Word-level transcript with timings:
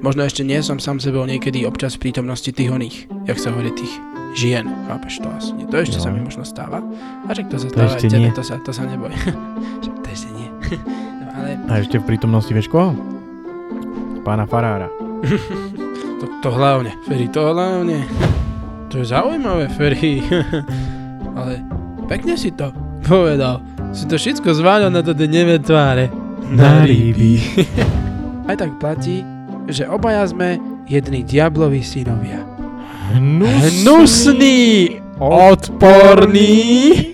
Možno 0.00 0.26
ešte 0.26 0.42
nie 0.42 0.58
som 0.58 0.82
sám 0.82 0.98
sebou 0.98 1.22
niekedy 1.22 1.62
občas 1.62 1.94
v 1.94 2.10
prítomnosti 2.10 2.50
tých 2.50 2.66
oných, 2.66 2.96
jak 3.30 3.38
sa 3.38 3.54
hovorí 3.54 3.70
tých 3.70 3.92
žien. 4.34 4.66
Chápeš 4.90 5.22
to 5.22 5.28
asi. 5.30 5.52
To 5.70 5.76
ešte 5.78 5.98
Jo. 6.00 6.02
sa 6.02 6.10
mi 6.10 6.18
možno 6.18 6.42
stáva. 6.42 6.82
A 7.24 7.30
však 7.30 7.46
to 7.46 7.56
sa 7.60 7.66
To 7.70 7.78
stáva 7.78 7.94
aj 7.94 8.02
tebe, 8.10 8.28
to 8.34 8.42
sa, 8.42 8.54
to 8.58 8.72
sa 8.74 8.82
neboj. 8.90 9.12
To 10.02 10.08
ešte 10.10 10.28
nie. 10.34 10.48
no, 11.22 11.24
ale 11.30 11.48
A 11.70 11.72
ešte 11.78 12.02
v 12.02 12.04
prítomnosti 12.10 12.50
vieš 12.50 12.66
koho? 12.66 12.90
Pána 14.26 14.50
Farára. 14.50 14.90
to, 16.18 16.24
to 16.42 16.48
hlavne, 16.50 16.90
Ferry, 17.06 17.30
to 17.30 17.46
hlavne. 17.46 18.02
To 18.90 18.98
je 18.98 19.06
zaujímavé, 19.06 19.70
Ferry. 19.70 20.26
ale 21.38 21.62
pekne 22.10 22.34
si 22.34 22.50
to 22.50 22.74
povedal. 23.06 23.62
Si 23.90 24.06
to 24.06 24.14
všetko 24.14 24.54
zváľal 24.54 24.94
na 24.94 25.02
to 25.02 25.10
neve 25.18 25.58
tváre. 25.58 26.14
Na 26.54 26.86
ryby. 26.86 27.42
Aj 28.50 28.54
tak 28.54 28.78
platí, 28.78 29.26
že 29.66 29.86
obaja 29.86 30.26
sme 30.30 30.62
jedni 30.86 31.26
diablovi 31.26 31.82
synovia. 31.82 32.42
Hnusný, 33.10 34.94
odporný. 35.18 37.09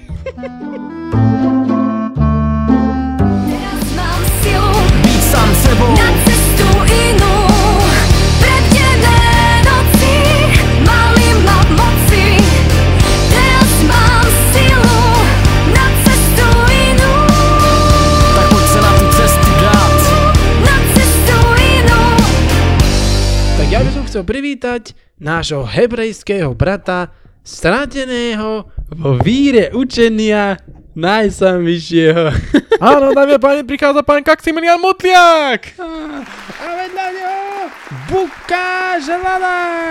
Privítať 24.26 24.98
nášho 25.22 25.62
hebrejského 25.62 26.50
brata, 26.58 27.14
strateného 27.46 28.66
vo 28.90 29.14
víre 29.22 29.70
učenia 29.70 30.58
najsamvyššieho. 30.98 32.24
Áno, 32.90 33.14
dámy 33.14 33.38
a 33.38 33.40
páni, 33.40 33.62
prichádza 33.62 34.02
pán 34.02 34.26
Kaximilian 34.26 34.82
Motliak. 34.82 35.78
A 35.78 36.66
vedľa 36.74 37.06
neho 37.14 37.70
Bukáš 38.10 39.06
Laláš. 39.14 39.86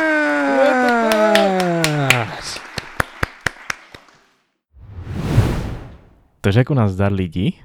Takže 6.44 6.62
ako 6.62 6.78
nás 6.78 6.94
zdar 6.94 7.10
ľudí, 7.10 7.58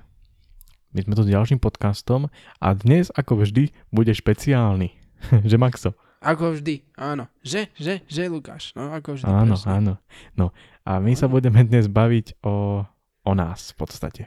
my 0.97 1.05
sme 1.05 1.13
tu 1.13 1.23
s 1.23 1.31
ďalším 1.31 1.61
podcastom 1.61 2.33
a 2.59 2.69
dnes, 2.73 3.13
ako 3.13 3.45
vždy, 3.45 3.71
bude 3.93 4.11
špeciálny. 4.15 4.97
že 5.51 5.57
Maxo? 5.61 5.93
Ako 6.21 6.53
vždy, 6.53 6.85
áno. 7.01 7.33
Že, 7.41 7.73
že, 7.81 7.95
že 8.05 8.29
Lukáš. 8.29 8.77
No, 8.77 8.93
ako 8.93 9.17
vždy. 9.17 9.25
Áno, 9.25 9.57
presne. 9.57 9.73
áno. 9.73 9.93
No 10.37 10.53
a 10.85 11.01
my 11.01 11.17
sa 11.17 11.33
budeme 11.33 11.65
dnes 11.65 11.89
baviť 11.89 12.45
o, 12.45 12.85
o 13.25 13.33
nás 13.33 13.73
v 13.73 13.77
podstate. 13.81 14.23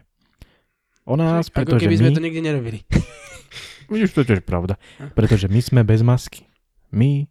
O 1.05 1.13
nás, 1.13 1.53
Ako 1.53 1.61
pretože 1.61 1.85
keby 1.85 1.95
my... 1.95 2.01
sme 2.01 2.11
to 2.17 2.23
nikdy 2.25 2.41
nerobili. 2.41 2.79
Vidíš, 3.93 4.17
to 4.17 4.25
tiež 4.25 4.41
pravda. 4.41 4.81
Pretože 5.13 5.45
my 5.45 5.61
sme 5.61 5.81
bez 5.85 6.01
masky. 6.01 6.49
My 6.89 7.29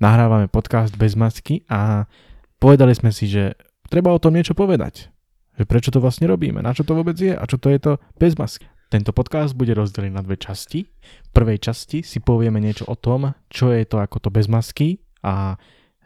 nahrávame 0.00 0.48
podcast 0.48 0.96
bez 0.96 1.12
masky 1.12 1.68
a 1.68 2.08
povedali 2.56 2.96
sme 2.96 3.12
si, 3.12 3.28
že 3.28 3.52
treba 3.92 4.16
o 4.16 4.22
tom 4.22 4.32
niečo 4.32 4.56
povedať. 4.56 5.12
Že 5.60 5.64
prečo 5.68 5.92
to 5.92 6.00
vlastne 6.00 6.24
robíme, 6.24 6.64
na 6.64 6.72
čo 6.72 6.88
to 6.88 6.96
vôbec 6.96 7.20
je 7.20 7.36
a 7.36 7.44
čo 7.44 7.60
to 7.60 7.68
je 7.68 7.76
to 7.76 7.92
bez 8.16 8.32
masky. 8.40 8.64
Tento 8.90 9.14
podcast 9.14 9.54
bude 9.54 9.70
rozdelený 9.70 10.18
na 10.18 10.22
dve 10.26 10.34
časti. 10.34 10.82
V 10.98 11.30
prvej 11.30 11.62
časti 11.62 12.02
si 12.02 12.18
povieme 12.18 12.58
niečo 12.58 12.90
o 12.90 12.98
tom, 12.98 13.30
čo 13.46 13.70
je 13.70 13.86
to 13.86 14.02
ako 14.02 14.18
to 14.18 14.34
bez 14.34 14.50
masky 14.50 14.98
a 15.22 15.54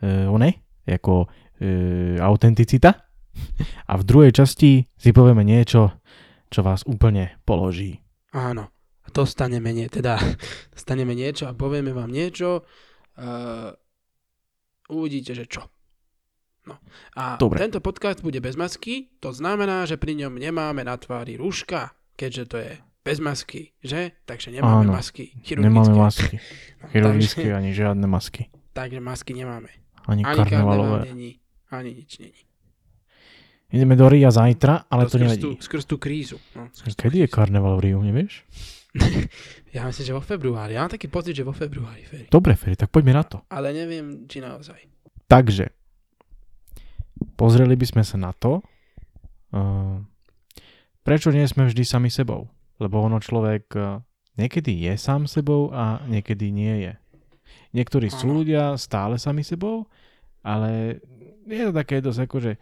e, 0.05 0.29
one, 0.29 0.61
ako 0.85 1.25
e, 1.65 2.21
autenticita. 2.21 2.93
A 3.91 3.99
v 3.99 4.05
druhej 4.05 4.37
časti 4.37 4.85
si 4.95 5.11
povieme 5.11 5.43
niečo, 5.43 5.97
čo 6.53 6.61
vás 6.61 6.85
úplne 6.85 7.41
položí. 7.49 8.05
Áno. 8.37 8.71
Dostaneme 9.11 9.73
nie, 9.73 9.89
teda 9.89 10.21
dostaneme 10.77 11.17
niečo 11.17 11.49
a 11.49 11.57
povieme 11.57 11.91
vám 11.91 12.13
niečo. 12.13 12.69
Uh, 13.15 13.71
uvidíte, 14.91 15.35
že 15.35 15.47
čo. 15.51 15.67
No. 16.67 16.79
A 17.19 17.37
Dobre. 17.37 17.59
tento 17.59 17.79
podcast 17.79 18.23
bude 18.23 18.39
bez 18.39 18.55
masky, 18.55 19.13
to 19.19 19.31
znamená, 19.31 19.85
že 19.85 20.01
pri 20.01 20.15
ňom 20.25 20.39
nemáme 20.39 20.83
na 20.83 20.97
tvári 20.97 21.37
rúška, 21.37 21.93
keďže 22.15 22.45
to 22.47 22.57
je 22.57 22.73
bez 23.01 23.19
masky, 23.19 23.77
že? 23.79 24.17
Takže 24.25 24.49
nemáme 24.51 24.89
Áno. 24.89 24.97
masky. 24.97 25.37
Nemáme 25.51 25.85
chirurgické. 25.85 25.99
masky. 25.99 26.37
No, 26.81 26.89
Chirurgické 26.91 27.43
takže, 27.43 27.55
ani 27.55 27.71
žiadne 27.73 28.07
masky. 28.07 28.43
takže 28.73 29.01
masky 29.01 29.33
nemáme. 29.33 29.73
Ani, 30.05 30.21
Ani 30.21 30.37
karneval 30.37 30.77
karnevalové. 30.77 31.01
není, 31.09 31.31
ani 31.71 31.91
nič 31.95 32.19
není. 32.19 32.43
Ideme 33.71 33.97
do 33.97 34.07
Ria 34.07 34.29
zajtra, 34.29 34.85
ale 34.87 35.09
to, 35.09 35.17
tú, 35.17 35.19
nevadí. 35.19 35.57
skrz 35.59 35.85
tú 35.85 35.97
krízu. 35.97 36.37
No, 36.55 36.69
skrz 36.71 36.95
tú 36.95 37.01
Kedy 37.03 37.17
je 37.19 37.27
krízu. 37.27 37.35
karneval 37.35 37.75
v 37.77 37.81
Riu, 37.83 38.01
nevieš? 38.01 38.45
Ja 39.75 39.83
myslím, 39.85 40.07
že 40.07 40.15
vo 40.15 40.23
februári. 40.23 40.79
Ja 40.79 40.87
mám 40.87 40.93
taký 40.93 41.11
pocit, 41.11 41.35
že 41.35 41.43
vo 41.43 41.51
februári. 41.51 42.07
Feri. 42.07 42.31
Dobre, 42.31 42.55
Feri, 42.55 42.79
tak 42.79 42.95
poďme 42.95 43.11
na 43.11 43.27
to. 43.27 43.43
Ale 43.49 43.75
neviem, 43.75 44.23
či 44.25 44.39
naozaj. 44.39 44.79
Takže, 45.27 45.67
pozreli 47.35 47.75
by 47.75 47.83
sme 47.85 48.03
sa 48.03 48.15
na 48.17 48.31
to, 48.31 48.63
uh, 49.51 49.99
prečo 51.05 51.31
nie 51.31 51.45
sme 51.45 51.69
vždy 51.69 51.85
sami 51.85 52.09
sebou. 52.09 52.49
Lebo 52.83 52.99
ono 52.99 53.23
človek 53.23 53.65
uh, 53.79 54.03
niekedy 54.35 54.75
je 54.91 54.99
sám 54.99 55.31
sebou 55.31 55.71
a 55.71 56.03
niekedy 56.09 56.51
nie 56.51 56.91
je. 56.91 56.93
Niektorí 57.77 58.11
sú 58.11 58.33
Áno. 58.33 58.43
ľudia 58.43 58.75
stále 58.81 59.21
sami 59.21 59.47
sebou, 59.47 59.87
ale 60.43 60.99
je 61.47 61.63
to 61.71 61.73
také 61.75 62.03
dosť 62.03 62.21
akože 62.27 62.53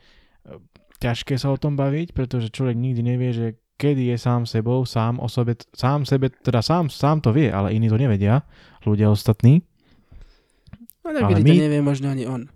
ťažké 1.02 1.34
sa 1.34 1.50
o 1.50 1.58
tom 1.58 1.75
baviť, 1.75 2.14
pretože 2.14 2.54
človek 2.54 2.78
nikdy 2.78 3.02
nevie, 3.02 3.31
že 3.34 3.47
kedy 3.78 4.14
je 4.14 4.16
sám 4.19 4.47
sebou, 4.47 4.86
sám 4.86 5.19
o 5.19 5.26
sebe, 5.26 5.58
sám 5.75 6.06
sebe, 6.06 6.31
teda 6.31 6.62
sám, 6.62 6.86
sám 6.86 7.19
to 7.19 7.34
vie, 7.34 7.50
ale 7.50 7.75
iní 7.75 7.91
to 7.91 7.98
nevedia, 7.98 8.47
ľudia 8.86 9.10
ostatní. 9.10 9.66
No 11.02 11.10
tak 11.10 11.34
kedy 11.34 11.42
to 11.42 11.50
my- 11.50 11.62
nevie 11.66 11.81
možno 11.82 12.06
ani 12.14 12.25
on. 12.31 12.47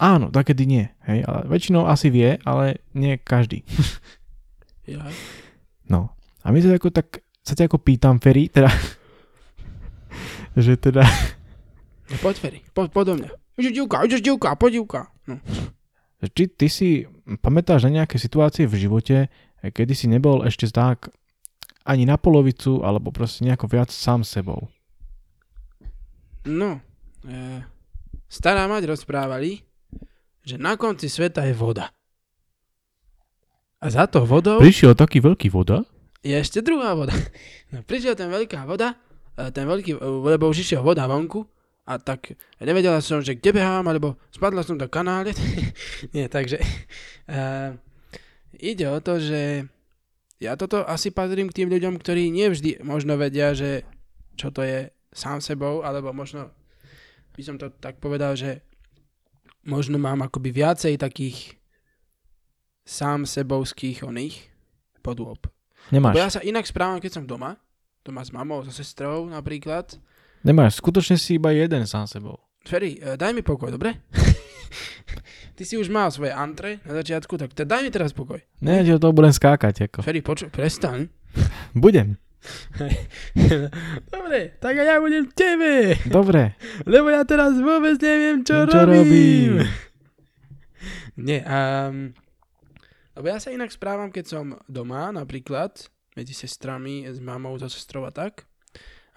Áno, 0.00 0.32
takedy 0.32 0.64
nie. 0.64 0.84
Hej, 1.04 1.28
ale 1.28 1.40
väčšinou 1.44 1.84
asi 1.84 2.08
vie, 2.08 2.40
ale 2.48 2.80
nie 2.96 3.20
každý. 3.20 3.60
Ja. 4.90 5.06
No. 5.86 6.10
A 6.42 6.50
my 6.50 6.58
sa 6.58 6.74
ako 6.74 6.90
tak, 6.90 7.22
sa 7.46 7.54
ťa 7.54 7.70
ako 7.70 7.78
pýtam, 7.78 8.18
Ferry, 8.18 8.50
teda, 8.50 8.72
že 10.64 10.74
teda, 10.74 11.06
No, 12.10 12.18
poď 12.18 12.36
Feri, 12.42 12.60
poď, 12.74 12.88
poď 12.90 13.04
do 13.06 13.14
mňa. 13.22 13.30
Ideš 13.54 13.72
divka, 13.72 13.96
ideš 14.02 14.22
divka, 14.26 14.50
poď 14.58 14.82
divka. 14.82 15.00
No. 15.30 15.38
či 16.34 16.50
ty 16.50 16.66
si 16.66 17.06
pamätáš 17.38 17.86
na 17.86 18.02
nejaké 18.02 18.18
situácie 18.18 18.66
v 18.66 18.74
živote, 18.82 19.30
kedy 19.62 19.94
si 19.94 20.10
nebol 20.10 20.42
ešte 20.42 20.66
tak 20.74 21.14
ani 21.86 22.02
na 22.02 22.18
polovicu, 22.18 22.82
alebo 22.82 23.14
proste 23.14 23.46
nejako 23.46 23.70
viac 23.70 23.90
sám 23.94 24.26
sebou. 24.26 24.66
no. 26.44 26.82
E, 27.20 27.60
stará 28.26 28.64
mať 28.64 28.88
rozprávali, 28.90 29.60
že 30.40 30.56
na 30.56 30.74
konci 30.74 31.06
sveta 31.06 31.44
je 31.46 31.54
voda. 31.54 31.92
A 33.80 33.88
za 33.88 34.04
to 34.04 34.28
vodou 34.28 34.60
Prišiel 34.60 34.92
taký 34.92 35.24
veľký 35.24 35.48
voda? 35.48 35.84
je 36.20 36.36
ešte 36.36 36.60
druhá 36.60 36.92
voda. 36.92 37.16
No, 37.70 37.86
prišiel 37.86 38.18
ten 38.18 38.26
veľká 38.26 38.66
voda, 38.66 38.98
e, 39.38 39.46
ten 39.54 39.62
veľký, 39.62 39.94
e, 39.94 39.98
lebo 40.02 40.50
už 40.50 40.66
išiel 40.66 40.82
voda 40.82 41.06
vonku, 41.06 41.46
a 41.86 42.02
tak 42.02 42.34
nevedela 42.58 42.98
som, 42.98 43.22
že 43.22 43.38
kde 43.38 43.62
behám, 43.62 43.86
alebo 43.86 44.18
spadla 44.34 44.66
som 44.66 44.74
do 44.74 44.90
kanále. 44.90 45.30
Nie, 46.14 46.26
takže 46.26 46.58
uh, 47.30 47.74
ide 48.58 48.86
o 48.86 48.98
to, 48.98 49.18
že 49.18 49.70
ja 50.38 50.54
toto 50.54 50.82
asi 50.86 51.10
patrím 51.10 51.50
k 51.50 51.62
tým 51.62 51.68
ľuďom, 51.70 51.98
ktorí 51.98 52.30
nevždy 52.30 52.82
možno 52.86 53.18
vedia, 53.18 53.54
že 53.54 53.82
čo 54.38 54.54
to 54.54 54.62
je 54.62 54.90
sám 55.10 55.42
sebou, 55.42 55.82
alebo 55.82 56.14
možno 56.14 56.54
by 57.34 57.42
som 57.42 57.58
to 57.58 57.70
tak 57.70 57.98
povedal, 57.98 58.38
že 58.38 58.62
možno 59.66 59.98
mám 59.98 60.22
akoby 60.22 60.54
viacej 60.54 60.94
takých 60.94 61.59
sám 62.84 63.28
sebovských 63.28 64.02
oných 64.02 64.50
podôb. 65.00 65.40
Nemáš. 65.88 66.14
Bo 66.14 66.20
ja 66.20 66.30
sa 66.30 66.40
inak 66.44 66.68
správam, 66.68 67.00
keď 67.00 67.20
som 67.20 67.24
doma, 67.24 67.56
doma 68.04 68.22
s 68.22 68.30
mamou, 68.30 68.62
so 68.62 68.72
sestrou 68.72 69.26
napríklad. 69.26 69.96
Nemáš, 70.44 70.80
skutočne 70.80 71.16
si 71.16 71.36
iba 71.36 71.52
jeden 71.52 71.84
sám 71.84 72.08
sebou. 72.08 72.40
Ferry, 72.64 73.00
eh, 73.00 73.16
daj 73.16 73.32
mi 73.32 73.40
pokoj, 73.40 73.72
dobre? 73.72 73.96
Ty 75.56 75.62
si 75.64 75.76
už 75.76 75.92
mal 75.92 76.08
svoje 76.12 76.32
antre 76.32 76.80
na 76.84 76.96
začiatku, 77.00 77.36
tak 77.36 77.52
te, 77.52 77.64
daj 77.64 77.84
mi 77.84 77.90
teraz 77.92 78.12
pokoj. 78.12 78.40
Ne, 78.60 78.84
že 78.84 79.00
to 79.00 79.12
budem 79.12 79.32
skákať, 79.32 79.88
ako. 79.88 80.00
Ferry, 80.04 80.20
počuj, 80.24 80.48
prestaň. 80.52 81.08
Budem. 81.76 82.16
dobre, 84.14 84.56
tak 84.64 84.72
a 84.80 84.82
ja 84.82 84.96
budem 84.96 85.28
tebe, 85.28 85.92
Dobre. 86.08 86.56
lebo 86.88 87.12
ja 87.12 87.20
teraz 87.28 87.52
vôbec 87.60 88.00
neviem, 88.00 88.40
čo, 88.40 88.64
Čo 88.64 88.88
robím. 88.88 88.96
robím? 88.96 89.52
Nie, 91.20 91.44
um, 91.44 92.16
lebo 93.18 93.26
ja 93.26 93.38
sa 93.42 93.50
inak 93.50 93.74
správam, 93.74 94.10
keď 94.14 94.24
som 94.26 94.46
doma 94.70 95.10
napríklad, 95.10 95.90
medzi 96.14 96.34
sestrami, 96.34 97.06
s 97.06 97.18
mamou, 97.18 97.58
so 97.58 97.66
sestrou 97.66 98.06
a 98.06 98.12
tak. 98.14 98.46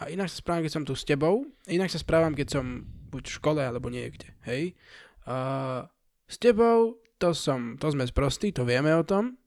A 0.01 0.09
inak 0.09 0.27
sa 0.29 0.41
správam, 0.41 0.65
keď 0.65 0.73
som 0.73 0.85
tu 0.85 0.93
s 0.97 1.05
tebou, 1.05 1.45
inak 1.69 1.93
sa 1.93 2.01
správam, 2.01 2.33
keď 2.33 2.59
som 2.59 2.65
buď 3.13 3.23
v 3.29 3.35
škole 3.37 3.61
alebo 3.61 3.93
niekde, 3.93 4.33
hej. 4.49 4.73
A 5.29 5.85
s 6.25 6.41
tebou, 6.41 6.97
to 7.21 7.31
som, 7.31 7.77
to 7.77 7.93
sme 7.93 8.03
sprostí, 8.09 8.49
to 8.49 8.65
vieme 8.65 8.89
o 8.97 9.05
tom. 9.05 9.37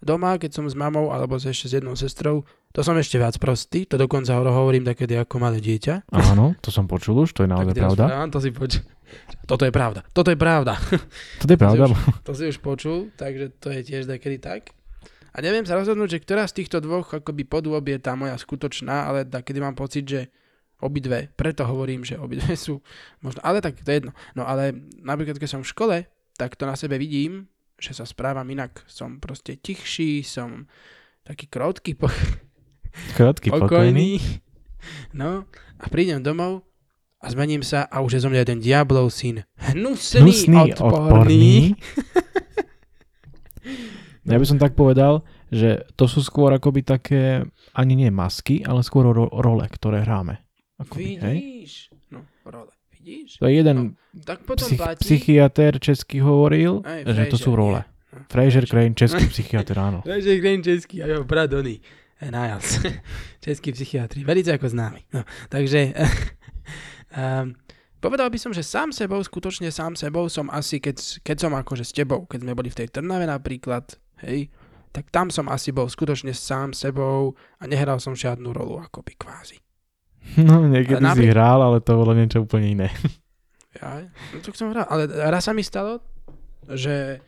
Doma, 0.00 0.40
keď 0.40 0.56
som 0.56 0.64
s 0.64 0.78
mamou 0.78 1.12
alebo 1.12 1.36
ešte 1.36 1.68
s 1.68 1.76
jednou 1.76 1.92
sestrou, 1.98 2.48
to 2.70 2.80
som 2.80 2.94
ešte 2.94 3.16
viac 3.16 3.34
prostý, 3.36 3.84
to 3.84 3.94
dokonca 3.94 4.30
ho 4.30 4.42
hovorím 4.42 4.84
takedy 4.84 5.14
ako 5.14 5.36
malé 5.36 5.58
dieťa. 5.58 6.08
Áno, 6.08 6.54
to 6.58 6.70
som 6.70 6.86
počul 6.86 7.22
už, 7.22 7.34
to 7.34 7.42
je 7.42 7.50
naozaj 7.52 7.74
pravda. 7.74 8.04
Áno, 8.16 8.30
to 8.30 8.38
si 8.38 8.50
poč- 8.50 8.82
Toto 9.44 9.66
je 9.66 9.70
pravda, 9.70 10.06
toto 10.08 10.30
je 10.30 10.38
pravda. 10.38 10.78
Toto 11.42 11.50
je 11.50 11.58
pravda. 11.58 11.90
To 12.22 12.30
si 12.30 12.46
už 12.46 12.62
počul, 12.62 13.10
takže 13.12 13.50
to 13.58 13.70
je 13.70 13.80
tiež 13.82 14.06
takedy 14.06 14.38
tak. 14.38 14.70
A 15.30 15.38
neviem 15.38 15.62
sa 15.62 15.74
rozhodnúť, 15.74 16.10
že 16.10 16.22
ktorá 16.22 16.42
z 16.44 16.58
týchto 16.58 16.78
dvoch 16.78 17.10
akoby 17.12 17.42
podôb 17.42 17.82
je 17.84 17.98
tá 17.98 18.14
moja 18.14 18.34
skutočná, 18.34 19.06
ale 19.06 19.22
takedy 19.22 19.58
mám 19.58 19.74
pocit, 19.74 20.02
že 20.02 20.20
obidve, 20.78 21.30
preto 21.32 21.62
hovorím, 21.62 22.02
že 22.02 22.16
obidve 22.16 22.54
sú 22.56 22.82
možno, 23.18 23.38
ale 23.40 23.58
tak 23.58 23.78
to 23.78 23.86
je 23.86 23.98
jedno. 23.98 24.12
No 24.32 24.42
ale 24.42 24.70
napríklad, 24.96 25.36
keď 25.36 25.48
som 25.48 25.62
v 25.62 25.70
škole, 25.70 25.96
tak 26.34 26.54
to 26.54 26.64
na 26.64 26.74
sebe 26.74 26.94
vidím, 26.94 27.46
že 27.76 27.92
sa 27.92 28.02
správam 28.02 28.42
inak. 28.44 28.82
Som 28.86 29.18
proste 29.18 29.54
tichší, 29.54 30.22
som 30.22 30.66
taký 31.22 31.46
krotký, 31.46 31.94
po- 31.94 32.10
Krátky, 33.14 33.50
pokojný. 33.50 34.18
No 35.12 35.44
a 35.76 35.84
prídem 35.86 36.20
domov 36.20 36.64
a 37.18 37.28
zmením 37.28 37.60
sa 37.60 37.84
a 37.84 38.00
už 38.00 38.16
je 38.16 38.24
zo 38.24 38.28
mňa 38.28 38.40
jeden 38.42 38.58
diablov 38.60 39.10
syn. 39.10 39.44
Hnusný, 39.58 40.20
Hnusný, 40.20 40.56
odporný. 40.74 40.80
odporný. 40.80 41.54
Ja 44.22 44.36
by 44.36 44.46
som 44.46 44.56
tak 44.56 44.72
povedal, 44.72 45.24
že 45.48 45.82
to 45.94 46.04
sú 46.06 46.20
skôr 46.20 46.52
akoby 46.52 46.80
také, 46.80 47.42
ani 47.72 47.94
nie 47.96 48.10
masky, 48.10 48.62
ale 48.62 48.80
skôr 48.80 49.04
ro- 49.04 49.32
role, 49.32 49.64
ktoré 49.66 50.00
hráme. 50.00 50.38
Akoby, 50.76 51.18
hej? 51.18 51.36
Vidíš? 51.36 51.72
No, 52.08 52.22
role. 52.44 52.70
Vidíš? 52.90 53.36
To 53.36 53.48
je 53.48 53.54
jeden 53.54 53.76
Tak 54.22 54.44
potom 54.44 54.68
psych- 54.68 54.78
platí... 54.78 55.02
psychiatr 55.02 55.72
český 55.76 56.20
hovoril, 56.20 56.84
Aj, 56.84 57.02
že 57.02 57.26
to 57.26 57.36
Fraser, 57.36 57.40
sú 57.40 57.50
role. 57.52 57.80
nie. 57.80 58.22
Fraser 58.28 58.64
Crane, 58.66 58.94
český 58.94 59.24
psychiatr, 59.26 59.74
áno. 59.76 59.98
Takže 60.08 60.38
Green 60.38 60.62
český 60.62 61.02
a 61.02 61.06
jeho 61.08 61.24
brat 61.24 61.50
Donny. 61.50 61.80
Niles. 62.28 62.84
Český 63.44 63.72
psychiatri. 63.72 64.20
Velice 64.28 64.52
ako 64.52 64.68
známy. 64.68 65.00
No, 65.16 65.24
takže... 65.48 65.96
um, 67.16 67.56
povedal 68.04 68.28
by 68.28 68.38
som, 68.40 68.52
že 68.52 68.64
sám 68.64 68.92
sebou, 68.92 69.20
skutočne 69.20 69.68
sám 69.72 69.96
sebou 69.96 70.28
som 70.28 70.48
asi, 70.52 70.80
keď, 70.80 71.20
keď 71.24 71.36
som 71.36 71.52
akože 71.56 71.84
s 71.84 71.92
tebou, 71.92 72.24
keď 72.28 72.44
sme 72.44 72.56
boli 72.56 72.68
v 72.72 72.78
tej 72.80 72.88
Trnave 72.92 73.28
napríklad, 73.28 73.96
hej, 74.24 74.48
tak 74.90 75.12
tam 75.12 75.30
som 75.30 75.46
asi 75.52 75.70
bol 75.70 75.86
skutočne 75.86 76.34
sám 76.34 76.74
sebou 76.74 77.38
a 77.60 77.64
nehral 77.68 78.02
som 78.02 78.16
žiadnu 78.16 78.50
rolu 78.50 78.82
akoby 78.82 79.14
kvázi. 79.14 79.60
No, 80.40 80.66
niekedy 80.66 81.00
Ale 81.00 81.16
si 81.16 81.24
napri- 81.24 81.30
hral, 81.32 81.60
ale 81.62 81.78
to 81.80 81.92
bolo 81.96 82.12
niečo 82.12 82.44
úplne 82.44 82.68
iné. 82.76 82.88
Ja, 83.70 84.02
no 84.34 84.36
to 84.42 84.50
som 84.52 84.74
hral. 84.74 84.84
Ale 84.90 85.06
raz 85.08 85.46
sa 85.46 85.54
mi 85.54 85.62
stalo, 85.62 86.02
že 86.66 87.22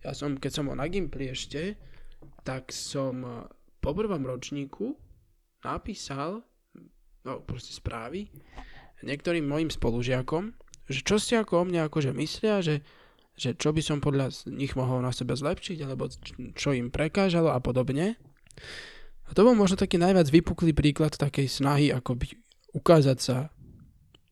ja 0.00 0.12
som, 0.14 0.38
keď 0.38 0.50
som 0.54 0.64
bol 0.70 0.78
na 0.78 0.86
Gimply 0.86 1.28
ešte, 1.34 1.76
tak 2.46 2.70
som 2.72 3.44
po 3.80 3.92
prvom 3.92 4.22
ročníku 4.22 4.96
napísal, 5.60 6.44
no 7.24 7.40
proste 7.44 7.72
správy, 7.72 8.28
niektorým 9.02 9.44
mojim 9.44 9.68
spolužiakom, 9.68 10.52
že 10.88 11.00
čo 11.00 11.16
si 11.16 11.36
ako 11.36 11.62
o 11.62 11.64
mne 11.64 11.86
akože 11.86 12.12
myslia, 12.12 12.60
že, 12.60 12.84
že 13.36 13.56
čo 13.56 13.72
by 13.72 13.80
som 13.80 13.98
podľa 14.00 14.32
nich 14.50 14.74
mohol 14.74 15.00
na 15.00 15.12
sebe 15.12 15.32
zlepšiť, 15.32 15.78
alebo 15.84 16.08
čo 16.52 16.76
im 16.76 16.92
prekážalo 16.92 17.52
a 17.52 17.60
podobne. 17.60 18.16
A 19.24 19.30
to 19.32 19.46
bol 19.46 19.54
možno 19.54 19.78
taký 19.78 19.96
najviac 19.96 20.26
vypuklý 20.26 20.74
príklad 20.74 21.14
takej 21.14 21.46
snahy 21.46 21.94
akoby 21.94 22.34
ukázať 22.74 23.18
sa 23.22 23.36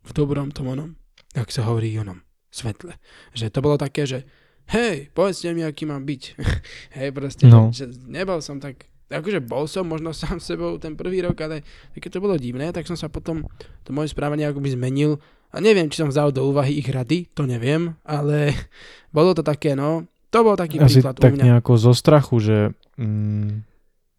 v 0.03 0.11
dobrom 0.11 0.51
tom 0.51 0.69
onom, 0.75 0.91
jak 1.33 1.49
sa 1.55 1.63
hovorí 1.69 1.95
onom, 1.95 2.21
svetle. 2.51 2.99
Že 3.33 3.47
to 3.55 3.61
bolo 3.63 3.77
také, 3.79 4.03
že 4.05 4.27
hej, 4.75 5.09
povedzte 5.15 5.55
mi, 5.55 5.63
aký 5.63 5.87
mám 5.87 6.03
byť. 6.03 6.23
hej, 6.99 7.09
proste, 7.15 7.47
No. 7.47 7.71
že, 7.71 7.89
že 7.95 8.03
nebol 8.11 8.43
som 8.43 8.59
tak, 8.59 8.91
akože 9.09 9.41
bol 9.41 9.65
som 9.65 9.89
možno 9.89 10.13
sám 10.17 10.39
sebou 10.39 10.77
ten 10.77 10.95
prvý 10.95 11.25
rok, 11.25 11.37
ale 11.41 11.65
keď 11.97 12.21
to 12.21 12.25
bolo 12.25 12.37
divné, 12.37 12.71
tak 12.71 12.85
som 12.85 12.97
sa 12.97 13.09
potom, 13.09 13.45
to 13.85 13.91
moje 13.91 14.13
správanie 14.13 14.45
akoby 14.45 14.77
zmenil 14.77 15.17
a 15.49 15.65
neviem, 15.65 15.89
či 15.89 16.05
som 16.05 16.13
vzal 16.13 16.29
do 16.29 16.45
úvahy 16.45 16.77
ich 16.77 16.89
rady, 16.89 17.33
to 17.33 17.49
neviem, 17.49 17.97
ale 18.05 18.53
bolo 19.17 19.33
to 19.33 19.41
také, 19.41 19.73
no, 19.73 20.05
to 20.29 20.45
bol 20.45 20.55
taký 20.55 20.77
Asi 20.77 21.01
príklad 21.01 21.17
u 21.17 21.23
tak 21.25 21.33
mňa. 21.35 21.45
nejako 21.53 21.73
zo 21.81 21.93
strachu, 21.97 22.37
že 22.37 22.57
mm, 23.01 23.49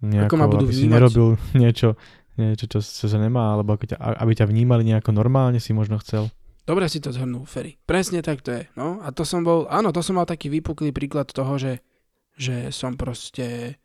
nejako, 0.10 0.36
ma 0.42 0.50
budú 0.50 0.66
aby 0.66 0.74
si 0.74 0.90
vnímať. 0.90 0.96
nerobil 0.98 1.28
niečo, 1.62 1.90
niečo 2.34 2.66
čo, 2.66 2.80
čo 2.82 3.06
sa 3.06 3.18
nemá, 3.22 3.54
alebo 3.54 3.78
aby 3.78 3.94
ťa, 3.94 3.98
aby 4.02 4.32
ťa 4.34 4.50
vnímali 4.50 4.82
nejako 4.90 5.14
normálne 5.14 5.62
si 5.62 5.70
možno 5.70 6.02
chcel. 6.02 6.34
Dobre 6.66 6.86
si 6.86 7.02
to 7.02 7.10
zhrnul, 7.10 7.50
Ferry. 7.50 7.82
Presne 7.82 8.22
tak 8.22 8.46
to 8.46 8.54
je. 8.54 8.70
No 8.78 9.02
a 9.02 9.10
to 9.10 9.26
som 9.26 9.42
bol, 9.42 9.66
áno, 9.74 9.90
to 9.90 10.06
som 10.06 10.22
mal 10.22 10.30
taký 10.30 10.54
vypuklý 10.54 10.94
príklad 10.94 11.26
toho, 11.34 11.58
že, 11.58 11.82
že 12.38 12.70
som 12.70 12.94
proste 12.94 13.78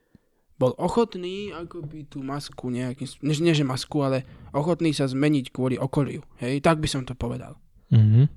bol 0.55 0.73
ochotný 0.79 1.51
akoby 1.51 2.07
tú 2.07 2.23
masku 2.23 2.71
nejakým, 2.71 3.11
nie, 3.27 3.35
nie 3.51 3.55
že 3.55 3.67
masku, 3.67 3.99
ale 4.01 4.23
ochotný 4.55 4.95
sa 4.95 5.11
zmeniť 5.11 5.51
kvôli 5.51 5.75
okoliu. 5.75 6.23
Hej, 6.39 6.63
tak 6.63 6.79
by 6.79 6.87
som 6.87 7.03
to 7.03 7.19
povedal. 7.19 7.59
Mhm. 7.91 8.31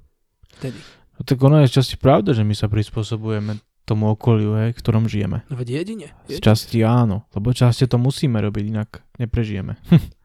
Vtedy. 0.57 0.79
No 1.17 1.21
tak 1.25 1.37
ono 1.41 1.61
je 1.61 1.69
z 1.69 1.81
časti 1.81 1.95
pravda, 1.97 2.33
že 2.33 2.41
my 2.45 2.53
sa 2.57 2.65
prispôsobujeme 2.69 3.57
tomu 3.87 4.11
okoliu, 4.11 4.53
hej, 4.59 4.75
v 4.75 4.79
ktorom 4.83 5.07
žijeme. 5.07 5.47
No 5.47 5.55
veď 5.55 5.81
jedine. 5.81 6.11
Z 6.27 6.37
jedine. 6.37 6.45
časti 6.45 6.77
áno, 6.83 7.23
lebo 7.31 7.55
časti 7.55 7.87
to 7.87 7.95
musíme 7.95 8.37
robiť, 8.41 8.63
inak 8.67 8.89
neprežijeme. 9.17 9.79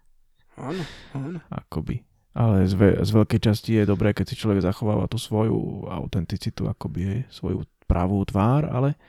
Áno, 0.52 0.84
áno. 1.16 1.40
akoby. 1.48 2.04
Ale 2.36 2.68
z, 2.68 2.76
ve- 2.76 3.00
z 3.00 3.08
veľkej 3.08 3.40
časti 3.40 3.72
je 3.80 3.88
dobré, 3.88 4.12
keď 4.12 4.24
si 4.28 4.36
človek 4.36 4.60
zachováva 4.60 5.08
tú 5.08 5.16
svoju 5.16 5.88
autenticitu, 5.88 6.68
akoby 6.68 7.00
hej, 7.00 7.20
svoju 7.32 7.64
pravú 7.88 8.20
tvár, 8.28 8.68
ale 8.68 9.00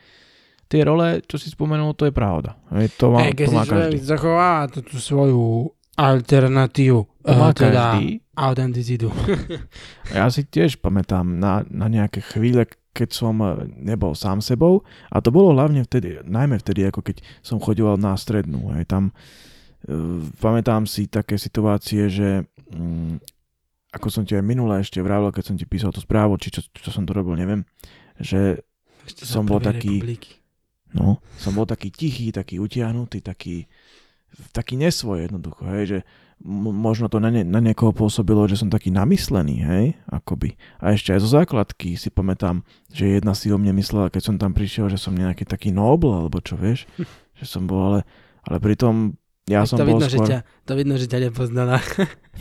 tie 0.74 0.82
role, 0.82 1.22
čo 1.22 1.38
si 1.38 1.48
spomenul, 1.48 1.94
to 1.94 2.04
je 2.04 2.12
pravda. 2.12 2.58
Hej, 2.72 2.98
to 2.98 3.06
má, 3.08 3.30
keď 3.30 3.46
to 3.46 3.52
má 3.52 3.64
každý. 3.64 3.98
zachová 4.02 4.52
tú, 4.66 4.82
tú 4.82 4.98
svoju 4.98 5.70
alternatívu, 5.94 7.02
To 7.22 7.34
má 7.34 7.50
eh, 7.50 7.56
teda 7.56 7.84
každý. 7.94 8.06
autenticitu. 8.34 9.08
Ja 10.12 10.26
si 10.28 10.42
tiež 10.44 10.78
pamätám 10.78 11.38
na, 11.38 11.62
na 11.64 11.86
nejaké 11.88 12.20
chvíle, 12.20 12.66
keď 12.92 13.10
som 13.12 13.38
eh, 13.40 13.54
nebol 13.70 14.14
sám 14.14 14.40
sebou 14.40 14.82
a 15.08 15.18
to 15.20 15.30
bolo 15.30 15.54
hlavne 15.54 15.82
vtedy, 15.82 16.18
najmä 16.24 16.58
vtedy, 16.58 16.84
ako 16.84 17.02
keď 17.04 17.22
som 17.40 17.58
chodil 17.58 17.86
na 17.96 18.14
strednú. 18.16 18.74
Hej, 18.74 18.90
tam 18.90 19.14
eh, 19.86 19.94
pamätám 20.38 20.84
si 20.84 21.06
také 21.06 21.38
situácie, 21.38 22.10
že 22.10 22.30
mm, 22.68 23.22
ako 23.94 24.08
som 24.10 24.24
ti 24.24 24.34
aj 24.34 24.42
minule 24.42 24.74
ešte 24.76 24.98
vravil, 24.98 25.30
keď 25.30 25.44
som 25.46 25.56
ti 25.56 25.64
písal 25.64 25.94
tú 25.94 26.02
správu, 26.02 26.34
či 26.36 26.50
čo, 26.50 26.66
čo 26.66 26.90
som 26.90 27.06
to 27.06 27.14
robil, 27.14 27.38
neviem, 27.38 27.62
že 28.18 28.66
Ešte 29.04 29.28
Som 29.28 29.46
bol 29.46 29.60
taký- 29.60 30.00
republiky. 30.00 30.32
No, 30.94 31.20
som 31.38 31.54
bol 31.54 31.66
taký 31.66 31.90
tichý, 31.90 32.30
taký 32.30 32.62
utiahnutý, 32.62 33.20
taký, 33.20 33.66
taký 34.54 34.78
nesvoj 34.78 35.30
jednoducho, 35.30 35.62
hej, 35.74 35.84
že 35.86 36.00
m- 36.42 36.74
možno 36.74 37.10
to 37.10 37.18
na, 37.18 37.30
ne, 37.30 37.42
na 37.42 37.60
niekoho 37.60 37.94
pôsobilo, 37.94 38.46
že 38.46 38.58
som 38.58 38.70
taký 38.70 38.90
namyslený, 38.94 39.56
hej, 39.66 39.86
akoby. 40.10 40.56
A 40.78 40.94
ešte 40.94 41.14
aj 41.14 41.20
zo 41.22 41.30
základky 41.34 41.98
si 41.98 42.10
pamätám, 42.14 42.62
že 42.94 43.18
jedna 43.18 43.34
si 43.34 43.50
o 43.50 43.58
mne 43.58 43.74
myslela, 43.78 44.14
keď 44.14 44.22
som 44.22 44.36
tam 44.38 44.54
prišiel, 44.54 44.90
že 44.90 45.02
som 45.02 45.14
nejaký 45.14 45.46
taký 45.46 45.74
nobl, 45.74 46.14
alebo 46.14 46.42
čo 46.42 46.54
vieš, 46.58 46.86
že 47.40 47.46
som 47.46 47.66
bol, 47.66 47.82
ale, 47.82 48.00
ale 48.46 48.58
pritom 48.62 49.18
ja 49.44 49.68
Tak 49.68 49.76
som 49.76 49.78
to, 49.78 49.84
bol 49.84 50.00
vidno, 50.00 50.08
skôr... 50.08 50.24
že 50.24 50.32
ťa, 50.32 50.40
to 50.64 50.74
vidno, 50.80 50.96
že 50.96 51.08
ťa 51.12 51.20
nepoznala. 51.28 51.76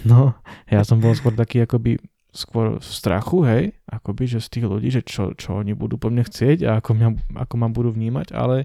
No, 0.06 0.38
ja 0.70 0.86
som 0.86 1.02
bol 1.02 1.10
skôr 1.18 1.34
taký 1.34 1.66
akoby 1.66 1.98
skôr 2.32 2.80
v 2.80 2.84
strachu, 2.84 3.44
hej, 3.44 3.64
akoby, 3.84 4.24
že 4.24 4.40
z 4.40 4.48
tých 4.48 4.64
ľudí, 4.64 4.88
že 4.88 5.04
čo, 5.04 5.36
čo 5.36 5.60
oni 5.60 5.76
budú 5.76 6.00
po 6.00 6.08
mne 6.08 6.24
chcieť 6.24 6.64
a 6.64 6.80
ako, 6.80 6.96
mňa, 6.96 7.08
ako 7.44 7.54
ma 7.60 7.68
budú 7.68 7.92
vnímať, 7.92 8.32
ale, 8.32 8.64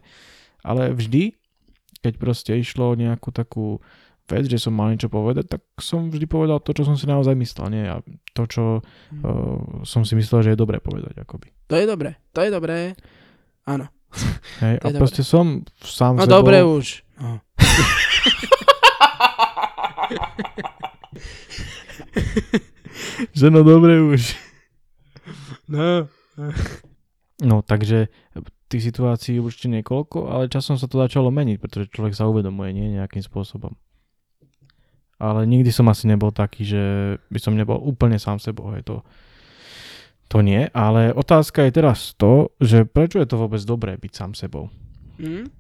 ale 0.64 0.96
vždy, 0.96 1.36
keď 2.00 2.14
proste 2.16 2.56
išlo 2.56 2.96
o 2.96 2.96
nejakú 2.96 3.36
takú 3.36 3.84
vec, 4.28 4.48
že 4.48 4.60
som 4.60 4.76
mal 4.76 4.92
niečo 4.92 5.12
povedať, 5.12 5.52
tak 5.52 5.62
som 5.80 6.08
vždy 6.08 6.28
povedal 6.28 6.60
to, 6.64 6.72
čo 6.72 6.88
som 6.88 6.96
si 6.96 7.08
naozaj 7.08 7.36
myslel, 7.36 7.68
nie? 7.72 7.84
A 7.88 8.00
to, 8.32 8.44
čo 8.48 8.64
uh, 8.80 8.84
som 9.84 10.04
si 10.04 10.16
myslel, 10.16 10.44
že 10.44 10.52
je 10.56 10.60
dobré 10.60 10.80
povedať, 10.80 11.24
akoby. 11.24 11.52
To 11.72 11.76
je 11.76 11.86
dobré, 11.88 12.16
to 12.32 12.40
je 12.44 12.52
dobré. 12.52 12.96
Áno. 13.68 13.88
Hej, 14.64 14.80
a 14.84 14.88
je 14.92 14.96
proste 14.96 15.24
som 15.24 15.64
sám 15.84 16.16
No 16.20 16.24
sebou... 16.24 16.36
dobre 16.40 16.64
už. 16.64 17.04
No. 17.20 17.40
Že 23.38 23.48
no 23.54 23.62
dobre 23.62 24.02
už. 24.02 24.34
No. 25.68 26.08
No, 27.44 27.60
takže 27.60 28.08
tých 28.68 28.88
situácií 28.88 29.40
určite 29.40 29.68
niekoľko, 29.68 30.32
ale 30.32 30.48
časom 30.48 30.80
sa 30.80 30.88
to 30.88 30.96
začalo 31.00 31.28
meniť, 31.28 31.58
pretože 31.60 31.92
človek 31.92 32.16
sa 32.16 32.28
uvedomuje, 32.28 32.72
nie 32.72 32.96
nejakým 32.96 33.20
spôsobom. 33.20 33.76
Ale 35.18 35.44
nikdy 35.44 35.68
som 35.74 35.92
asi 35.92 36.08
nebol 36.08 36.32
taký, 36.32 36.64
že 36.64 36.84
by 37.28 37.40
som 37.42 37.60
nebol 37.60 37.80
úplne 37.84 38.16
sám 38.16 38.40
sebou, 38.40 38.70
hej, 38.76 38.86
to, 38.86 39.02
to 40.32 40.40
nie. 40.40 40.72
Ale 40.72 41.12
otázka 41.12 41.68
je 41.68 41.72
teraz 41.74 42.16
to, 42.16 42.54
že 42.64 42.88
prečo 42.88 43.20
je 43.20 43.28
to 43.28 43.36
vôbec 43.36 43.60
dobré 43.68 44.00
byť 44.00 44.12
sám 44.14 44.32
sebou? 44.40 44.72
Hm? 45.20 45.52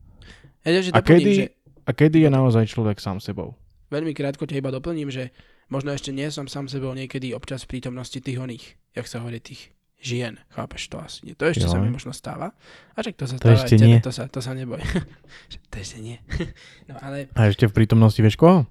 Ja 0.64 0.72
ďalšie 0.78 0.92
A 0.94 1.00
kedy- 1.04 1.36
že... 1.36 1.46
a 1.84 1.92
kedy 1.92 2.18
je 2.28 2.30
naozaj 2.32 2.64
človek 2.70 3.02
sám 3.04 3.20
sebou? 3.20 3.60
Veľmi 3.88 4.12
krátko 4.12 4.44
ťa 4.44 4.60
iba 4.60 4.72
doplním, 4.72 5.08
že 5.08 5.32
možno 5.72 5.96
ešte 5.96 6.12
nie 6.12 6.28
som 6.28 6.48
sám 6.48 6.68
sebou 6.68 6.92
niekedy 6.92 7.32
občas 7.32 7.64
v 7.64 7.78
prítomnosti 7.78 8.20
tých 8.20 8.38
oných, 8.40 8.66
jak 8.96 9.08
sa 9.08 9.24
hovorí, 9.24 9.40
tých 9.40 9.72
žien. 9.98 10.38
Chápeš 10.54 10.94
to 10.94 11.02
asi 11.02 11.20
nie. 11.26 11.34
To 11.34 11.50
ešte 11.50 11.66
sa 11.66 11.80
Jo. 11.80 11.84
mi 11.84 11.90
možno 11.90 12.14
stáva. 12.14 12.54
A 12.94 13.02
čak 13.02 13.18
to 13.18 13.26
sa 13.26 13.40
To 13.42 13.50
stáva 13.50 13.58
ešte 13.58 13.76
tebe, 13.82 13.88
nie. 13.88 13.98
To 14.04 14.12
sa, 14.14 14.30
to 14.30 14.40
sa 14.44 14.54
neboj. 14.54 14.78
To 15.72 15.76
ešte 15.80 15.98
nie. 16.00 16.22
no 16.90 16.96
ale 17.02 17.32
A 17.34 17.50
ešte 17.50 17.66
v 17.66 17.74
prítomnosti 17.74 18.20
vieš 18.22 18.38
koho? 18.38 18.70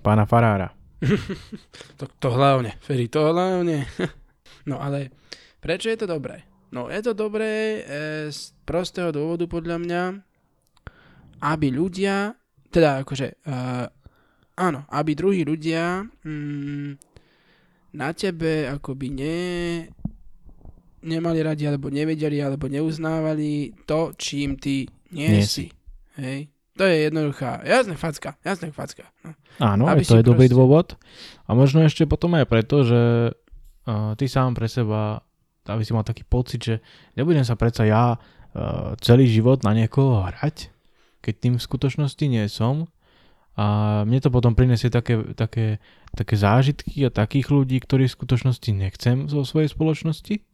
Pána 0.00 0.24
Farára. 0.24 0.72
to, 1.98 2.04
to 2.18 2.28
hlavne, 2.34 2.74
Ferry, 2.82 3.06
to 3.06 3.22
hlavne. 3.22 3.86
no 4.66 4.82
ale 4.82 5.14
prečo 5.62 5.92
je 5.92 5.98
to 6.00 6.10
dobré? 6.10 6.42
No 6.74 6.90
je 6.90 7.00
to 7.00 7.14
dobré 7.14 7.80
e, 7.80 7.80
z 8.28 8.52
prostého 8.66 9.08
dôvodu 9.14 9.46
podľa 9.46 9.78
mňa, 9.78 10.02
aby 11.40 11.68
ľudia, 11.70 12.34
teda 12.68 13.02
akože, 13.02 13.26
e, 13.44 13.54
áno, 14.56 14.80
aby 14.88 15.10
druhí 15.16 15.42
ľudia 15.42 16.04
mm, 16.04 16.90
na 17.96 18.08
tebe 18.12 18.68
akoby 18.68 19.06
ne, 19.08 19.38
nemali 21.02 21.38
radi, 21.40 21.64
alebo 21.64 21.88
nevedeli, 21.88 22.42
alebo 22.42 22.68
neuznávali 22.68 23.72
to, 23.88 24.12
čím 24.18 24.58
ty 24.58 24.84
nie, 25.08 25.40
Nie 25.40 25.44
si. 25.48 25.72
Hej. 26.20 26.52
To 26.78 26.86
je 26.86 27.10
jednoduchá, 27.10 27.64
jasné 27.66 27.98
facka, 27.98 28.38
jasné 28.44 28.70
facka. 28.70 29.08
No. 29.24 29.34
Áno, 29.58 29.90
Aby 29.90 30.06
to 30.06 30.14
si 30.14 30.16
je 30.20 30.28
dobrý 30.28 30.46
proste- 30.46 30.54
dôvod. 30.54 30.86
A 31.48 31.56
možno 31.56 31.82
ešte 31.82 32.06
potom 32.06 32.38
aj 32.38 32.46
preto, 32.46 32.86
že 32.86 33.34
uh, 33.34 34.14
ty 34.14 34.30
sám 34.30 34.54
pre 34.54 34.70
seba, 34.70 35.24
aby 35.66 35.82
si 35.82 35.90
mal 35.90 36.06
taký 36.06 36.22
pocit, 36.22 36.60
že 36.62 36.74
nebudem 37.18 37.42
sa 37.42 37.58
predsa 37.58 37.82
ja 37.82 38.14
uh, 38.14 38.94
celý 39.02 39.26
život 39.26 39.66
na 39.66 39.74
niekoho 39.74 40.22
hrať, 40.22 40.70
keď 41.22 41.34
tým 41.38 41.54
v 41.58 41.66
skutočnosti 41.66 42.24
nie 42.28 42.44
som. 42.46 42.86
A 43.58 43.66
mne 44.06 44.22
to 44.22 44.30
potom 44.30 44.54
prinesie 44.54 44.86
také, 44.86 45.18
také, 45.34 45.82
také 46.14 46.34
zážitky 46.38 47.02
a 47.02 47.10
takých 47.10 47.50
ľudí, 47.50 47.82
ktorých 47.82 48.06
v 48.06 48.18
skutočnosti 48.22 48.70
nechcem 48.70 49.26
zo 49.26 49.42
svojej 49.42 49.66
spoločnosti. 49.66 50.46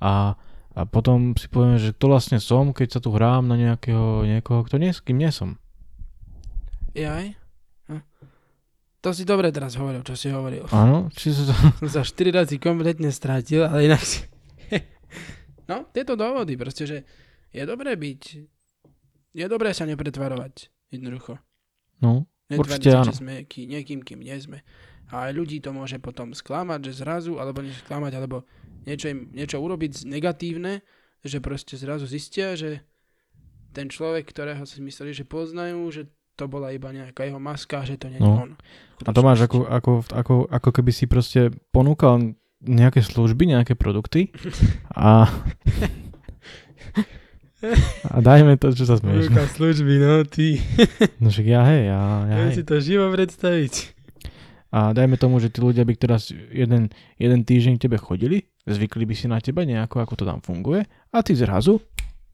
A, 0.00 0.40
a 0.72 0.80
potom 0.88 1.36
si 1.36 1.52
poviem, 1.52 1.76
že 1.76 1.92
to 1.92 2.08
vlastne 2.08 2.40
som, 2.40 2.72
keď 2.72 2.96
sa 2.96 3.00
tu 3.04 3.12
hrám 3.12 3.44
na 3.44 3.60
nejakého, 3.60 4.24
niekoho, 4.24 4.64
kto 4.64 4.80
nie, 4.80 4.88
s 4.88 5.04
kým 5.04 5.20
nie 5.20 5.28
som. 5.28 5.60
Jaj? 6.96 7.36
Hm. 7.92 8.02
To 9.04 9.12
si 9.12 9.28
dobre 9.28 9.52
teraz 9.52 9.76
hovoril, 9.76 10.00
čo 10.00 10.16
si 10.16 10.32
hovoril. 10.32 10.64
Áno, 10.72 11.12
či 11.12 11.36
sa 11.36 11.44
to... 11.44 11.54
Sa 11.92 12.00
4 12.00 12.40
razy 12.40 12.56
kompletne 12.56 13.12
strátil, 13.12 13.68
ale 13.68 13.84
inak 13.84 14.00
si... 14.00 14.24
no, 15.70 15.84
tieto 15.92 16.16
dôvody, 16.16 16.56
proste, 16.56 16.88
že 16.88 16.98
je 17.52 17.62
dobré 17.68 18.00
byť... 18.00 18.22
Je 19.30 19.46
dobré 19.46 19.70
sa 19.70 19.86
nepretvarovať, 19.86 20.68
jednoducho. 20.90 21.38
No, 22.02 22.26
Netváriť 22.50 22.82
Určite 22.82 22.90
sa, 22.90 22.98
áno. 23.06 23.06
že 23.06 23.14
sme 23.14 23.34
ký, 23.46 23.70
niekým, 23.70 24.02
kým 24.02 24.26
nie 24.26 24.34
sme. 24.34 24.66
A 25.14 25.30
aj 25.30 25.38
ľudí 25.38 25.62
to 25.62 25.70
môže 25.70 26.02
potom 26.02 26.34
sklamať, 26.34 26.90
že 26.90 27.06
zrazu, 27.06 27.38
alebo 27.38 27.62
nie 27.62 27.70
sklamať, 27.70 28.12
alebo 28.18 28.42
niečo 28.90 29.06
im, 29.06 29.30
niečo 29.30 29.62
urobiť 29.62 30.02
negatívne, 30.02 30.82
že 31.22 31.38
proste 31.38 31.78
zrazu 31.78 32.10
zistia, 32.10 32.58
že 32.58 32.82
ten 33.70 33.86
človek, 33.86 34.26
ktorého 34.26 34.66
si 34.66 34.82
mysleli, 34.82 35.14
že 35.14 35.22
poznajú, 35.22 35.78
že 35.94 36.10
to 36.34 36.50
bola 36.50 36.74
iba 36.74 36.90
nejaká 36.90 37.22
jeho 37.22 37.38
maska, 37.38 37.86
že 37.86 37.94
to 37.94 38.10
nie 38.10 38.18
je 38.18 38.26
No. 38.26 38.42
on. 38.42 38.50
A 39.06 39.10
to 39.14 39.22
máš 39.22 39.46
ako, 39.46 39.70
ako, 39.70 39.92
ako, 40.10 40.34
ako 40.50 40.68
keby 40.74 40.90
si 40.90 41.06
proste 41.06 41.54
ponúkal 41.70 42.34
nejaké 42.60 42.98
služby, 42.98 43.46
nejaké 43.46 43.78
produkty 43.78 44.34
a 44.98 45.30
a 48.08 48.16
dajme 48.24 48.56
to, 48.56 48.72
čo 48.72 48.88
sa 48.88 48.96
smieš. 48.96 49.28
Ponúka 49.28 49.44
služby, 49.52 49.94
no 50.00 50.24
ty. 50.24 50.60
No 51.20 51.28
však 51.28 51.46
ja 51.46 51.62
hej, 51.68 51.82
ja, 51.92 52.02
ja 52.24 52.36
hej. 52.48 52.56
si 52.56 52.62
to 52.64 52.80
živo 52.80 53.12
predstaviť. 53.12 54.00
A 54.70 54.94
dajme 54.94 55.18
tomu, 55.18 55.42
že 55.42 55.50
tí 55.50 55.58
ľudia 55.58 55.82
by 55.82 55.94
teraz 55.98 56.30
jeden, 56.30 56.94
jeden 57.18 57.40
týždeň 57.42 57.76
k 57.76 57.90
tebe 57.90 57.98
chodili, 57.98 58.46
zvykli 58.70 59.02
by 59.02 59.14
si 59.18 59.26
na 59.26 59.42
teba 59.42 59.66
nejako, 59.66 59.98
ako 59.98 60.14
to 60.14 60.24
tam 60.24 60.38
funguje 60.40 60.86
a 60.86 61.16
ty 61.26 61.34
zrazu 61.34 61.82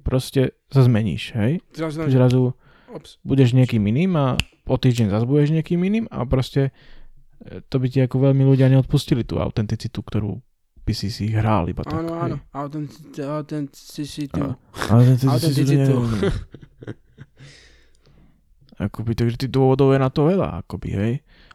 proste 0.06 0.54
sa 0.70 0.86
zmeníš, 0.86 1.34
hej? 1.34 1.58
Zrazu, 1.74 2.06
Ty 2.06 2.10
zrazu 2.14 2.42
Ops. 2.94 3.18
budeš 3.26 3.58
niekým 3.58 3.82
iným 3.90 4.14
a 4.14 4.38
o 4.70 4.76
týždeň 4.78 5.10
zase 5.10 5.26
budeš 5.26 5.50
niekým 5.50 5.82
iným 5.82 6.06
a 6.12 6.22
proste 6.22 6.70
e, 7.42 7.58
to 7.66 7.82
by 7.82 7.90
ti 7.90 7.98
ako 8.04 8.30
veľmi 8.30 8.46
ľudia 8.46 8.70
neodpustili 8.70 9.26
tú 9.26 9.42
autenticitu, 9.42 9.98
ktorú 9.98 10.38
by 10.86 10.92
si 10.94 11.10
si 11.10 11.26
hral 11.34 11.66
iba 11.66 11.82
tak. 11.82 11.98
Áno, 11.98 12.14
áno. 12.14 12.36
Autentic- 12.54 13.18
Autenticitu. 13.18 14.54
Autenticitu. 14.86 15.98
Akoby, 18.76 19.16
takže 19.16 19.40
tých 19.40 19.52
dôvodov 19.52 19.96
je 19.96 19.98
na 19.98 20.12
to 20.12 20.28
veľa, 20.28 20.62
akoby, 20.62 20.88
hej. 20.92 21.12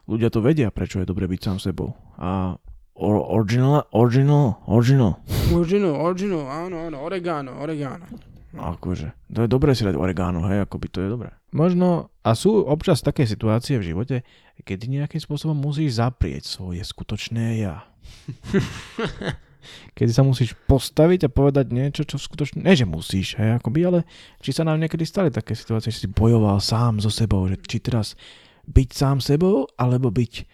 Ľudia 0.09 0.33
to 0.33 0.41
vedia, 0.41 0.73
prečo 0.73 0.97
je 1.00 1.05
dobre 1.05 1.29
byť 1.29 1.39
sám 1.39 1.57
sebou. 1.61 1.93
A 2.17 2.57
or- 2.97 3.23
original, 3.29 3.85
original, 3.93 4.57
original. 4.65 5.21
Original, 5.53 6.01
original, 6.01 6.43
áno, 6.50 6.89
áno. 6.89 6.97
Oregano, 7.05 7.61
oregano. 7.61 8.09
Akože, 8.51 9.15
to 9.31 9.45
je 9.45 9.47
dobré 9.47 9.71
si 9.71 9.88
dať 9.88 9.95
oregano, 9.95 10.43
hej, 10.50 10.65
akoby 10.65 10.91
to 10.91 11.00
je 11.00 11.07
dobré. 11.07 11.31
Možno, 11.55 12.11
a 12.19 12.35
sú 12.35 12.67
občas 12.67 13.00
také 13.00 13.23
situácie 13.23 13.79
v 13.79 13.95
živote, 13.95 14.27
kedy 14.59 14.91
nejakým 14.91 15.21
spôsobom 15.21 15.55
musíš 15.55 16.01
zaprieť 16.03 16.43
svoje 16.50 16.83
skutočné 16.83 17.63
ja. 17.63 17.85
kedy 19.98 20.12
sa 20.12 20.24
musíš 20.25 20.58
postaviť 20.65 21.27
a 21.27 21.34
povedať 21.34 21.70
niečo, 21.70 22.03
čo 22.05 22.17
skutočne, 22.17 22.65
nie 22.65 22.74
že 22.74 22.89
musíš, 22.89 23.38
hej, 23.38 23.62
akoby, 23.62 23.79
ale 23.86 24.00
či 24.41 24.51
sa 24.51 24.65
nám 24.65 24.81
niekedy 24.81 25.05
stali 25.05 25.29
také 25.29 25.53
situácie, 25.53 25.93
že 25.93 26.05
si 26.05 26.10
bojoval 26.10 26.58
sám 26.58 27.00
so 27.00 27.13
sebou, 27.13 27.46
že 27.46 27.58
či 27.62 27.77
teraz 27.77 28.17
byť 28.65 28.89
sám 28.93 29.17
sebou, 29.22 29.70
alebo 29.77 30.10
byť 30.10 30.46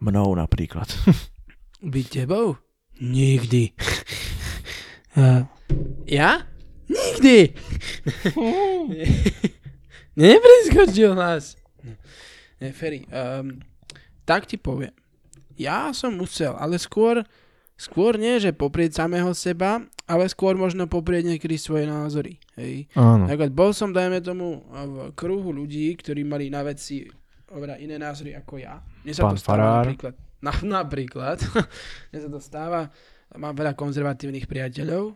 mnou 0.00 0.36
napríklad. 0.36 0.88
Byť 1.80 2.06
tebou? 2.12 2.60
Nikdy. 3.00 3.72
Uh, 5.16 5.48
ja? 6.20 6.44
Nikdy. 6.84 7.56
Nepreskočil 10.12 11.16
hlas. 11.16 11.56
Ne, 12.60 12.76
Ferry, 12.76 13.08
um, 13.08 13.64
tak 14.28 14.44
ti 14.44 14.60
poviem. 14.60 14.92
Ja 15.60 15.92
som 15.92 16.16
musel, 16.16 16.56
ale 16.56 16.80
skôr, 16.80 17.20
skôr 17.76 18.16
nie, 18.16 18.40
že 18.40 18.56
poprieť 18.56 19.04
samého 19.04 19.28
seba, 19.36 19.84
ale 20.08 20.24
skôr 20.32 20.56
možno 20.56 20.88
poprieť 20.88 21.36
niekedy 21.36 21.60
svoje 21.60 21.84
názory. 21.84 22.40
Hej. 22.56 22.88
Áno. 22.96 23.28
Napríklad 23.28 23.52
bol 23.52 23.70
som, 23.76 23.92
dajme 23.92 24.24
tomu, 24.24 24.64
v 24.64 25.12
kruhu 25.12 25.52
ľudí, 25.52 25.92
ktorí 26.00 26.24
mali 26.24 26.48
na 26.48 26.64
veci 26.64 27.04
oveľa 27.52 27.76
iné 27.76 28.00
názory 28.00 28.32
ako 28.32 28.56
ja. 28.56 28.80
Mne 29.04 29.12
sa 29.12 29.22
Pán 29.28 29.36
to 29.36 29.42
stáva 29.42 29.52
Farár. 29.52 29.84
napríklad. 29.84 30.14
Na, 30.40 30.52
napríklad. 30.80 31.38
Mne 32.10 32.18
sa 32.18 32.28
to 32.32 32.40
stáva. 32.40 32.80
Mám 33.36 33.54
veľa 33.54 33.78
konzervatívnych 33.78 34.50
priateľov 34.50 35.14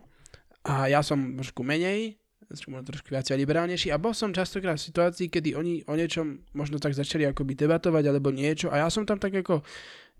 a 0.63 0.87
ja 0.87 1.03
som 1.03 1.35
trošku 1.35 1.67
menej, 1.67 2.15
trošku 2.47 3.09
viac 3.09 3.27
liberálnejší 3.27 3.89
a 3.91 3.99
bol 3.99 4.13
som 4.13 4.31
častokrát 4.31 4.77
v 4.77 4.87
situácii, 4.87 5.27
kedy 5.27 5.57
oni 5.57 5.81
o 5.89 5.93
niečom 5.97 6.45
možno 6.53 6.77
tak 6.77 6.93
začali 6.93 7.25
akoby 7.25 7.57
debatovať 7.57 8.03
alebo 8.05 8.29
niečo 8.29 8.69
a 8.69 8.85
ja 8.85 8.87
som 8.87 9.03
tam 9.03 9.17
tak 9.17 9.33
ako 9.33 9.65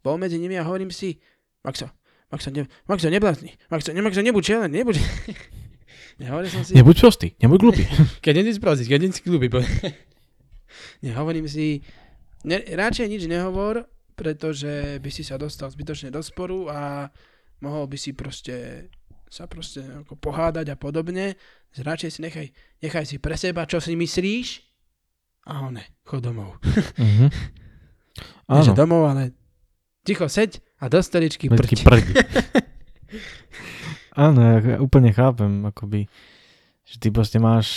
bol 0.05 0.21
medzi 0.21 0.37
nimi 0.37 0.53
a 0.53 0.63
hovorím 0.63 0.93
si, 0.93 1.17
Maxo, 1.65 1.89
Maxo, 2.29 2.53
ne, 2.53 2.69
Maxo, 2.85 3.09
neblázni, 3.09 3.57
Maxo, 3.73 3.89
ne, 3.89 4.05
Maxo, 4.05 4.21
nebuď 4.21 4.43
čelen, 4.45 4.69
nebuď. 4.69 5.01
Nehovoril 6.21 6.47
som 6.53 6.61
si, 6.61 6.77
Nebuď 6.77 6.95
prostý, 7.01 7.27
nebuď 7.41 7.59
glupý. 7.59 7.83
keď 8.23 8.33
nie 8.37 8.53
si 8.53 8.61
sprostý, 8.61 8.85
keď 8.85 8.99
nie 9.01 9.09
si 9.09 9.21
kľúby. 9.25 9.49
Nehovorím 11.01 11.49
si, 11.49 11.81
ne, 12.45 12.61
radšej 12.61 13.09
nič 13.09 13.25
nehovor, 13.25 13.89
pretože 14.13 15.01
by 15.01 15.09
si 15.09 15.25
sa 15.25 15.41
dostal 15.41 15.73
zbytočne 15.73 16.13
do 16.13 16.21
sporu 16.21 16.69
a 16.69 17.09
mohol 17.65 17.89
by 17.89 17.97
si 17.97 18.13
proste 18.13 18.87
sa 19.25 19.49
proste 19.49 19.83
ako 20.05 20.15
pohádať 20.15 20.71
a 20.71 20.79
podobne. 20.79 21.35
Radšej 21.75 22.09
si 22.13 22.19
nechaj, 22.23 22.47
nechaj 22.79 23.03
si 23.03 23.17
pre 23.19 23.35
seba, 23.35 23.67
čo 23.67 23.83
si 23.83 23.97
myslíš 23.99 24.63
a 25.45 25.67
one, 25.67 25.83
chod 26.07 26.25
domov. 26.25 26.57
Mhm. 26.97 27.27
Že 28.47 28.71
Áno, 28.71 28.73
domov, 28.73 29.01
ale 29.11 29.35
ticho 30.05 30.25
seď 30.25 30.61
a 30.77 30.85
do 30.85 30.99
stoličky 30.99 31.49
prť. 31.49 31.81
prdi. 31.81 32.13
Áno, 34.15 34.39
ja 34.39 34.77
úplne 34.77 35.11
chápem, 35.11 35.49
akoby, 35.65 36.07
že 36.83 36.95
ty 36.97 37.09
proste 37.09 37.35
máš 37.35 37.67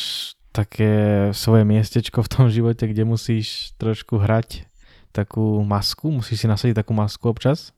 také 0.50 0.88
svoje 1.32 1.64
miestečko 1.64 2.20
v 2.20 2.28
tom 2.28 2.46
živote, 2.46 2.84
kde 2.84 3.02
musíš 3.02 3.74
trošku 3.74 4.18
hrať 4.18 4.68
takú 5.10 5.42
masku, 5.60 6.12
musíš 6.12 6.38
si 6.38 6.46
nasadiť 6.46 6.76
takú 6.76 6.92
masku 6.92 7.26
občas. 7.26 7.74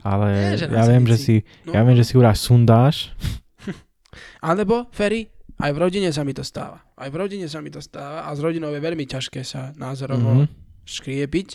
Ale 0.00 0.56
Nie, 0.56 0.66
ja 0.66 0.84
viem, 0.84 1.04
nasadiť 1.04 1.06
že 1.06 1.16
si. 1.16 1.24
si, 1.24 1.36
No. 1.62 1.72
ja 1.72 1.80
viem, 1.82 1.94
že 1.94 2.04
si 2.04 2.14
uráš 2.14 2.38
sundáš. 2.42 3.12
Alebo, 4.40 4.88
Ferry, 4.90 5.28
aj 5.56 5.70
v 5.70 5.78
rodine 5.78 6.08
sa 6.08 6.20
mi 6.20 6.32
to 6.32 6.40
stáva. 6.40 6.80
Aj 6.94 7.06
v 7.06 7.16
rodine 7.16 7.44
sa 7.46 7.60
mi 7.60 7.68
to 7.68 7.78
stáva 7.78 8.24
a 8.24 8.30
s 8.30 8.40
rodinou 8.40 8.68
je 8.70 8.80
veľmi 8.80 9.04
ťažké 9.04 9.40
sa 9.40 9.72
názorovo 9.74 10.44
Mhm. 10.44 10.48
škriepiť. 10.84 11.48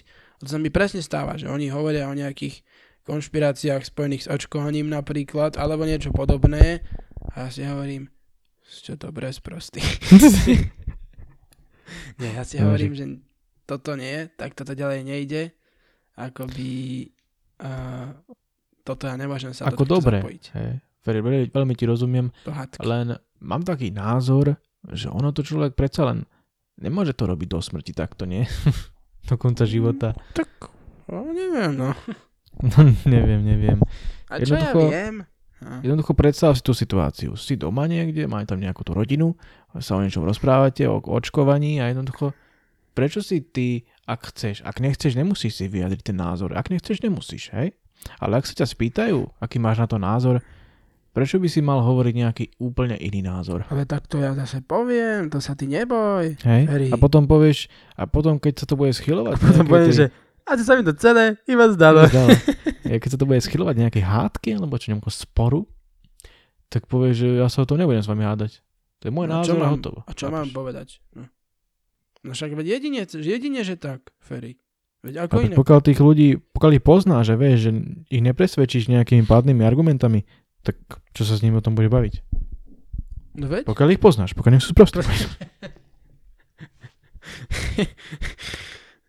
To 0.45 0.53
sa 0.53 0.61
mi 0.61 0.69
presne 0.69 1.01
stáva, 1.01 1.41
že 1.41 1.49
oni 1.49 1.73
hovoria 1.73 2.05
o 2.05 2.13
nejakých 2.13 2.61
konšpiráciách 3.05 3.85
spojených 3.85 4.25
s 4.25 4.31
očkovaním 4.31 4.89
napríklad, 4.89 5.57
alebo 5.57 5.85
niečo 5.85 6.13
podobné. 6.13 6.85
A 7.33 7.45
ja 7.45 7.49
si 7.49 7.61
hovorím, 7.65 8.09
čo 8.65 8.97
to 8.97 9.09
brez 9.09 9.41
prostý. 9.41 9.81
Nie, 12.21 12.33
ja 12.37 12.43
si 12.45 12.57
No, 12.57 12.69
hovorím, 12.69 12.93
že 12.97 13.05
toto 13.65 13.93
nie, 13.97 14.29
tak 14.37 14.57
toto 14.57 14.73
ďalej 14.73 15.05
nejde. 15.05 15.53
Akoby 16.17 17.05
uh, 17.61 18.09
toto 18.85 19.05
ja 19.05 19.17
nemôžem 19.17 19.53
sa 19.53 19.69
Ako 19.69 19.85
do 19.85 20.01
dobre. 20.01 20.21
zapojiť. 20.21 20.43
Hej. 20.57 20.71
Veľmi, 21.05 21.53
veľmi, 21.53 21.73
ti 21.77 21.85
rozumiem, 21.85 22.33
len 22.81 23.07
mám 23.37 23.61
taký 23.61 23.93
názor, 23.93 24.57
že 24.89 25.05
ono 25.05 25.29
to 25.29 25.45
človek 25.45 25.77
predsa 25.77 26.09
len 26.09 26.25
nemôže 26.81 27.13
to 27.13 27.29
robiť 27.29 27.45
do 27.45 27.61
smrti 27.61 27.93
takto, 27.93 28.25
nie? 28.25 28.49
do 29.25 29.35
konca 29.35 29.65
života. 29.65 30.13
Tak, 30.33 30.69
no, 31.09 31.25
neviem, 31.33 31.73
no. 31.73 31.91
No, 32.55 32.87
neviem, 33.03 33.43
neviem. 33.43 33.83
A 34.31 34.39
čo 34.39 34.55
ja 34.55 34.71
viem? 34.71 35.27
No. 35.59 35.83
Jednoducho 35.83 36.15
predstav 36.15 36.55
si 36.55 36.63
tú 36.63 36.71
situáciu. 36.71 37.35
Si 37.35 37.59
doma 37.59 37.83
niekde, 37.83 38.31
máte 38.31 38.55
tam 38.55 38.63
nejakú 38.63 38.87
tú 38.87 38.95
rodinu, 38.95 39.35
sa 39.83 39.99
o 39.99 40.03
niečom 40.03 40.23
rozprávate, 40.23 40.87
o 40.87 41.03
o 41.03 41.19
očkovaní 41.19 41.83
a 41.83 41.91
jednoducho 41.91 42.31
prečo 42.95 43.19
si 43.19 43.43
ty, 43.43 43.83
ak 44.07 44.31
chceš, 44.31 44.63
ak 44.63 44.79
nechceš, 44.79 45.19
nemusíš 45.19 45.59
si 45.59 45.65
vyjadriť 45.67 46.01
ten 46.01 46.17
názor. 46.17 46.55
Ak 46.55 46.71
nechceš, 46.71 47.03
nemusíš, 47.03 47.51
hej? 47.51 47.75
Ale 48.23 48.39
ak 48.39 48.47
sa 48.47 48.55
ťa 48.63 48.71
spýtajú, 48.71 49.19
aký 49.43 49.59
máš 49.59 49.83
na 49.83 49.87
to 49.91 49.99
názor, 49.99 50.39
prečo 51.15 51.39
by 51.39 51.47
si 51.47 51.59
mal 51.59 51.79
hovoriť 51.79 52.13
nejaký 52.13 52.45
úplne 52.59 52.93
iný 52.93 53.23
názor? 53.23 53.63
Ale 53.65 53.83
tak 53.83 54.05
to 54.05 54.19
ja 54.19 54.35
zase 54.35 54.59
poviem, 54.59 55.31
to 55.31 55.39
sa 55.39 55.55
ty 55.55 55.65
neboj. 55.65 56.35
Hej? 56.37 56.61
Ferry. 56.65 56.87
A 56.89 56.99
potom 56.99 57.23
povieš, 57.23 57.71
a 57.93 58.03
potom 58.03 58.35
keď 58.35 58.53
sa 58.53 58.65
to 58.67 58.75
bude 58.75 58.91
schylovať... 58.91 59.39
Potom 59.39 59.47
nejakej 59.57 59.71
poviem, 59.71 59.87
tej- 59.87 59.97
že 59.97 60.05
a 60.43 60.51
to 60.53 60.61
sa 60.61 60.75
mi 60.75 60.83
to 60.83 60.93
celé 60.93 61.41
iba 61.45 61.65
zdalo. 61.69 62.05
Zdalo. 62.05 62.29
Ja, 62.85 63.01
keď 63.01 63.09
sa 63.09 63.17
to 63.17 63.25
bude 63.25 63.39
schylovať 63.39 63.75
nejakej 63.79 64.03
hádky 64.03 64.49
alebo 64.53 64.75
čo 64.75 64.91
nejakého 64.91 65.09
sporu, 65.09 65.65
tak 66.67 66.85
povieš, 66.85 67.15
že 67.15 67.27
ja 67.39 67.47
sa 67.47 67.63
o 67.63 67.67
tom 67.67 67.79
nebudem 67.79 67.97
s 67.97 68.05
vami 68.05 68.21
hádať. 68.21 68.61
To 68.99 69.03
je 69.05 69.11
môj 69.11 69.25
No, 69.25 69.39
názor 69.39 69.55
a 69.55 69.61
mám- 69.63 69.73
hotovo. 69.73 69.99
A 70.03 70.11
čo 70.11 70.29
mám 70.29 70.45
Chápeš? 70.45 70.53
povedať? 70.53 70.87
No. 71.11 71.25
no 72.21 72.29
však 72.29 72.53
veď 72.53 72.67
jedine, 72.71 73.01
jedine, 73.07 73.61
že 73.61 73.73
tak, 73.73 74.13
Ferry. 74.19 74.61
Veď 75.01 75.25
ako 75.25 75.33
iné. 75.39 75.53
Pokiaľ 75.53 75.79
tých 75.81 75.99
ľudí, 75.99 76.27
pokiaľ 76.49 76.71
ich 76.73 76.83
poznáš, 76.83 77.23
že 77.29 77.35
vieš, 77.35 77.57
že 77.59 77.71
ich 78.09 78.21
nepresvedčíš 78.21 78.85
nejakými 78.87 79.23
pádnymi 79.23 79.61
argumentami, 79.61 80.25
tak 80.65 80.81
čo 81.13 81.21
sa 81.21 81.37
s 81.37 81.45
nimi 81.45 81.61
o 81.61 81.63
tom 81.63 81.77
bude 81.77 81.87
baviť? 81.93 82.25
No 83.37 83.45
veď? 83.45 83.69
Pokiaľ 83.69 83.89
ich 83.93 84.01
poznáš, 84.01 84.33
pokiaľ 84.33 84.57
nie 84.57 84.63
sú 84.63 84.73
sprostí. 84.73 85.05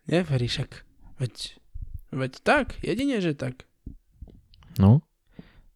Nie, 0.07 0.23
Ferry, 0.23 0.47
však. 0.47 0.87
Veď, 1.19 1.59
veď 2.15 2.31
tak, 2.39 2.79
jedine, 2.79 3.19
že 3.19 3.35
tak. 3.35 3.67
No, 4.79 5.03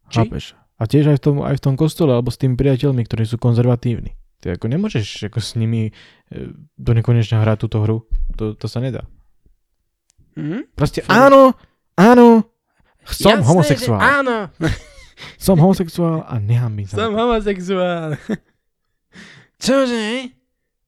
Či? 0.08 0.24
chápeš. 0.24 0.44
A 0.80 0.88
tiež 0.88 1.14
aj 1.14 1.18
v, 1.20 1.22
tom, 1.22 1.36
aj 1.44 1.56
v 1.60 1.64
tom 1.68 1.74
kostole, 1.76 2.10
alebo 2.16 2.32
s 2.32 2.40
tými 2.40 2.56
priateľmi, 2.56 3.04
ktorí 3.06 3.28
sú 3.28 3.36
konzervatívni. 3.38 4.16
Ty 4.42 4.58
ako 4.58 4.66
nemôžeš 4.72 5.30
ako 5.30 5.38
s 5.38 5.54
nimi 5.54 5.90
e, 5.90 5.92
do 6.74 6.92
nekonečna 6.96 7.44
hrať 7.44 7.58
túto 7.62 7.78
hru. 7.84 8.08
To, 8.40 8.58
to 8.58 8.66
sa 8.66 8.82
nedá. 8.82 9.06
Mhm. 10.34 10.72
Proste 10.74 11.04
Ferry. 11.04 11.28
áno, 11.28 11.54
áno, 11.94 12.48
som 13.06 13.38
Jasné, 13.38 13.46
homosexuál. 13.46 14.00
Áno, 14.00 14.48
Som 15.38 15.58
homosexuál 15.58 16.24
a 16.26 16.38
nehambím 16.38 16.86
sa. 16.86 16.96
som 16.96 17.12
homosexuál. 17.14 18.16
Čože? 19.62 20.34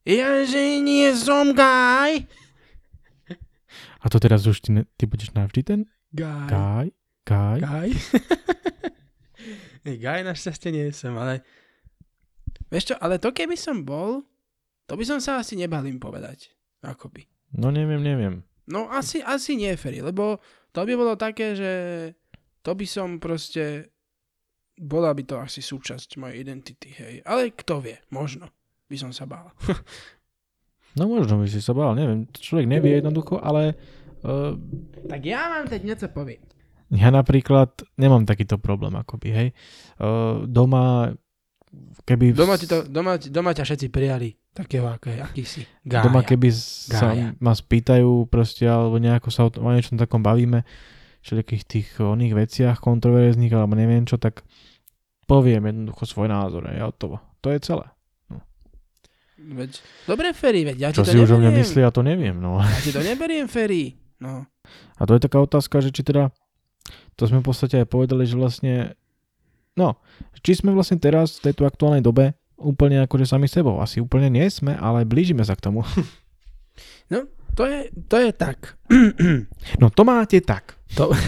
Ja 0.05 0.45
že 0.45 0.83
nie 0.85 1.11
som 1.17 1.57
gaj. 1.57 2.29
A 4.05 4.13
to 4.13 4.21
teraz 4.21 4.45
už 4.45 4.61
ty, 4.61 4.71
ne, 4.75 4.83
ty 5.01 5.09
budeš 5.09 5.33
navždy 5.33 5.61
ten? 5.65 5.81
Gaj. 6.13 6.49
Kaj? 6.53 6.87
Kaj? 7.25 7.59
Gaj? 7.65 7.89
Nie, 9.85 10.01
Gaj 10.01 10.25
našťastie 10.25 10.73
nie 10.73 10.89
som, 10.97 11.13
ale... 11.21 11.45
Vieš 12.73 12.93
čo, 12.93 12.95
ale 12.97 13.21
to 13.21 13.37
keby 13.37 13.53
som 13.53 13.85
bol, 13.85 14.25
to 14.89 14.97
by 14.97 15.05
som 15.05 15.21
sa 15.21 15.41
asi 15.41 15.61
nebal 15.61 15.85
im 15.85 16.01
povedať. 16.01 16.53
Akoby. 16.81 17.29
No 17.53 17.69
neviem, 17.69 18.01
neviem. 18.01 18.35
No 18.65 18.89
asi, 18.89 19.21
asi 19.21 19.61
nie, 19.61 19.77
Ferry, 19.77 20.01
lebo 20.01 20.41
to 20.73 20.81
by 20.89 20.93
bolo 20.97 21.15
také, 21.21 21.53
že 21.53 21.73
to 22.65 22.73
by 22.73 22.87
som 22.89 23.21
proste... 23.21 23.93
Bola 24.75 25.15
by 25.15 25.23
to 25.23 25.39
asi 25.39 25.63
súčasť 25.63 26.19
mojej 26.19 26.43
identity, 26.43 26.91
hej. 26.91 27.15
Ale 27.23 27.55
kto 27.55 27.79
vie, 27.79 27.99
možno 28.11 28.51
by 28.91 28.97
som 28.99 29.11
sa 29.15 29.25
bál. 29.27 29.51
No 30.95 31.11
možno 31.11 31.43
by 31.43 31.51
si 31.51 31.59
sa 31.59 31.75
bál, 31.75 31.99
neviem. 31.99 32.31
Človek 32.31 32.71
nevie 32.71 33.03
jednoducho, 33.03 33.43
ale 33.43 33.75
uh, 34.23 34.55
tak 35.11 35.27
ja 35.27 35.51
vám 35.51 35.67
teď 35.67 35.81
niečo 35.83 36.07
poviem. 36.07 36.39
ja 36.95 37.11
napríklad 37.11 37.83
nemám 37.99 38.23
takýto 38.23 38.63
problém 38.63 38.95
akoby, 38.95 39.29
hej. 39.35 39.49
Uh, 39.99 40.47
doma, 40.47 41.11
keby... 42.07 42.31
Doma, 42.31 42.55
ti 42.55 42.71
to, 42.71 42.87
doma, 42.87 43.19
doma 43.19 43.51
ťa 43.51 43.67
všetci 43.67 43.87
prijali 43.91 44.39
takého, 44.55 44.87
ako 44.87 45.11
je, 45.11 45.19
aký 45.19 45.43
si. 45.43 45.63
Gája. 45.83 46.07
Doma 46.07 46.23
keby 46.23 46.49
sa 46.55 47.11
Gája. 47.11 47.35
ma 47.43 47.53
spýtajú 47.59 48.31
proste, 48.31 48.63
alebo 48.71 49.03
nejako 49.03 49.29
sa 49.35 49.43
o, 49.47 49.51
o 49.51 49.71
niečom 49.75 49.99
takom 49.99 50.23
bavíme, 50.23 50.63
všetkých 51.25 51.63
tých 51.65 51.89
oných 51.99 52.37
veciach 52.37 52.77
kontroverzných, 52.85 53.53
alebo 53.57 53.75
neviem 53.75 54.05
čo, 54.05 54.21
tak 54.21 54.45
poviem 55.25 55.65
jednoducho 55.65 56.05
svoj 56.05 56.29
názor, 56.29 56.69
a 56.69 56.77
hotovo. 56.85 57.19
To 57.41 57.49
je 57.49 57.59
celé. 57.65 57.89
Veď, 59.45 59.77
dobre, 60.09 60.33
Ferry, 60.33 60.65
veď 60.65 60.77
ja 60.79 60.89
Čo 60.93 61.05
ti 61.05 61.13
to 61.13 61.13
si 61.13 61.19
už 61.21 61.37
o 61.37 61.39
mňa 61.41 61.53
neberiem. 61.53 61.61
myslí, 61.65 61.81
ja 61.85 61.93
to 61.93 62.03
neviem, 62.05 62.37
no. 62.41 62.61
Ja 62.61 62.81
ti 62.81 62.93
to 62.93 63.05
neberiem, 63.05 63.45
Ferry. 63.45 63.97
No. 64.17 64.49
A 64.97 65.03
to 65.05 65.17
je 65.17 65.21
taká 65.21 65.37
otázka, 65.43 65.85
že 65.85 65.93
či 65.93 66.01
teda, 66.01 66.33
to 67.17 67.29
sme 67.29 67.45
v 67.45 67.47
podstate 67.53 67.85
aj 67.85 67.89
povedali, 67.93 68.25
že 68.25 68.41
vlastne, 68.41 68.97
no, 69.77 70.01
či 70.41 70.57
sme 70.57 70.73
vlastne 70.73 70.97
teraz 70.97 71.41
v 71.41 71.51
tejto 71.51 71.69
aktuálnej 71.69 72.01
dobe 72.01 72.33
úplne 72.57 73.05
akože 73.05 73.29
sami 73.29 73.51
sebou. 73.51 73.85
Asi 73.85 74.01
úplne 74.01 74.33
nie 74.33 74.49
sme, 74.49 74.79
ale 74.81 75.05
blížime 75.05 75.45
sa 75.45 75.57
k 75.57 75.65
tomu. 75.69 75.85
To 77.55 77.63
je, 77.71 77.87
to 78.11 78.19
je 78.19 78.35
tak. 78.35 78.75
No 79.79 79.87
to 79.87 80.03
máte 80.03 80.43
tak. 80.43 80.74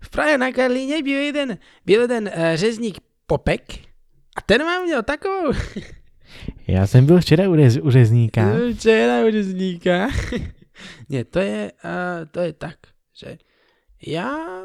V 0.00 0.08
Prahe 0.10 0.38
na 0.38 0.52
Karlíne 0.52 1.02
byl 1.02 1.18
jeden, 1.18 1.58
byl 1.86 2.00
jeden 2.00 2.24
uh, 2.24 2.54
řezník 2.54 2.98
Popek 3.26 3.72
a 4.36 4.40
ten 4.46 4.62
mám 4.64 4.84
měl 4.84 5.02
takovou 5.02 5.52
Ja 6.70 6.86
som 6.86 7.06
byl 7.06 7.18
včera 7.18 7.50
u, 7.50 7.54
rez, 7.58 7.76
u 7.82 7.90
řezníka. 7.90 8.54
včera 8.74 9.26
u 9.26 9.30
řezníka. 9.30 10.08
Nie, 11.10 11.24
to 11.26 11.42
je, 11.42 11.72
uh, 11.84 12.22
to 12.30 12.40
je 12.40 12.52
tak, 12.54 12.78
že 13.12 13.42
ja 14.00 14.64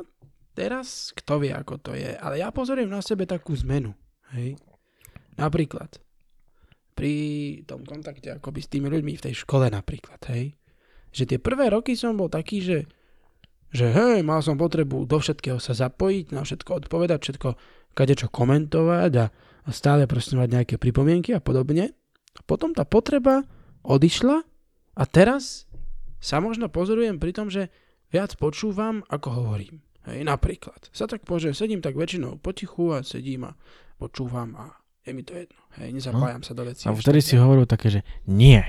teraz, 0.54 1.12
kto 1.12 1.41
vie 1.43 1.52
ako 1.52 1.82
to 1.82 1.91
je, 1.98 2.15
ale 2.15 2.39
ja 2.39 2.54
pozorujem 2.54 2.93
na 2.93 3.02
sebe 3.02 3.26
takú 3.26 3.52
zmenu. 3.58 3.91
Hej. 4.32 4.56
Napríklad 5.36 6.00
pri 6.95 7.13
tom 7.67 7.84
kontakte 7.84 8.32
akoby 8.32 8.63
s 8.63 8.71
tými 8.71 8.88
ľuďmi 8.88 9.19
v 9.19 9.26
tej 9.26 9.36
škole 9.43 9.67
napríklad, 9.67 10.21
hej. 10.32 10.56
Že 11.15 11.23
tie 11.32 11.39
prvé 11.39 11.71
roky 11.71 11.95
som 11.95 12.19
bol 12.19 12.28
taký, 12.28 12.60
že 12.60 12.78
že 13.75 13.91
hej, 13.91 14.23
mal 14.23 14.39
som 14.39 14.56
potrebu 14.56 15.04
do 15.04 15.19
všetkého 15.19 15.60
sa 15.60 15.75
zapojiť, 15.75 16.32
na 16.32 16.47
všetko 16.47 16.88
odpovedať, 16.88 17.19
všetko 17.19 17.49
kadečo 17.91 18.32
komentovať 18.32 19.12
a, 19.19 19.25
a 19.67 19.69
stále 19.75 20.08
proste 20.08 20.39
mať 20.39 20.47
nejaké 20.47 20.75
pripomienky 20.80 21.36
a 21.36 21.43
podobne. 21.43 21.91
A 22.36 22.41
potom 22.47 22.71
tá 22.71 22.88
potreba 22.88 23.43
odišla 23.84 24.47
a 24.95 25.04
teraz 25.04 25.67
sa 26.23 26.39
možno 26.39 26.71
pozorujem 26.71 27.19
pri 27.19 27.36
tom, 27.36 27.51
že 27.51 27.67
viac 28.15 28.39
počúvam, 28.39 29.04
ako 29.12 29.43
hovorím. 29.43 29.84
Hej, 30.08 30.23
napríklad. 30.23 30.88
Sa 30.95 31.04
tak 31.10 31.28
pože, 31.28 31.51
sedím 31.51 31.84
tak 31.84 31.99
väčšinou 31.99 32.39
potichu 32.39 32.95
a 32.95 33.04
sedím 33.04 33.51
a 33.51 33.58
počúvam 33.99 34.56
a 34.56 34.71
je 35.04 35.12
mi 35.12 35.21
to 35.28 35.36
jedno. 35.36 35.60
Hej, 35.75 35.89
nezapájam 35.99 36.47
sa 36.47 36.56
do 36.56 36.63
vecí. 36.63 36.88
A 36.88 36.95
vtedy 36.95 37.19
si 37.19 37.36
hovoril 37.36 37.67
také, 37.67 37.91
že 37.91 38.01
nie, 38.30 38.63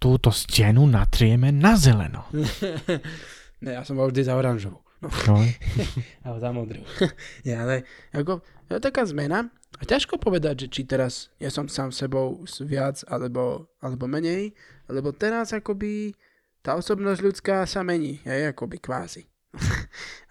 túto 0.00 0.32
stenu 0.32 0.88
natrieme 0.88 1.52
na 1.52 1.76
zeleno. 1.76 2.24
ne, 3.64 3.70
ja 3.76 3.84
som 3.84 4.00
bol 4.00 4.08
vždy 4.08 4.24
za 4.24 4.34
oranžovú. 4.34 4.80
No. 5.00 5.08
No, 5.28 5.36
Alebo 6.24 6.38
za 6.40 6.50
modrú. 6.52 6.82
Nie, 7.46 7.56
ale 7.56 7.88
ako, 8.12 8.44
je 8.68 8.80
taká 8.80 9.04
zmena 9.08 9.48
a 9.80 9.82
ťažko 9.84 10.20
povedať, 10.20 10.64
že 10.64 10.72
či 10.72 10.80
teraz 10.84 11.32
ja 11.40 11.48
som 11.48 11.68
sám 11.72 11.88
sebou 11.88 12.44
viac 12.64 13.00
alebo, 13.08 13.72
alebo 13.80 14.04
menej, 14.04 14.52
lebo 14.92 15.16
teraz 15.16 15.56
akoby 15.56 16.12
tá 16.60 16.76
osobnosť 16.76 17.20
ľudská 17.24 17.64
sa 17.64 17.80
mení, 17.80 18.20
je 18.20 18.52
akoby 18.52 18.76
kvázi. 18.76 19.24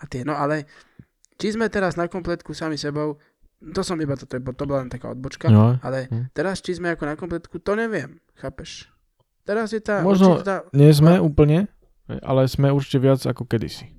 a 0.01 0.03
tie, 0.05 0.21
no 0.21 0.37
ale 0.37 0.69
či 1.41 1.57
sme 1.57 1.65
teraz 1.73 1.97
na 1.97 2.05
kompletku 2.05 2.53
sami 2.53 2.77
sebou, 2.77 3.17
to 3.57 3.81
som 3.81 3.97
iba, 3.97 4.13
to, 4.13 4.29
to, 4.29 4.37
to 4.37 4.63
bola 4.69 4.85
len 4.85 4.93
taká 4.93 5.09
odbočka, 5.09 5.49
no. 5.49 5.81
ale 5.81 6.05
Hm. 6.13 6.29
teraz 6.31 6.61
či 6.61 6.77
sme 6.77 6.93
ako 6.93 7.03
na 7.09 7.15
kompletku, 7.17 7.57
to 7.57 7.73
neviem, 7.73 8.21
chápeš? 8.37 8.85
Teraz 9.43 9.73
je 9.73 9.81
tá... 9.81 10.01
Možno- 10.01 10.41
tá, 10.41 10.67
Nie 10.75 10.91
sme 10.93 11.17
úplne, 11.19 11.67
ale 12.21 12.45
sme 12.49 12.73
určite 12.73 12.99
viac 13.01 13.21
ako 13.25 13.45
kedysi. 13.45 13.89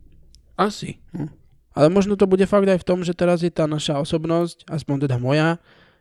Asi. 0.58 1.00
Hm. 1.16 1.30
Ale 1.70 1.86
možno 1.88 2.18
to 2.18 2.26
bude 2.26 2.42
fakt 2.50 2.66
aj 2.66 2.82
v 2.82 2.86
tom, 2.86 3.00
že 3.06 3.14
teraz 3.14 3.46
je 3.46 3.50
tá 3.50 3.64
naša 3.64 4.02
osobnosť, 4.02 4.66
aspoň 4.66 5.06
teda 5.06 5.16
moja, 5.22 5.56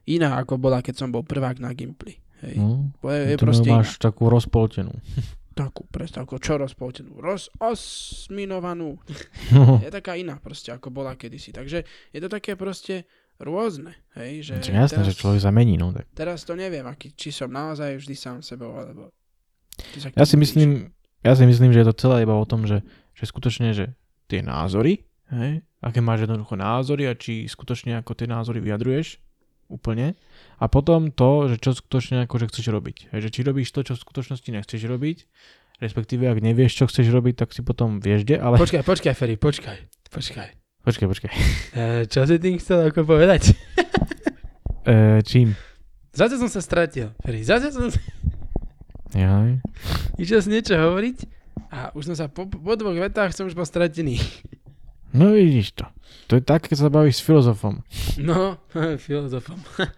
iná 0.09 0.41
ako 0.41 0.57
bola, 0.57 0.81
keď 0.81 1.05
som 1.05 1.13
bol 1.13 1.21
prvák 1.21 1.61
na 1.61 1.69
Gimply. 1.77 2.17
Hej. 2.41 2.55
No, 2.57 2.89
je, 3.05 3.35
je 3.35 3.37
ty 3.37 3.43
proste 3.43 3.69
máš 3.69 3.99
takú 4.01 4.31
rozpoltenú. 4.31 4.95
iná. 4.95 5.37
Takú, 5.59 5.83
presne 5.91 6.23
ako 6.23 6.39
čo 6.39 6.55
rozpoltenú. 6.55 7.19
Rozosminovanú. 7.19 8.95
No, 9.51 9.75
Je 9.83 9.91
taká 9.91 10.15
iná 10.15 10.39
proste, 10.39 10.71
ako 10.71 10.87
bola 10.87 11.19
kedysi. 11.19 11.51
Takže 11.51 11.83
je 12.15 12.19
to 12.23 12.31
také 12.31 12.55
proste 12.55 13.03
rôzne, 13.43 13.91
hej, 14.15 14.39
že 14.43 14.53
Čiže 14.63 14.75
jasné, 14.75 15.01
že 15.03 15.19
človek 15.19 15.43
sa 15.43 15.51
mení, 15.51 15.75
no 15.79 15.91
tak. 15.95 16.07
teraz 16.11 16.43
to 16.43 16.55
neviem, 16.59 16.83
aký, 16.87 17.11
či 17.15 17.31
som 17.31 17.47
naozaj 17.47 17.95
vždy 17.99 18.15
sám 18.15 18.37
sebou, 18.43 18.71
alebo... 18.75 19.11
Ja 20.15 20.25
si 20.25 20.35
myslím, 20.35 20.91
ja 21.23 21.33
si 21.35 21.43
myslím, 21.43 21.75
že 21.75 21.83
je 21.83 21.87
to 21.91 21.95
celé 21.95 22.23
iba 22.23 22.35
o 22.35 22.47
tom, 22.47 22.63
že, 22.67 22.83
že 23.15 23.23
skutočne, 23.27 23.75
že 23.75 23.95
tie 24.29 24.45
názory, 24.45 25.03
hej, 25.33 25.65
aké 25.81 25.99
máš 25.99 26.27
jednoducho 26.27 26.55
názory 26.55 27.09
a 27.09 27.13
či 27.15 27.47
skutočne 27.47 27.99
ako 27.99 28.15
tie 28.15 28.27
názory 28.27 28.59
vyjadruješ 28.61 29.19
úplne. 29.69 30.17
A 30.57 30.65
potom 30.65 31.13
to, 31.13 31.47
že 31.47 31.61
čo 31.61 31.77
skutočne 31.77 32.25
akože 32.25 32.49
chceš 32.49 32.73
robiť. 32.73 33.13
Hej, 33.13 33.29
že 33.29 33.33
či 33.33 33.39
robíš 33.45 33.69
to, 33.69 33.85
čo 33.85 33.93
v 33.93 34.01
skutočnosti 34.01 34.49
nechceš 34.49 34.81
robiť, 34.89 35.17
respektíve 35.79 36.27
ak 36.27 36.41
nevieš, 36.43 36.83
čo 36.83 36.85
chceš 36.89 37.07
robiť, 37.13 37.45
tak 37.45 37.49
si 37.55 37.61
potom 37.63 38.03
vieš 38.03 38.27
kde, 38.27 38.41
ale... 38.41 38.59
Počkaj, 38.59 38.83
počkaj, 38.83 39.13
Ferry, 39.15 39.37
počkaj, 39.39 39.77
počkaj. 40.11 40.49
Počkaj, 40.79 41.07
počkaj. 41.11 41.31
E, 41.75 41.83
čo 42.09 42.25
si 42.25 42.35
tým 42.41 42.57
chcel 42.59 42.91
ako 42.91 43.07
povedať? 43.07 43.51
E, 44.89 45.21
čím? 45.21 45.53
Zase 46.15 46.39
som 46.41 46.49
sa 46.49 46.63
stratil, 46.63 47.13
Ferry, 47.21 47.45
zase 47.45 47.69
som 47.69 47.93
sa... 47.93 47.99
Jaj. 49.13 49.65
Išiel 50.21 50.41
si 50.45 50.49
niečo 50.53 50.77
hovoriť 50.77 51.17
a 51.73 51.89
už 51.97 52.13
som 52.13 52.15
sa 52.17 52.25
po, 52.29 52.45
po 52.45 52.73
dvoch 52.77 52.97
vetách 52.97 53.33
som 53.33 53.49
už 53.49 53.57
bol 53.57 53.65
stratený. 53.65 54.21
No 55.09 55.33
vidíš 55.33 55.73
to. 55.73 55.85
To 56.29 56.37
je 56.37 56.43
tak, 56.45 56.69
keď 56.69 56.77
sa 56.77 56.93
bavíš 56.93 57.21
s 57.21 57.25
filozofom. 57.25 57.81
No, 58.21 58.61
filozofom. 59.05 59.57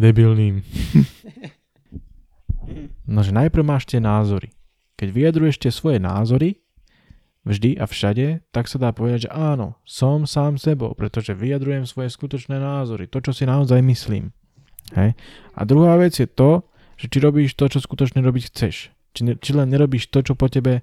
Debilným. 0.00 0.60
no, 3.12 3.18
že 3.24 3.32
najprv 3.32 3.64
máš 3.64 3.88
tie 3.88 4.02
názory. 4.02 4.52
Keď 5.00 5.08
vyjadruješ 5.08 5.56
tie 5.64 5.72
svoje 5.72 5.96
názory, 5.96 6.64
vždy 7.44 7.76
a 7.76 7.84
všade, 7.84 8.40
tak 8.52 8.68
sa 8.68 8.80
dá 8.80 8.92
povedať, 8.92 9.28
že 9.28 9.30
áno, 9.32 9.76
som 9.84 10.24
sám 10.24 10.56
sebou, 10.56 10.96
pretože 10.96 11.36
vyjadrujem 11.36 11.84
svoje 11.84 12.12
skutočné 12.12 12.56
názory, 12.56 13.08
to, 13.08 13.20
čo 13.20 13.36
si 13.36 13.44
naozaj 13.44 13.84
myslím. 13.84 14.32
Hej? 14.96 15.12
A 15.56 15.60
druhá 15.68 15.96
vec 16.00 16.16
je 16.16 16.28
to, 16.28 16.64
že 17.04 17.12
či 17.12 17.18
robíš 17.20 17.52
to, 17.52 17.68
čo 17.68 17.84
skutočne 17.84 18.24
robiť 18.24 18.48
chceš. 18.48 18.88
Či, 19.12 19.20
ne, 19.28 19.32
či 19.36 19.52
len 19.52 19.68
nerobíš 19.68 20.08
to, 20.08 20.24
čo 20.24 20.32
po 20.32 20.48
tebe 20.48 20.80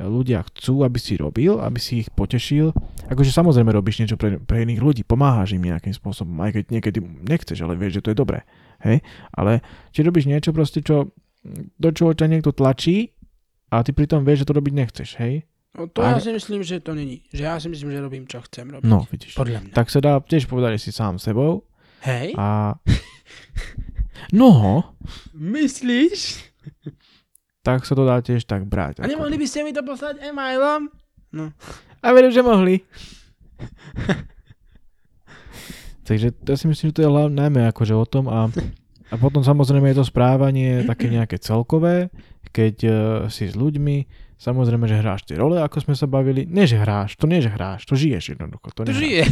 ľudia 0.00 0.46
chcú, 0.48 0.86
aby 0.86 0.96
si 0.96 1.20
robil, 1.20 1.60
aby 1.60 1.76
si 1.76 2.00
ich 2.06 2.08
potešil. 2.14 2.72
Akože 3.10 3.34
samozrejme 3.34 3.68
robíš 3.68 4.00
niečo 4.00 4.16
pre, 4.16 4.40
pre 4.40 4.64
iných 4.64 4.80
ľudí, 4.80 5.02
pomáhaš 5.04 5.58
im 5.58 5.66
nejakým 5.66 5.92
spôsobom, 5.92 6.32
aj 6.40 6.56
keď 6.56 6.64
niekedy 6.70 6.98
nechceš, 7.02 7.58
ale 7.66 7.74
vieš, 7.74 8.00
že 8.00 8.02
to 8.06 8.10
je 8.14 8.16
dobré. 8.16 8.46
Hej? 8.80 9.02
Ale 9.34 9.60
či 9.92 10.00
robíš 10.06 10.30
niečo 10.30 10.54
proste, 10.54 10.80
čo, 10.80 11.12
do 11.76 11.90
čoho 11.90 12.14
ťa 12.14 12.30
niekto 12.30 12.54
tlačí 12.54 13.12
a 13.74 13.82
ty 13.82 13.90
pritom 13.90 14.22
vieš, 14.22 14.46
že 14.46 14.48
to 14.48 14.56
robiť 14.56 14.72
nechceš, 14.72 15.08
hej? 15.20 15.44
No 15.74 15.90
to 15.90 16.00
ja 16.00 16.16
Ale- 16.16 16.22
si 16.24 16.30
myslím, 16.32 16.62
že 16.64 16.80
to 16.80 16.94
není. 16.96 17.26
Že 17.34 17.42
ja 17.44 17.54
si 17.60 17.68
myslím, 17.68 17.90
že 17.92 17.98
robím, 18.00 18.24
čo 18.24 18.40
chcem 18.46 18.70
robiť. 18.70 18.88
No, 18.88 19.04
vidíš. 19.10 19.34
Podľa 19.36 19.68
mňa. 19.68 19.72
Tak 19.74 19.92
sa 19.92 20.00
dá 20.00 20.16
tiež 20.22 20.48
povedať, 20.48 20.78
si 20.80 20.94
sám 20.94 21.18
sebou 21.20 21.66
Hej, 22.06 22.38
a... 22.38 22.78
No, 24.32 24.82
myslíš? 25.34 26.44
tak 27.66 27.84
sa 27.84 27.92
to 27.92 28.08
dá 28.08 28.24
tiež 28.24 28.48
tak 28.48 28.64
brať. 28.64 29.04
A 29.04 29.08
nemohli 29.08 29.36
by 29.36 29.46
ste 29.48 29.60
mi 29.60 29.76
to 29.76 29.84
poslať 29.84 30.24
e-mailom? 30.24 30.88
No. 31.36 31.52
A 32.00 32.06
verím, 32.16 32.32
že 32.32 32.40
mohli. 32.40 32.80
Takže 36.08 36.32
ja 36.32 36.56
si 36.56 36.64
myslím, 36.64 36.88
že 36.88 36.96
to 36.96 37.02
je 37.04 37.10
hlavne 37.12 37.36
najmä 37.36 37.68
akože 37.68 37.92
o 37.92 38.06
tom 38.08 38.32
a, 38.32 38.48
a 39.12 39.14
potom 39.20 39.44
samozrejme 39.44 39.92
je 39.92 40.00
to 40.00 40.08
správanie 40.08 40.88
také 40.88 41.12
nejaké 41.12 41.36
celkové, 41.36 42.08
keď 42.48 42.76
uh, 42.88 42.94
si 43.28 43.44
s 43.44 43.52
ľuďmi, 43.52 44.08
samozrejme, 44.40 44.88
že 44.88 45.04
hráš 45.04 45.28
tie 45.28 45.36
role, 45.36 45.60
ako 45.60 45.84
sme 45.84 45.92
sa 45.92 46.08
bavili. 46.08 46.48
Nie, 46.48 46.64
že 46.64 46.80
hráš, 46.80 47.20
to 47.20 47.28
nie, 47.28 47.44
že 47.44 47.52
hráš, 47.52 47.84
to 47.84 47.92
žiješ 47.92 48.32
jednoducho. 48.32 48.72
To, 48.72 48.88
To 48.88 48.94
žije. 48.96 49.28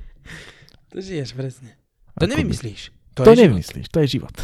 to 0.94 1.04
žiješ, 1.04 1.36
presne. 1.36 1.76
To 2.16 2.24
Akoby. 2.24 2.32
nevymyslíš. 2.32 2.88
To, 2.88 2.99
To, 3.20 3.28
to 3.28 3.32
život. 3.36 3.42
nevymyslíš, 3.44 3.86
to 3.92 3.98
je 4.00 4.06
život. 4.18 4.34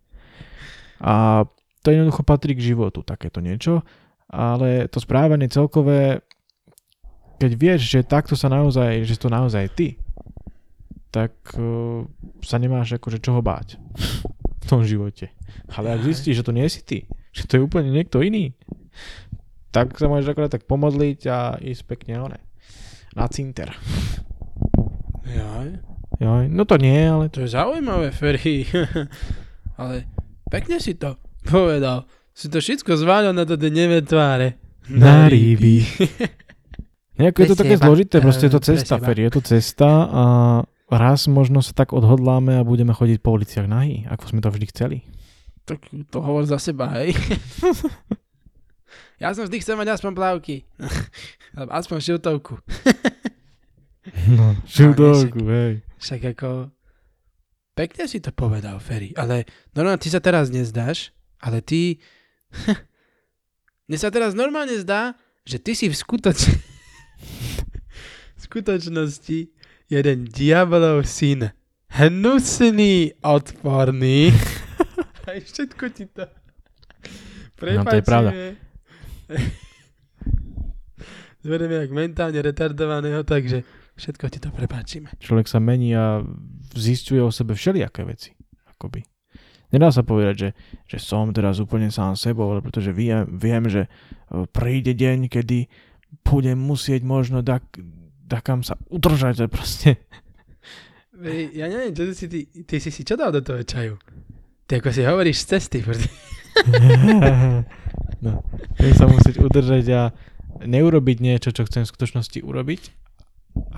a 1.12 1.44
to 1.84 1.88
jednoducho 1.92 2.22
patrí 2.24 2.56
k 2.56 2.74
životu, 2.74 3.04
takéto 3.04 3.44
niečo, 3.44 3.84
ale 4.28 4.88
to 4.88 5.00
správanie 5.00 5.48
celkové, 5.48 6.20
keď 7.38 7.52
vieš, 7.54 7.80
že 7.88 8.00
takto 8.04 8.34
sa 8.34 8.50
naozaj, 8.50 9.06
že 9.06 9.14
to 9.16 9.30
naozaj 9.30 9.70
ty, 9.72 9.96
tak 11.08 11.32
uh, 11.56 12.04
sa 12.44 12.60
nemáš 12.60 13.00
akože 13.00 13.22
čoho 13.24 13.40
báť 13.40 13.80
v 14.60 14.64
tom 14.68 14.84
živote. 14.84 15.32
Ale 15.72 15.96
ak 15.96 16.04
zistíš, 16.04 16.42
že 16.42 16.46
to 16.46 16.52
nie 16.52 16.68
si 16.68 16.84
ty, 16.84 17.08
že 17.32 17.48
to 17.48 17.56
je 17.56 17.64
úplne 17.64 17.88
niekto 17.88 18.20
iný, 18.20 18.52
tak 19.72 19.96
sa 19.96 20.10
môžeš 20.10 20.32
akorát 20.32 20.52
tak 20.52 20.68
pomodliť 20.68 21.20
a 21.28 21.38
ísť 21.60 21.82
pekne 21.88 22.20
one, 22.20 22.40
na 23.16 23.24
cinter. 23.32 23.72
Jaj, 25.28 25.87
Joj, 26.18 26.50
no 26.50 26.66
to 26.66 26.74
nie, 26.82 26.98
ale 27.06 27.30
to 27.30 27.46
je 27.46 27.54
zaujímavé, 27.54 28.10
Ferry. 28.10 28.66
Ale 29.78 30.10
pekne 30.50 30.82
si 30.82 30.98
to 30.98 31.14
povedal. 31.46 32.10
Si 32.34 32.50
to 32.50 32.58
všetko 32.58 32.98
zváľal 32.98 33.30
na 33.30 33.46
to 33.46 33.54
neve 33.54 34.02
tváre. 34.02 34.58
Na 34.90 35.30
ryby. 35.30 35.86
Nejako 37.18 37.38
je 37.38 37.48
to 37.50 37.58
také 37.58 37.76
zložité, 37.78 38.14
proste 38.22 38.46
je 38.46 38.52
to 38.54 38.62
cesta, 38.62 38.98
seba. 38.98 39.06
Fer, 39.10 39.18
je 39.18 39.30
to 39.30 39.42
cesta 39.42 39.90
a 40.06 40.24
raz 40.90 41.26
možno 41.26 41.62
sa 41.62 41.74
tak 41.74 41.90
odhodláme 41.90 42.58
a 42.58 42.66
budeme 42.66 42.94
chodiť 42.94 43.18
po 43.18 43.34
uliciach 43.34 43.66
nahý, 43.66 44.06
ako 44.06 44.24
sme 44.34 44.40
to 44.42 44.50
vždy 44.54 44.66
chceli. 44.70 44.98
Tak 45.66 45.82
to 46.10 46.18
hovor 46.22 46.46
za 46.46 46.62
seba, 46.62 46.94
hej. 46.98 47.14
ja 49.22 49.34
som 49.34 49.46
vždy 49.46 49.58
chcel 49.62 49.74
mať 49.74 49.98
aspoň 49.98 50.12
plavky. 50.14 50.66
Aspoň 51.58 51.96
šiltovku. 52.02 52.54
No, 54.30 54.54
šildovku, 54.66 55.42
hej. 55.42 55.87
Však 55.98 56.38
ako... 56.38 56.70
Pekne 57.74 58.10
si 58.10 58.18
to 58.18 58.34
povedal, 58.34 58.82
Ferry. 58.82 59.14
Ale 59.14 59.46
normálne, 59.70 60.02
ty 60.02 60.10
sa 60.10 60.18
teraz 60.18 60.50
nezdáš, 60.50 61.14
ale 61.38 61.62
ty... 61.62 62.02
Mne 63.88 63.98
sa 63.98 64.10
teraz 64.10 64.34
normálne 64.34 64.74
zdá, 64.78 65.14
že 65.46 65.58
ty 65.62 65.74
si 65.74 65.86
v 65.90 65.94
skutoč... 65.94 66.38
v 68.38 68.40
skutočnosti 68.40 69.38
jeden 69.90 70.18
diabolov 70.28 71.06
syn. 71.06 71.50
Hnusný, 71.88 73.16
odporný. 73.24 74.30
Aj 75.28 75.38
všetko 75.40 75.84
ti 75.92 76.04
to... 76.08 76.28
No, 77.58 77.82
to 77.82 77.96
je 77.98 78.04
pravda. 78.06 78.30
Zverejme 81.42 81.74
jak 81.74 81.90
mentálne 81.90 82.38
retardovaného, 82.38 83.26
takže 83.26 83.66
všetko 83.98 84.24
ti 84.30 84.38
to 84.38 84.54
prepáčime. 84.54 85.10
Človek 85.18 85.50
sa 85.50 85.58
mení 85.58 85.90
a 85.92 86.22
zistuje 86.72 87.18
o 87.18 87.34
sebe 87.34 87.58
všelijaké 87.58 88.06
veci. 88.06 88.30
Akoby. 88.70 89.02
Nedá 89.68 89.92
sa 89.92 90.00
povedať, 90.00 90.34
že, 90.38 90.50
že 90.88 90.98
som 91.02 91.28
teraz 91.34 91.60
úplne 91.60 91.92
sám 91.92 92.16
sebou, 92.16 92.48
ale 92.48 92.64
pretože 92.64 92.88
viem, 92.88 93.28
viem, 93.28 93.68
že 93.68 93.84
e, 93.84 93.88
príde 94.48 94.96
deň, 94.96 95.28
kedy 95.28 95.68
budem 96.24 96.56
musieť 96.56 97.04
možno 97.04 97.44
tak, 97.44 97.68
takam 98.24 98.64
sa 98.64 98.80
udržať, 98.88 99.44
proste 99.52 100.00
ja 101.52 101.66
neviem, 101.66 101.90
čo 101.90 102.14
si 102.14 102.30
ty, 102.30 102.46
ty 102.62 102.78
si 102.78 102.94
si 102.94 103.02
čo 103.02 103.18
dal 103.18 103.34
do 103.34 103.42
toho 103.42 103.66
čaju? 103.66 103.98
Ty 104.70 104.78
ako 104.78 104.88
si 104.94 105.02
hovoríš 105.02 105.42
z 105.42 105.46
cesty, 105.56 105.78
furt. 105.82 105.98
no, 108.24 108.46
sa 108.78 109.06
musieť 109.10 109.42
udržať 109.42 109.84
a 109.90 110.02
neurobiť 110.62 111.18
niečo, 111.18 111.50
čo 111.50 111.66
chcem 111.66 111.82
v 111.82 111.90
skutočnosti 111.90 112.38
urobiť, 112.38 112.82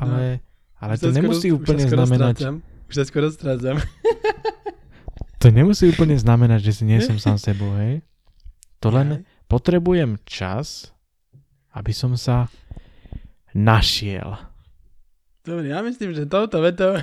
ale, 0.01 0.41
ale 0.77 0.93
Už 0.95 1.01
to 1.01 1.09
nemusí 1.13 1.49
skoro- 1.49 1.55
už 1.55 1.63
úplne 1.63 1.83
skoro 1.85 2.01
znamenať, 2.01 2.35
strácam. 2.35 2.55
Už 2.89 2.95
sa 2.95 3.05
skoro 3.05 3.27
strácam. 3.29 3.77
to 5.39 5.47
nemusí 5.49 5.85
úplne 5.87 6.17
znamenať, 6.17 6.61
že 6.63 6.73
si 6.73 6.83
nie 6.85 6.99
som 6.99 7.17
sám 7.17 7.37
sebou, 7.37 7.77
hej? 7.77 8.01
To 8.81 8.89
len 8.89 9.23
potrebujem 9.45 10.17
čas, 10.25 10.91
aby 11.71 11.93
som 11.93 12.17
sa 12.17 12.49
našiel. 13.53 14.41
Dobre, 15.41 15.69
ja 15.69 15.81
myslím, 15.81 16.13
že 16.13 16.25
touto 16.25 16.61
vetou 16.61 16.97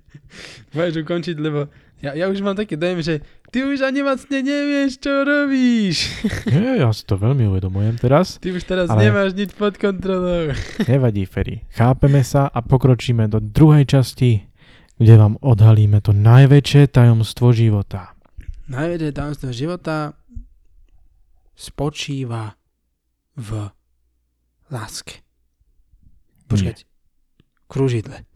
môžeš 0.74 1.02
ukončiť, 1.02 1.36
lebo 1.38 1.70
ja, 2.00 2.12
ja 2.12 2.26
už 2.26 2.40
mám 2.40 2.54
taký 2.54 2.74
dojem, 2.74 3.00
že 3.00 3.14
ty 3.54 3.62
už 3.62 3.86
ani 3.86 4.02
vlastne 4.02 4.42
nevieš, 4.42 4.98
čo 4.98 5.22
robíš. 5.22 6.10
Nie, 6.50 6.82
ja 6.82 6.90
si 6.90 7.06
to 7.06 7.14
veľmi 7.14 7.46
uvedomujem 7.54 7.94
teraz. 8.02 8.42
Ty 8.42 8.50
už 8.50 8.66
teraz 8.66 8.90
Ale- 8.90 9.06
nemáš 9.06 9.38
nič 9.38 9.54
pod 9.54 9.78
kontrolou. 9.78 10.50
Nevadí, 10.90 11.22
Ferry. 11.22 11.62
Chápeme 11.70 12.26
sa 12.26 12.50
a 12.50 12.58
pokročíme 12.58 13.30
do 13.30 13.38
druhej 13.38 13.86
časti, 13.86 14.42
kde 14.98 15.14
vám 15.14 15.38
odhalíme 15.38 16.02
to 16.02 16.10
najväčšie 16.10 16.90
tajomstvo 16.90 17.54
života. 17.54 18.18
Najväčšie 18.66 19.10
tajomstvo 19.14 19.50
života 19.54 20.18
spočíva 21.54 22.58
v 23.38 23.70
láske. 24.66 25.22
Počkať. 26.50 26.82
Kružidle. 27.70 28.26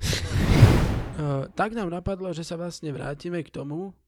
Uh, 1.19 1.51
tak 1.59 1.75
nám 1.75 1.91
napadlo, 1.91 2.31
že 2.31 2.47
sa 2.47 2.55
vlastne 2.55 2.95
vrátime 2.95 3.43
k 3.43 3.51
tomu, 3.51 3.99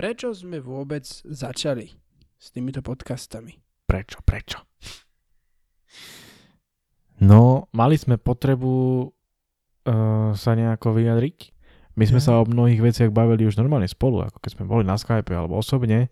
prečo 0.00 0.32
sme 0.32 0.64
vôbec 0.64 1.04
začali 1.28 1.92
s 2.40 2.48
týmito 2.48 2.80
podcastami. 2.80 3.60
Prečo, 3.84 4.24
prečo? 4.24 4.64
No, 7.20 7.68
mali 7.76 8.00
sme 8.00 8.16
potrebu 8.16 8.72
uh, 9.04 10.32
sa 10.32 10.56
nejako 10.56 10.96
vyjadriť. 10.96 11.52
My 12.00 12.08
sme 12.08 12.16
Ja. 12.16 12.32
sa 12.32 12.40
o 12.40 12.48
mnohých 12.48 12.80
veciach 12.80 13.12
bavili 13.12 13.44
už 13.44 13.60
normálne 13.60 13.84
spolu, 13.92 14.24
ako 14.24 14.40
keď 14.40 14.50
sme 14.56 14.64
boli 14.64 14.88
na 14.88 14.96
Skype 14.96 15.28
alebo 15.36 15.60
osobne. 15.60 16.08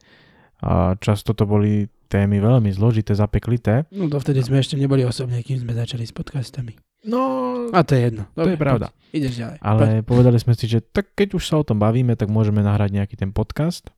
A 0.61 0.93
často 1.01 1.33
to 1.33 1.49
boli 1.49 1.89
témy 2.13 2.45
veľmi 2.45 2.69
zložité, 2.69 3.17
zapeklité. 3.17 3.89
No 3.89 4.13
dovtedy 4.13 4.45
sme 4.45 4.61
ešte 4.61 4.77
neboli 4.77 5.01
osobne, 5.09 5.41
kým 5.41 5.65
sme 5.65 5.73
začali 5.73 6.05
s 6.05 6.13
podcastami. 6.13 6.77
No, 7.05 7.23
A 7.71 7.87
to 7.87 7.95
je 7.95 8.11
jedno. 8.11 8.27
to 8.35 8.51
je 8.51 8.59
pravda. 8.59 8.91
Poď, 8.91 9.15
ideš 9.15 9.35
ďalej. 9.39 9.59
Poď. 9.59 9.67
Ale 9.67 9.85
povedali 10.03 10.39
sme 10.43 10.53
si, 10.53 10.67
že 10.67 10.83
tak 10.83 11.15
keď 11.15 11.39
už 11.39 11.45
sa 11.47 11.63
o 11.63 11.65
tom 11.65 11.79
bavíme, 11.79 12.19
tak 12.19 12.27
môžeme 12.27 12.59
nahrať 12.59 12.91
nejaký 12.91 13.15
ten 13.15 13.31
podcast. 13.31 13.95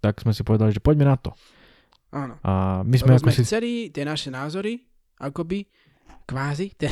Tak 0.00 0.24
sme 0.24 0.32
si 0.32 0.40
povedali, 0.40 0.72
že 0.72 0.80
poďme 0.80 1.04
na 1.04 1.16
to. 1.18 1.36
Áno. 2.08 2.40
A 2.40 2.80
my 2.82 2.96
Lebo 2.96 3.04
sme 3.04 3.12
ako 3.14 3.22
sme 3.28 3.32
si... 3.36 3.42
chceli 3.44 3.70
tie 3.92 4.06
naše 4.06 4.32
názory, 4.32 4.80
akoby, 5.20 5.68
kvázi, 6.24 6.72
tie 6.72 6.88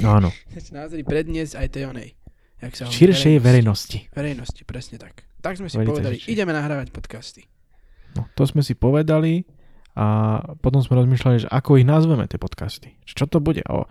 No 0.00 0.16
áno, 0.16 0.32
naše 0.56 0.72
názory 0.72 1.04
predniesť 1.04 1.60
aj 1.60 1.66
tej 1.68 1.84
onej. 1.90 2.08
Jak 2.64 2.72
sa 2.72 2.88
širšej 2.88 3.44
verejnosti. 3.44 3.98
Verejnosti, 4.08 4.62
presne 4.64 4.96
tak. 4.96 5.28
Tak 5.44 5.60
sme 5.60 5.68
si 5.68 5.76
Veľmi 5.76 5.90
povedali, 5.92 6.16
širšej. 6.16 6.32
ideme 6.32 6.56
nahrávať 6.56 6.88
podcasty. 6.96 7.44
No, 8.16 8.24
to 8.32 8.48
sme 8.48 8.64
si 8.64 8.72
povedali 8.72 9.44
a 9.92 10.38
potom 10.58 10.80
sme 10.80 10.96
rozmýšľali, 10.96 11.44
že 11.44 11.48
ako 11.50 11.76
ich 11.76 11.84
nazveme 11.84 12.24
tie 12.24 12.40
podcasty. 12.40 12.96
Čo 13.04 13.28
to 13.28 13.38
bude? 13.38 13.60
O, 13.68 13.84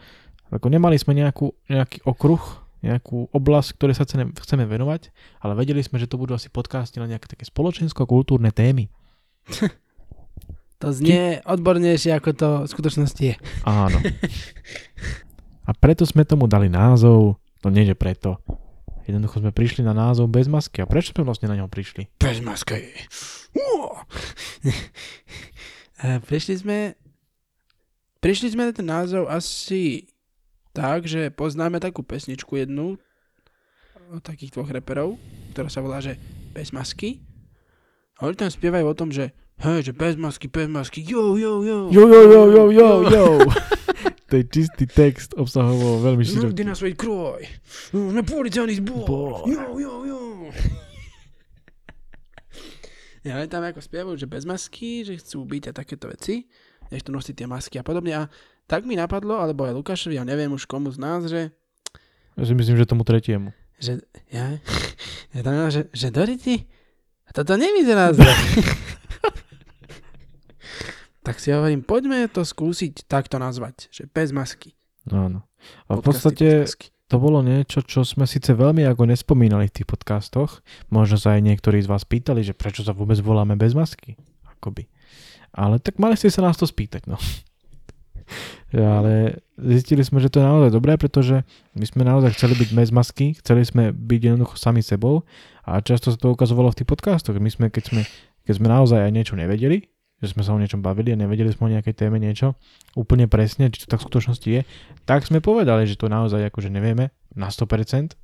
ako 0.60 0.68
nemali 0.70 0.98
sme 1.00 1.18
nejakú, 1.18 1.54
nejaký 1.70 2.04
okruh, 2.06 2.42
nejakú 2.84 3.32
oblasť, 3.32 3.80
ktoré 3.80 3.96
sa 3.96 4.04
chceme, 4.04 4.64
venovať, 4.68 5.10
ale 5.40 5.56
vedeli 5.56 5.80
sme, 5.80 5.98
že 5.98 6.10
to 6.12 6.20
budú 6.20 6.36
asi 6.36 6.52
podcasty 6.52 7.00
na 7.00 7.08
nejaké 7.08 7.32
také 7.32 7.48
spoločensko-kultúrne 7.48 8.52
témy. 8.52 8.92
To 10.84 10.92
znie 10.92 11.40
odbornejšie, 11.48 12.12
ako 12.12 12.30
to 12.36 12.48
v 12.68 12.72
skutočnosti 12.76 13.24
je. 13.24 13.36
Áno. 13.64 14.04
A 15.70 15.72
preto 15.72 16.04
sme 16.04 16.28
tomu 16.28 16.44
dali 16.44 16.68
názov, 16.68 17.40
no 17.40 17.68
nie 17.72 17.88
že 17.88 17.96
preto. 17.96 18.36
Jednoducho 19.08 19.40
sme 19.40 19.56
prišli 19.56 19.80
na 19.80 19.96
názov 19.96 20.28
bez 20.28 20.52
masky. 20.52 20.84
A 20.84 20.88
prečo 20.88 21.16
sme 21.16 21.24
vlastne 21.24 21.48
na 21.48 21.56
ňom 21.56 21.72
prišli? 21.72 22.12
Bez 22.20 22.44
masky. 22.44 22.84
E, 26.04 26.20
prišli 26.20 26.60
sme... 26.60 27.00
Prišli 28.20 28.52
sme 28.52 28.68
na 28.68 28.74
ten 28.76 28.84
názov 28.84 29.32
asi 29.32 30.12
tak, 30.74 31.06
že 31.06 31.30
poznáme 31.30 31.78
takú 31.78 32.02
pesničku 32.02 32.58
jednu 32.58 32.98
od 34.10 34.22
takých 34.22 34.54
dvoch 34.58 34.70
reperov, 34.74 35.16
ktorá 35.54 35.70
sa 35.70 35.80
volá, 35.80 36.02
že 36.02 36.18
Bez 36.54 36.70
masky. 36.70 37.18
A 38.22 38.30
oni 38.30 38.38
tam 38.38 38.46
spievajú 38.46 38.86
o 38.86 38.94
tom, 38.94 39.10
že 39.10 39.34
hej, 39.58 39.90
že 39.90 39.94
bez 39.94 40.14
masky, 40.14 40.46
bez 40.46 40.70
masky, 40.70 41.02
jo, 41.02 41.34
jo, 41.34 41.66
jo. 41.66 41.90
Jo, 41.90 42.06
jo, 42.06 42.22
jo, 42.30 42.44
jo, 42.54 42.64
jo, 42.70 42.90
jo. 43.10 43.26
to 44.30 44.38
je 44.38 44.44
čistý 44.54 44.86
text, 44.86 45.34
obsahovo 45.34 45.98
veľmi 45.98 46.22
široký. 46.22 46.54
kde 46.54 46.64
na 46.70 46.78
svoj 46.78 46.94
kroj. 46.94 47.42
Sme 47.90 48.22
policajný. 48.22 48.86
Zbor. 48.86 49.50
Jo, 49.50 49.82
jo, 49.82 49.94
jo. 50.06 50.22
Ja, 53.24 53.40
ale 53.40 53.48
tam 53.48 53.64
ako 53.64 53.80
spievajú, 53.80 54.20
že 54.20 54.28
bez 54.28 54.44
masky, 54.44 55.08
že 55.08 55.16
chcú 55.16 55.48
byť 55.48 55.72
a 55.72 55.74
takéto 55.74 56.12
veci, 56.12 56.44
nech 56.94 57.02
to 57.02 57.10
nosiť 57.10 57.44
tie 57.44 57.48
masky 57.50 57.82
a 57.82 57.84
podobne. 57.84 58.14
A 58.14 58.24
tak 58.70 58.86
mi 58.86 58.94
napadlo, 58.94 59.42
alebo 59.42 59.66
aj 59.66 59.74
Lukášovi, 59.74 60.22
ja 60.22 60.24
neviem 60.24 60.54
už 60.54 60.70
komu 60.70 60.94
z 60.94 61.02
nás, 61.02 61.26
že, 61.26 61.50
si 62.38 62.54
myslím, 62.54 62.78
že 62.78 62.86
tomu 62.86 63.02
tretiemu. 63.02 63.50
že, 63.82 64.06
ja, 64.30 64.62
ja 65.36 65.42
tam, 65.42 65.68
že, 65.74 65.90
že 65.90 66.14
Doriti, 66.14 66.70
toto 67.34 67.58
nevyzerá 67.58 68.14
zle. 68.14 68.30
tak 71.26 71.42
si 71.42 71.50
hovorím, 71.50 71.82
poďme 71.82 72.30
to 72.30 72.46
skúsiť 72.46 73.10
takto 73.10 73.42
nazvať, 73.42 73.90
že 73.90 74.06
bez 74.06 74.30
masky. 74.30 74.78
Áno. 75.10 75.44
A 75.90 75.98
v 75.98 76.04
podstate 76.04 76.70
to 77.08 77.16
bolo 77.20 77.44
niečo, 77.44 77.84
čo 77.84 78.06
sme 78.08 78.24
síce 78.30 78.56
veľmi 78.56 78.84
ako 78.88 79.10
nespomínali 79.10 79.68
v 79.68 79.76
tých 79.82 79.88
podcastoch. 79.88 80.64
Možno 80.92 81.20
sa 81.20 81.36
aj 81.36 81.42
niektorí 81.46 81.84
z 81.84 81.92
vás 81.92 82.08
pýtali, 82.08 82.44
že 82.44 82.56
prečo 82.56 82.84
sa 82.84 82.96
vôbec 82.96 83.20
voláme 83.20 83.58
bez 83.60 83.76
masky. 83.76 84.16
Akoby. 84.48 84.88
Ale 85.54 85.78
tak 85.78 86.02
mali 86.02 86.18
ste 86.18 86.34
sa 86.34 86.42
nás 86.42 86.58
to 86.58 86.66
spýtať, 86.66 87.06
no. 87.06 87.18
Ale 88.74 89.38
zistili 89.54 90.02
sme, 90.02 90.18
že 90.18 90.34
to 90.34 90.42
je 90.42 90.50
naozaj 90.50 90.72
dobré, 90.74 90.98
pretože 90.98 91.46
my 91.78 91.86
sme 91.86 92.02
naozaj 92.02 92.34
chceli 92.34 92.58
byť 92.58 92.70
bez 92.74 92.90
masky, 92.90 93.38
chceli 93.38 93.62
sme 93.62 93.94
byť 93.94 94.22
jednoducho 94.34 94.58
sami 94.58 94.82
sebou 94.82 95.22
a 95.62 95.78
často 95.86 96.10
sa 96.10 96.18
to 96.18 96.34
ukazovalo 96.34 96.74
v 96.74 96.82
tých 96.82 96.90
podcastoch. 96.90 97.38
My 97.38 97.54
sme, 97.54 97.70
keď 97.70 97.94
sme, 97.94 98.02
keď 98.50 98.54
sme 98.58 98.68
naozaj 98.74 99.00
aj 99.06 99.12
niečo 99.14 99.38
nevedeli, 99.38 99.94
že 100.24 100.34
sme 100.34 100.42
sa 100.42 100.56
o 100.56 100.62
niečom 100.62 100.80
bavili 100.80 101.14
a 101.14 101.20
nevedeli 101.20 101.52
sme 101.52 101.70
o 101.70 101.74
nejakej 101.76 102.00
téme 102.00 102.18
niečo 102.18 102.56
úplne 102.96 103.28
presne, 103.28 103.68
či 103.70 103.84
to 103.84 103.92
tak 103.92 104.00
v 104.02 104.08
skutočnosti 104.08 104.50
je, 104.50 104.62
tak 105.04 105.28
sme 105.28 105.44
povedali, 105.44 105.84
že 105.84 106.00
to 106.00 106.08
naozaj 106.08 106.40
akože 106.48 106.72
nevieme 106.72 107.12
na 107.36 107.52
100%. 107.52 108.16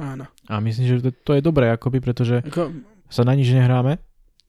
Áno. 0.00 0.24
A 0.48 0.54
myslím, 0.64 0.84
že 0.86 0.94
to, 1.04 1.10
to 1.12 1.30
je 1.36 1.42
dobré, 1.44 1.68
akoby, 1.68 2.00
pretože 2.00 2.40
Ako, 2.46 2.72
sa 3.12 3.22
na 3.22 3.36
nič 3.36 3.52
nehráme. 3.52 4.00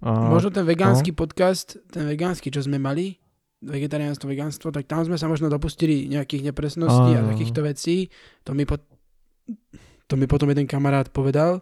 A, 0.02 0.34
Možno 0.34 0.50
ten 0.50 0.66
vegánsky 0.66 1.14
podcast, 1.14 1.78
ten 1.94 2.10
vegánsky, 2.10 2.50
čo 2.50 2.66
sme 2.66 2.82
mali, 2.82 3.22
vegetariánstvo, 3.62 4.26
vegánstvo, 4.26 4.74
tak 4.74 4.90
tam 4.90 5.06
sme 5.06 5.22
sa 5.22 5.30
možno 5.30 5.46
dopustili 5.46 6.10
nejakých 6.10 6.50
nepresností 6.50 7.14
a 7.14 7.22
Áno. 7.22 7.30
takýchto 7.30 7.62
vecí. 7.62 8.10
To 8.50 8.58
mi, 8.58 8.66
po, 8.66 8.82
to 10.10 10.14
mi 10.18 10.26
potom 10.26 10.50
jeden 10.50 10.66
kamarát 10.66 11.14
povedal, 11.14 11.62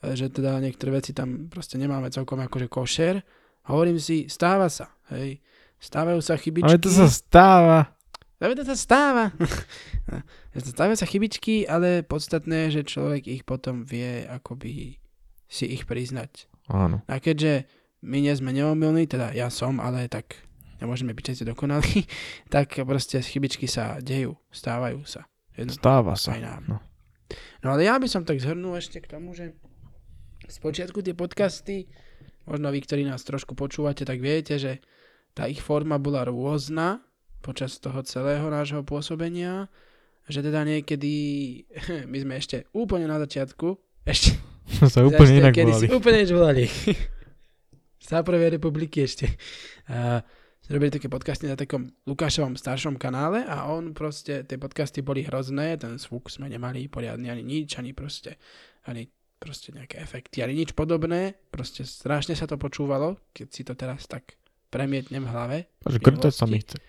že 0.00 0.30
teda 0.30 0.62
niektoré 0.62 1.02
veci 1.02 1.10
tam 1.10 1.50
proste 1.50 1.74
nemáme 1.76 2.06
celkom 2.14 2.38
akože 2.38 2.70
košer. 2.70 3.26
Hovorím 3.66 3.98
si, 3.98 4.30
stáva 4.30 4.70
sa, 4.70 4.94
hej. 5.10 5.42
Stávajú 5.80 6.20
sa 6.22 6.36
chybičky. 6.36 6.70
ale 6.70 6.78
to 6.78 6.92
sa 6.92 7.08
stáva. 7.10 7.96
Ale 8.40 8.56
to 8.56 8.64
sa 8.64 8.76
stáva. 8.76 9.32
Stávajú 10.56 10.96
sa 10.96 11.08
chybičky, 11.08 11.64
ale 11.68 12.04
podstatné 12.04 12.68
je, 12.68 12.80
že 12.80 12.90
človek 12.96 13.28
ich 13.28 13.42
potom 13.44 13.84
vie 13.84 14.24
akoby 14.24 14.96
si 15.50 15.64
ich 15.66 15.84
priznať. 15.84 16.48
Áno. 16.70 17.02
A 17.04 17.18
keďže 17.18 17.66
my 18.00 18.18
nie 18.20 18.32
sme 18.32 18.50
neomilní, 18.52 19.04
teda 19.06 19.32
ja 19.36 19.52
som, 19.52 19.76
ale 19.78 20.08
tak 20.08 20.36
nemôžeme 20.80 21.12
byť 21.12 21.24
všetci 21.24 21.44
dokonalí, 21.48 22.08
tak 22.54 22.80
proste 22.84 23.20
chybičky 23.20 23.68
sa 23.68 24.00
dejú, 24.00 24.36
stávajú 24.50 25.04
sa. 25.04 25.28
Jedno, 25.54 25.76
Stáva 25.76 26.14
sa. 26.16 26.32
aj 26.36 26.40
nám. 26.40 26.62
No. 26.66 26.78
No 27.60 27.76
ale 27.76 27.84
ja 27.84 28.00
by 28.00 28.08
som 28.08 28.24
tak 28.24 28.40
zhrnul 28.40 28.74
ešte 28.80 29.04
k 29.04 29.12
tomu, 29.12 29.36
že 29.36 29.52
spočiatku 30.48 31.04
tie 31.04 31.12
podcasty, 31.12 31.86
možno 32.48 32.72
vy, 32.72 32.80
ktorí 32.80 33.02
nás 33.04 33.22
trošku 33.22 33.52
počúvate, 33.52 34.08
tak 34.08 34.18
viete, 34.18 34.56
že 34.56 34.80
tá 35.36 35.46
ich 35.46 35.60
forma 35.60 36.00
bola 36.00 36.24
rôzna 36.26 37.04
počas 37.44 37.76
toho 37.78 38.00
celého 38.02 38.48
nášho 38.48 38.80
pôsobenia, 38.82 39.68
že 40.26 40.40
teda 40.40 40.64
niekedy, 40.64 41.12
my 42.10 42.16
sme 42.18 42.34
ešte 42.40 42.64
úplne 42.72 43.04
na 43.04 43.20
začiatku, 43.20 43.76
ešte 44.08 44.40
sa 44.92 45.04
úplne 45.04 45.28
ešte 45.28 45.40
inak 45.44 45.54
volali. 45.54 45.86
úplne 45.92 46.20
volali. 46.32 46.64
Za 48.10 48.26
prvej 48.26 48.58
republiky 48.58 49.06
ešte. 49.06 49.38
A 49.86 50.18
robili 50.66 50.90
také 50.90 51.06
podcasty 51.06 51.46
na 51.46 51.54
takom 51.54 51.94
Lukášovom 52.10 52.58
staršom 52.58 52.98
kanále 52.98 53.46
a 53.46 53.70
on 53.70 53.94
proste, 53.94 54.42
tie 54.42 54.58
podcasty 54.58 54.98
boli 54.98 55.22
hrozné, 55.22 55.78
ten 55.78 55.94
zvuk 55.94 56.26
sme 56.26 56.50
nemali 56.50 56.90
poriadny 56.90 57.30
ani 57.30 57.46
nič, 57.46 57.78
ani 57.78 57.94
proste, 57.94 58.34
ani 58.90 59.06
proste 59.38 59.70
nejaké 59.70 60.02
efekty, 60.02 60.42
ani 60.42 60.58
nič 60.58 60.74
podobné. 60.74 61.38
Proste 61.54 61.86
strašne 61.86 62.34
sa 62.34 62.50
to 62.50 62.58
počúvalo, 62.58 63.14
keď 63.30 63.46
si 63.46 63.62
to 63.62 63.78
teraz 63.78 64.10
tak 64.10 64.34
premietnem 64.74 65.22
v 65.22 65.30
hlave. 65.30 65.56
Krtať 65.86 66.34
sa 66.34 66.50
mi 66.50 66.58
chce. 66.58 66.82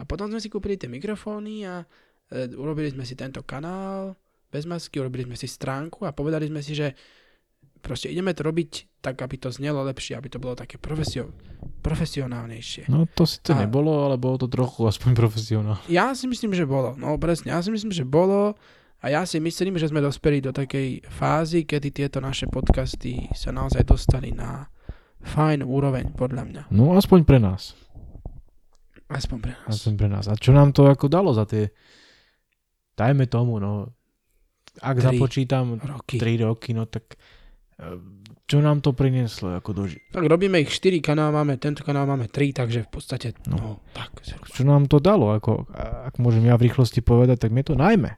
A 0.00 0.08
potom 0.08 0.32
sme 0.32 0.40
si 0.40 0.48
kúpili 0.48 0.80
tie 0.80 0.88
mikrofóny 0.88 1.68
a 1.68 1.84
e, 2.32 2.48
urobili 2.56 2.96
sme 2.96 3.04
si 3.04 3.12
tento 3.12 3.44
kanál 3.44 4.16
bez 4.48 4.64
masky, 4.64 5.04
urobili 5.04 5.28
sme 5.28 5.36
si 5.36 5.44
stránku 5.44 6.08
a 6.08 6.16
povedali 6.16 6.48
sme 6.48 6.64
si, 6.64 6.72
že 6.72 6.96
proste 7.86 8.10
ideme 8.10 8.34
to 8.34 8.42
robiť 8.42 8.98
tak, 8.98 9.22
aby 9.22 9.38
to 9.38 9.54
znelo 9.54 9.86
lepšie, 9.86 10.18
aby 10.18 10.26
to 10.26 10.42
bolo 10.42 10.58
také 10.58 10.74
profesio- 10.82 11.30
profesionálnejšie. 11.86 12.90
No 12.90 13.06
to 13.06 13.22
síce 13.22 13.54
A- 13.54 13.62
nebolo, 13.62 14.10
ale 14.10 14.18
bolo 14.18 14.42
to 14.42 14.50
trochu 14.50 14.82
aspoň 14.90 15.14
profesionálne. 15.14 15.86
Ja 15.86 16.10
si 16.18 16.26
myslím, 16.26 16.50
že 16.50 16.66
bolo. 16.66 16.98
No 16.98 17.14
presne, 17.16 17.54
ja 17.54 17.62
si 17.62 17.70
myslím, 17.70 17.94
že 17.94 18.02
bolo 18.02 18.58
a 18.98 19.06
ja 19.06 19.22
si 19.22 19.38
myslím, 19.38 19.78
že 19.78 19.86
sme 19.86 20.02
dospeli 20.02 20.42
do 20.42 20.50
takej 20.50 21.06
fázy, 21.06 21.62
kedy 21.62 21.94
tieto 21.94 22.18
naše 22.18 22.50
podcasty 22.50 23.30
sa 23.38 23.54
naozaj 23.54 23.86
dostali 23.86 24.34
na 24.34 24.66
fajn 25.22 25.62
úroveň, 25.62 26.10
podľa 26.18 26.42
mňa. 26.42 26.62
No 26.74 26.98
aspoň 26.98 27.22
pre 27.22 27.38
nás. 27.38 27.78
Aspoň 29.06 29.38
pre 29.38 29.54
nás. 29.54 29.70
Aspoň 29.70 29.94
pre 29.94 30.08
nás. 30.10 30.24
A 30.26 30.34
čo 30.34 30.50
nám 30.50 30.74
to 30.74 30.90
ako 30.90 31.06
dalo 31.06 31.30
za 31.30 31.46
tie... 31.46 31.70
Dajme 32.98 33.30
tomu, 33.30 33.62
no... 33.62 33.94
Ak 34.82 35.00
Tri 35.00 35.16
započítam 35.16 35.78
Roky. 35.78 36.18
3 36.18 36.42
roky, 36.42 36.74
no 36.74 36.84
tak... 36.90 37.14
eh, 37.78 37.98
Čo 38.44 38.58
nám 38.58 38.78
to 38.78 38.90
prinieslo 38.90 39.54
ako 39.54 39.70
do 39.72 39.82
ži- 39.84 39.98
Tak 40.08 40.22
robíme 40.22 40.56
ich 40.56 40.70
4 40.70 41.00
kanál, 41.00 41.30
máme, 41.30 41.56
tento 41.56 41.80
kanál 41.80 42.04
máme 42.04 42.26
3, 42.26 42.54
takže 42.54 42.82
v 42.82 42.90
podstate, 42.90 43.34
no, 43.44 43.56
No. 43.56 43.70
tak. 43.90 44.14
zhruba. 44.20 44.46
Čo 44.46 44.62
nám 44.62 44.82
to 44.84 44.96
dalo? 44.96 45.32
Ako, 45.32 45.66
ak 46.06 46.16
môžem 46.16 46.44
ja 46.44 46.54
v 46.54 46.64
rýchlosti 46.64 47.00
povedať, 47.00 47.38
tak 47.38 47.50
mi 47.50 47.60
to 47.60 47.74
najmä. 47.74 48.14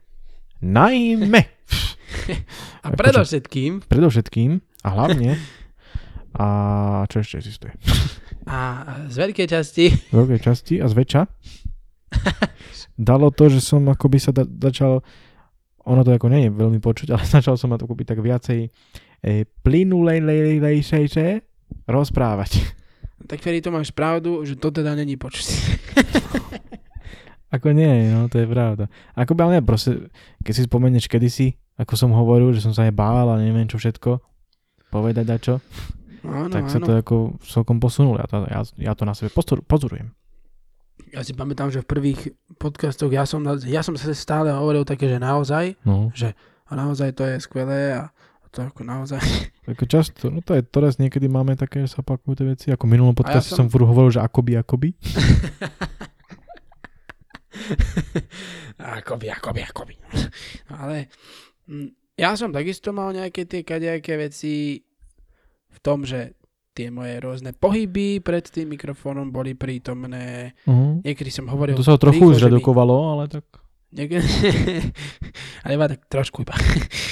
Najmä! 0.61 1.42
A 2.83 2.88
predovšetkým, 2.90 3.85
Predovšetkým 3.85 4.51
a 4.81 4.88
hlavne 4.90 5.37
a 6.35 6.47
čo 7.05 7.18
ešte 7.18 7.37
existuje? 7.38 7.73
a 8.44 8.57
z 9.07 9.16
veľkej 9.18 9.47
časti, 9.47 9.85
Z 9.92 10.12
veľkej 10.12 10.40
časti 10.40 10.75
a 10.77 10.87
zväčša 10.87 11.21
dalo 13.01 13.29
to, 13.29 13.47
že 13.47 13.61
som 13.61 13.85
akoby 13.87 14.18
sa 14.18 14.31
da- 14.31 14.49
začal 14.49 15.01
ono 15.81 16.01
to 16.01 16.11
ako 16.11 16.29
nie 16.29 16.47
je 16.47 16.51
veľmi 16.51 16.79
počuť, 16.79 17.09
ale 17.11 17.25
začal 17.27 17.55
som 17.55 17.68
ma 17.68 17.77
to 17.77 17.85
kúpiť 17.85 18.09
tak 18.09 18.21
viacej 18.21 18.68
e, 19.21 19.45
plynulejšejšie 19.63 21.29
rozprávať. 21.87 22.51
Tak 23.29 23.43
Ferry, 23.43 23.59
to 23.59 23.75
máš 23.75 23.91
pravdu, 23.91 24.47
že 24.47 24.55
to 24.55 24.71
teda 24.71 24.95
není 24.95 25.19
počuť. 25.19 25.47
Ako 27.55 27.73
nie, 27.73 28.13
no 28.13 28.29
to 28.29 28.45
je 28.45 28.49
pravda. 28.49 28.93
Ako 29.17 29.33
by 29.33 29.49
ale 29.49 29.53
ne, 29.59 29.61
proste, 29.65 30.13
keď 30.45 30.53
si 30.53 30.63
spomenieš 30.69 31.09
kedysi, 31.09 31.57
ako 31.81 31.97
som 31.97 32.11
hovoril, 32.13 32.53
že 32.53 32.61
som 32.61 32.77
sa 32.77 32.85
aj 32.85 32.93
bál 32.93 33.25
a 33.25 33.41
neviem 33.41 33.65
čo 33.65 33.81
všetko, 33.81 34.21
povedať 34.93 35.27
a 35.33 35.37
čo, 35.41 35.55
Áno, 36.29 36.53
tak 36.53 36.69
sa 36.69 36.77
áno. 36.77 36.85
to 36.85 36.91
ako 37.01 37.17
celkom 37.41 37.81
posunulo. 37.81 38.21
Ja 38.21 38.29
to, 38.29 38.37
ja, 38.45 38.61
ja 38.91 38.93
to 38.93 39.09
na 39.09 39.17
sebe 39.17 39.33
pozor, 39.33 39.65
pozorujem. 39.65 40.13
Ja 41.09 41.25
si 41.25 41.33
pamätám, 41.33 41.73
že 41.73 41.81
v 41.81 41.89
prvých 41.89 42.21
podcastoch 42.61 43.09
ja 43.09 43.25
som, 43.25 43.41
ja 43.65 43.81
som 43.81 43.97
sa 43.97 44.13
stále 44.13 44.53
hovoril 44.53 44.85
také, 44.85 45.09
že 45.09 45.17
naozaj, 45.17 45.81
No, 45.89 46.13
a 46.69 46.73
naozaj 46.77 47.17
to 47.17 47.25
je 47.25 47.41
skvelé 47.41 47.97
a 47.97 48.13
to 48.49 48.65
ako 48.65 48.83
naozaj. 48.85 49.21
ako 49.71 49.85
často, 49.85 50.33
no 50.33 50.41
to 50.41 50.57
je, 50.57 50.63
teraz 50.65 50.97
niekedy 50.97 51.29
máme 51.29 51.55
také, 51.55 51.85
že 51.85 51.95
sa 51.95 52.01
opakujú 52.01 52.33
tie 52.35 52.47
veci, 52.49 52.67
ako 52.73 52.85
v 52.89 52.93
minulom 52.97 53.15
podcaste 53.15 53.53
som- 53.53 53.65
som... 53.65 53.69
som 53.69 53.73
furt 53.73 53.87
hovoril, 53.87 54.11
že 54.13 54.21
akoby, 54.25 54.57
akoby. 54.57 54.89
akoby, 58.79 59.27
akoby, 59.31 59.61
akoby. 59.63 59.95
Ale 60.73 61.09
mm, 61.69 62.17
ja 62.19 62.35
som 62.35 62.51
takisto 62.51 62.91
mal 62.91 63.13
nejaké 63.13 63.45
tie 63.45 63.63
kadejaké 63.63 64.17
veci 64.17 64.83
v 65.69 65.79
tom, 65.85 66.03
že 66.03 66.35
tie 66.75 66.95
moje 66.95 67.19
rôzne 67.19 67.51
pohyby 67.59 68.23
pred 68.23 68.47
tým 68.47 68.71
mikrofónom 68.71 69.35
boli 69.35 69.59
prítomné. 69.59 70.55
Uh-huh. 70.63 71.03
Niekedy 71.03 71.31
som 71.35 71.51
hovoril... 71.51 71.75
To 71.75 71.83
sa 71.83 71.99
trochu 71.99 72.31
rýchlo, 72.31 72.39
už 72.39 72.47
redukovalo, 72.47 73.19
ale 73.19 73.27
tak... 73.27 73.43
Niekedy, 73.88 74.20
ale 75.64 75.72
iba 75.72 75.87
tak 75.88 76.05
trošku 76.12 76.44
iba. 76.44 76.53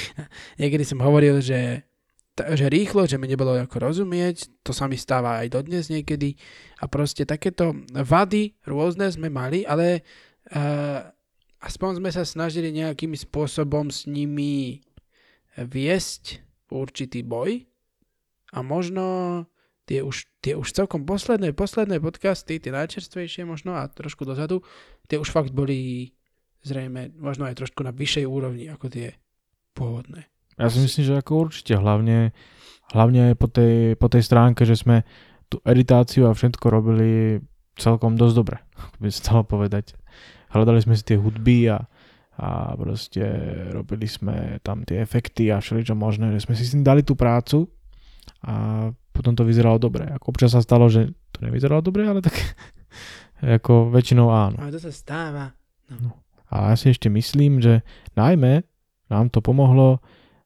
Niekedy 0.61 0.85
som 0.85 1.01
hovoril, 1.01 1.41
že, 1.41 1.89
že 2.37 2.65
rýchlo, 2.69 3.09
že 3.09 3.17
mi 3.17 3.25
nebolo 3.25 3.57
ako 3.57 3.81
rozumieť, 3.81 4.61
to 4.61 4.77
sa 4.77 4.85
mi 4.85 4.93
stáva 4.93 5.41
aj 5.41 5.57
dodnes 5.57 5.89
niekedy. 5.89 6.37
A 6.77 6.85
proste 6.85 7.25
takéto 7.25 7.73
vady 7.89 8.53
rôzne 8.69 9.09
sme 9.09 9.33
mali, 9.33 9.65
ale 9.65 10.05
uh, 10.53 11.01
aspoň 11.65 11.97
sme 11.97 12.09
sa 12.13 12.21
snažili 12.21 12.69
nejakým 12.69 13.17
spôsobom 13.17 13.89
s 13.89 14.05
nimi 14.05 14.85
viesť 15.57 16.45
určitý 16.69 17.25
boj. 17.25 17.65
A 18.53 18.61
možno 18.61 19.03
tie 19.89 20.05
už, 20.05 20.29
tie 20.43 20.53
už 20.53 20.71
celkom 20.75 21.07
posledné, 21.07 21.55
posledné 21.57 21.97
podcasty, 21.97 22.61
tie 22.61 22.69
najčerstvejšie 22.69 23.47
možno 23.49 23.75
a 23.75 23.89
trošku 23.89 24.27
dozadu, 24.27 24.61
tie 25.09 25.17
už 25.17 25.31
fakt 25.33 25.51
boli 25.55 26.11
zrejme 26.67 27.15
možno 27.15 27.47
aj 27.47 27.63
trošku 27.63 27.81
na 27.87 27.95
vyššej 27.95 28.25
úrovni 28.27 28.67
ako 28.67 28.91
tie 28.91 29.15
pôvodné. 29.71 30.27
Ja 30.57 30.73
si 30.73 30.81
myslím, 30.81 31.03
že 31.05 31.21
ako 31.21 31.47
určite, 31.47 31.77
hlavne, 31.77 32.33
hlavne 32.91 33.31
aj 33.31 33.35
po 33.37 33.47
tej, 33.47 33.93
po 33.95 34.09
tej 34.09 34.25
stránke, 34.25 34.65
že 34.65 34.73
sme 34.73 35.05
tú 35.47 35.61
editáciu 35.63 36.27
a 36.27 36.35
všetko 36.35 36.65
robili 36.67 37.39
celkom 37.77 38.17
dosť 38.17 38.35
dobre, 38.35 38.57
by 39.01 39.07
sa 39.13 39.31
dalo 39.31 39.43
povedať. 39.45 39.93
Hľadali 40.51 40.79
sme 40.81 40.97
si 40.97 41.03
tie 41.05 41.19
hudby 41.19 41.69
a, 41.69 41.85
a 42.41 42.73
proste 42.73 43.21
robili 43.71 44.09
sme 44.09 44.57
tam 44.65 44.81
tie 44.81 45.03
efekty 45.03 45.53
a 45.53 45.61
všeličo 45.61 45.93
možné, 45.93 46.33
že 46.35 46.49
sme 46.49 46.57
si 46.57 46.65
s 46.65 46.73
tým 46.73 46.81
dali 46.81 47.05
tú 47.05 47.13
prácu 47.13 47.69
a 48.43 48.87
potom 49.13 49.33
to 49.33 49.45
vyzeralo 49.45 49.77
dobre. 49.77 50.09
Ako 50.13 50.33
občas 50.33 50.53
sa 50.53 50.61
stalo, 50.61 50.89
že 50.89 51.13
to 51.33 51.45
nevyzeralo 51.45 51.85
dobre, 51.85 52.05
ale 52.05 52.21
tak 52.25 52.33
ako 53.61 53.93
väčšinou 53.93 54.29
áno. 54.33 54.57
Ale 54.57 54.73
to 54.73 54.81
sa 54.81 54.93
stáva. 54.93 55.53
A 56.47 56.71
ja 56.71 56.75
si 56.79 56.91
ešte 56.91 57.11
myslím, 57.11 57.59
že 57.59 57.83
najmä 58.15 58.63
nám 59.11 59.31
to 59.31 59.43
pomohlo, 59.43 59.99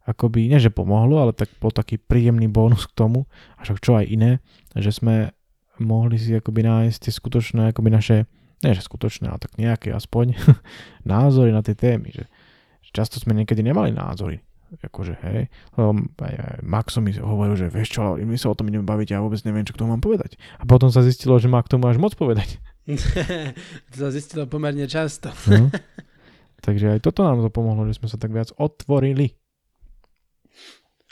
akoby, 0.05 0.49
nie 0.49 0.57
že 0.57 0.73
pomohlo, 0.73 1.21
ale 1.21 1.31
tak 1.33 1.49
bol 1.61 1.69
taký 1.69 2.01
príjemný 2.01 2.49
bonus 2.49 2.89
k 2.89 2.97
tomu, 2.97 3.29
a 3.57 3.65
však 3.65 3.77
čo 3.81 3.97
aj 3.97 4.05
iné, 4.09 4.31
že 4.73 4.89
sme 4.89 5.33
mohli 5.81 6.17
si 6.17 6.33
akoby 6.33 6.65
nájsť 6.65 6.97
tie 6.97 7.13
skutočné, 7.13 7.61
akoby 7.73 7.89
naše, 7.89 8.17
nie 8.61 8.73
že 8.73 8.85
skutočné, 8.85 9.29
ale 9.29 9.41
tak 9.41 9.57
nejaké 9.57 9.93
aspoň 9.93 10.37
názory 11.13 11.53
na 11.53 11.61
tie 11.65 11.77
témy, 11.77 12.13
že, 12.13 12.25
že 12.85 12.89
často 12.93 13.17
sme 13.21 13.37
niekedy 13.37 13.61
nemali 13.61 13.93
názory, 13.93 14.41
akože 14.77 15.13
hej, 15.25 15.49
lebo 15.77 16.05
aj, 16.21 16.33
aj 16.33 16.55
Maxo 16.65 17.01
mi 17.01 17.13
hovoril, 17.13 17.57
že 17.57 17.67
vieš 17.69 17.97
čo, 17.97 18.13
ale 18.13 18.25
my 18.25 18.37
sa 18.37 18.53
o 18.53 18.57
tom 18.57 18.69
ideme 18.69 18.85
baviť, 18.85 19.17
ja 19.17 19.21
vôbec 19.21 19.41
neviem, 19.45 19.65
čo 19.65 19.73
k 19.73 19.81
tomu 19.81 19.93
mám 19.93 20.03
povedať. 20.05 20.37
A 20.61 20.65
potom 20.65 20.89
sa 20.89 21.05
zistilo, 21.05 21.37
že 21.41 21.51
má 21.51 21.61
k 21.61 21.71
tomu 21.77 21.89
až 21.89 21.97
moc 21.97 22.13
povedať. 22.15 22.61
to 23.89 23.95
sa 23.97 24.10
zistilo 24.10 24.45
pomerne 24.45 24.86
často. 24.86 25.30
No. 25.47 25.69
Takže 26.65 26.93
aj 26.93 26.99
toto 27.01 27.25
nám 27.25 27.41
to 27.41 27.49
pomohlo, 27.49 27.89
že 27.89 27.97
sme 27.97 28.06
sa 28.06 28.15
tak 28.15 28.30
viac 28.30 28.54
otvorili. 28.54 29.34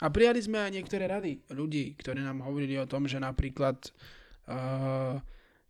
A 0.00 0.08
prijali 0.08 0.40
sme 0.40 0.62
aj 0.62 0.72
niektoré 0.72 1.04
rady 1.04 1.44
ľudí, 1.50 1.92
ktorí 1.94 2.22
nám 2.22 2.40
hovorili 2.40 2.78
o 2.78 2.88
tom, 2.88 3.04
že 3.04 3.18
napríklad 3.18 3.76
uh, 4.48 5.20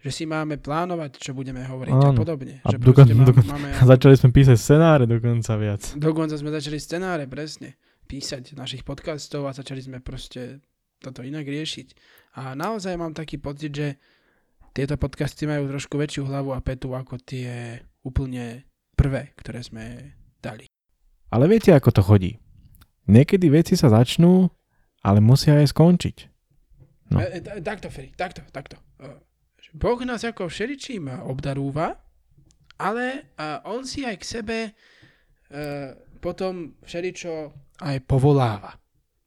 že 0.01 0.11
si 0.11 0.25
máme 0.25 0.57
plánovať, 0.57 1.21
čo 1.21 1.37
budeme 1.37 1.61
hovoriť 1.61 1.93
a 1.93 2.09
Áno. 2.09 2.17
podobne. 2.17 2.65
A 2.65 2.73
že 2.73 2.81
dokon- 2.81 3.05
proste 3.05 3.15
má, 3.15 3.25
dokon- 3.27 3.49
máme, 3.49 3.69
A 3.75 3.83
začali 3.93 4.15
sme 4.17 4.31
písať 4.33 4.57
scenáre 4.57 5.05
dokonca 5.05 5.53
viac. 5.57 5.83
dokonca 5.93 6.37
sme 6.37 6.49
začali 6.49 6.79
scenáre, 6.81 7.25
presne, 7.29 7.77
písať 8.07 8.57
našich 8.57 8.81
podcastov 8.81 9.45
a 9.45 9.53
začali 9.53 9.81
sme 9.81 9.99
proste 10.01 10.65
toto 10.97 11.21
inak 11.21 11.45
riešiť. 11.45 11.89
A 12.37 12.55
naozaj 12.55 12.97
mám 12.97 13.13
taký 13.13 13.37
pocit, 13.37 13.73
že 13.73 13.89
tieto 14.71 14.95
podcasty 14.97 15.47
majú 15.47 15.67
trošku 15.67 15.99
väčšiu 15.99 16.27
hlavu 16.31 16.55
a 16.55 16.63
petu 16.63 16.95
ako 16.95 17.19
tie 17.19 17.81
úplne 18.07 18.65
prvé, 18.95 19.35
ktoré 19.37 19.61
sme 19.65 20.15
dali. 20.39 20.67
Ale 21.31 21.47
viete, 21.47 21.71
ako 21.75 21.91
to 21.95 22.03
chodí. 22.03 22.33
Niekedy 23.11 23.51
veci 23.51 23.75
sa 23.75 23.91
začnú, 23.91 24.51
ale 25.03 25.19
musia 25.19 25.59
aj 25.59 25.75
skončiť. 25.75 26.17
No. 27.11 27.19
E, 27.19 27.39
e, 27.39 27.41
ta- 27.43 27.59
takto, 27.59 27.91
Feri, 27.91 28.15
takto, 28.15 28.43
takto. 28.55 28.79
E, 29.03 29.19
Boh 29.75 29.99
nás 30.03 30.23
ako 30.23 30.51
všeličím 30.51 31.11
obdarúva, 31.27 31.99
ale 32.79 33.07
e, 33.35 33.47
on 33.67 33.83
si 33.87 34.07
aj 34.07 34.17
k 34.19 34.25
sebe 34.25 34.59
e, 34.67 34.71
potom 36.23 36.79
všeličo 36.87 37.33
aj 37.83 37.97
povoláva. 38.07 38.77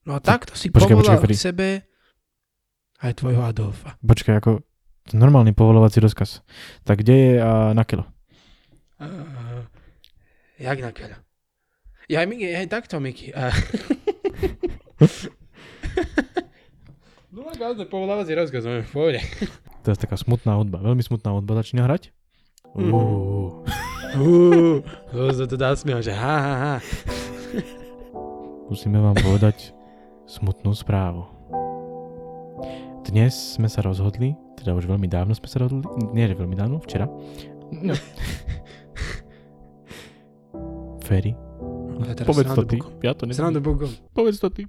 No 0.04 0.16
a 0.16 0.20
takto 0.20 0.54
si 0.56 0.68
počkaj, 0.68 0.96
povolal 0.96 1.16
počkaj, 1.20 1.24
Feri. 1.24 1.36
k 1.36 1.40
sebe 1.40 1.68
aj 3.04 3.12
tvojho 3.20 3.42
Adolfa. 3.44 3.96
Počkaj, 4.04 4.34
ako 4.40 4.52
to 5.10 5.20
normálny 5.20 5.52
povolovací 5.52 6.00
rozkaz. 6.00 6.42
Tak 6.88 7.04
kde 7.04 7.16
je 7.16 7.32
a, 7.42 7.74
na 7.76 7.84
kilo? 7.84 8.08
Uh, 9.02 9.68
jak 10.60 10.80
na 10.80 10.92
keľa? 10.96 11.18
Ja 12.12 12.20
aj, 12.24 12.28
Miki, 12.28 12.48
aj 12.52 12.68
takto, 12.68 13.00
Miki. 13.00 13.32
Uh, 13.36 13.52
no 17.36 17.52
to 17.52 17.86
povolávací 17.88 18.36
rozkaz, 18.36 18.64
no 18.64 18.84
v 18.84 18.92
pohode. 18.92 19.20
To 19.84 19.92
je 19.92 20.00
taká 20.00 20.16
smutná 20.16 20.56
hudba, 20.56 20.80
veľmi 20.80 21.04
smutná 21.04 21.36
hudba. 21.36 21.60
Začína 21.60 21.84
hrať? 21.84 22.16
Mm. 22.76 22.92
Uú. 22.92 23.64
Uuu, 24.14 24.86
to 25.10 25.34
sa 25.34 25.46
to 25.50 25.58
dá 25.58 25.74
smiel, 25.74 26.00
že 26.00 26.14
ha, 26.14 26.36
ha, 26.38 26.54
ha. 26.56 26.76
Musíme 28.70 29.02
vám 29.02 29.18
povedať 29.20 29.74
smutnú 30.30 30.72
správu. 30.78 31.26
Dnes 33.04 33.36
sme 33.58 33.68
sa 33.68 33.84
rozhodli, 33.84 34.38
teda 34.58 34.74
už 34.74 34.86
veľmi 34.86 35.08
dávno 35.08 35.34
sme 35.34 35.48
sa 35.48 35.58
rozhodli, 35.62 35.86
nie 36.14 36.26
že 36.26 36.36
veľmi 36.36 36.56
dávno, 36.56 36.80
včera. 36.82 37.06
No. 37.74 37.94
Ferry, 41.04 41.36
Ale 42.00 42.14
teraz 42.16 42.28
povedz 42.28 42.48
to 42.48 42.54
srandu 42.56 42.70
ty. 42.70 42.78
bokom. 42.80 42.94
Ja 43.04 43.12
to 43.14 43.24
Srandu 43.30 43.60
neviem. 43.60 43.68
bokom. 43.76 43.92
Povedz 44.16 44.40
to 44.40 44.50
ty. 44.50 44.64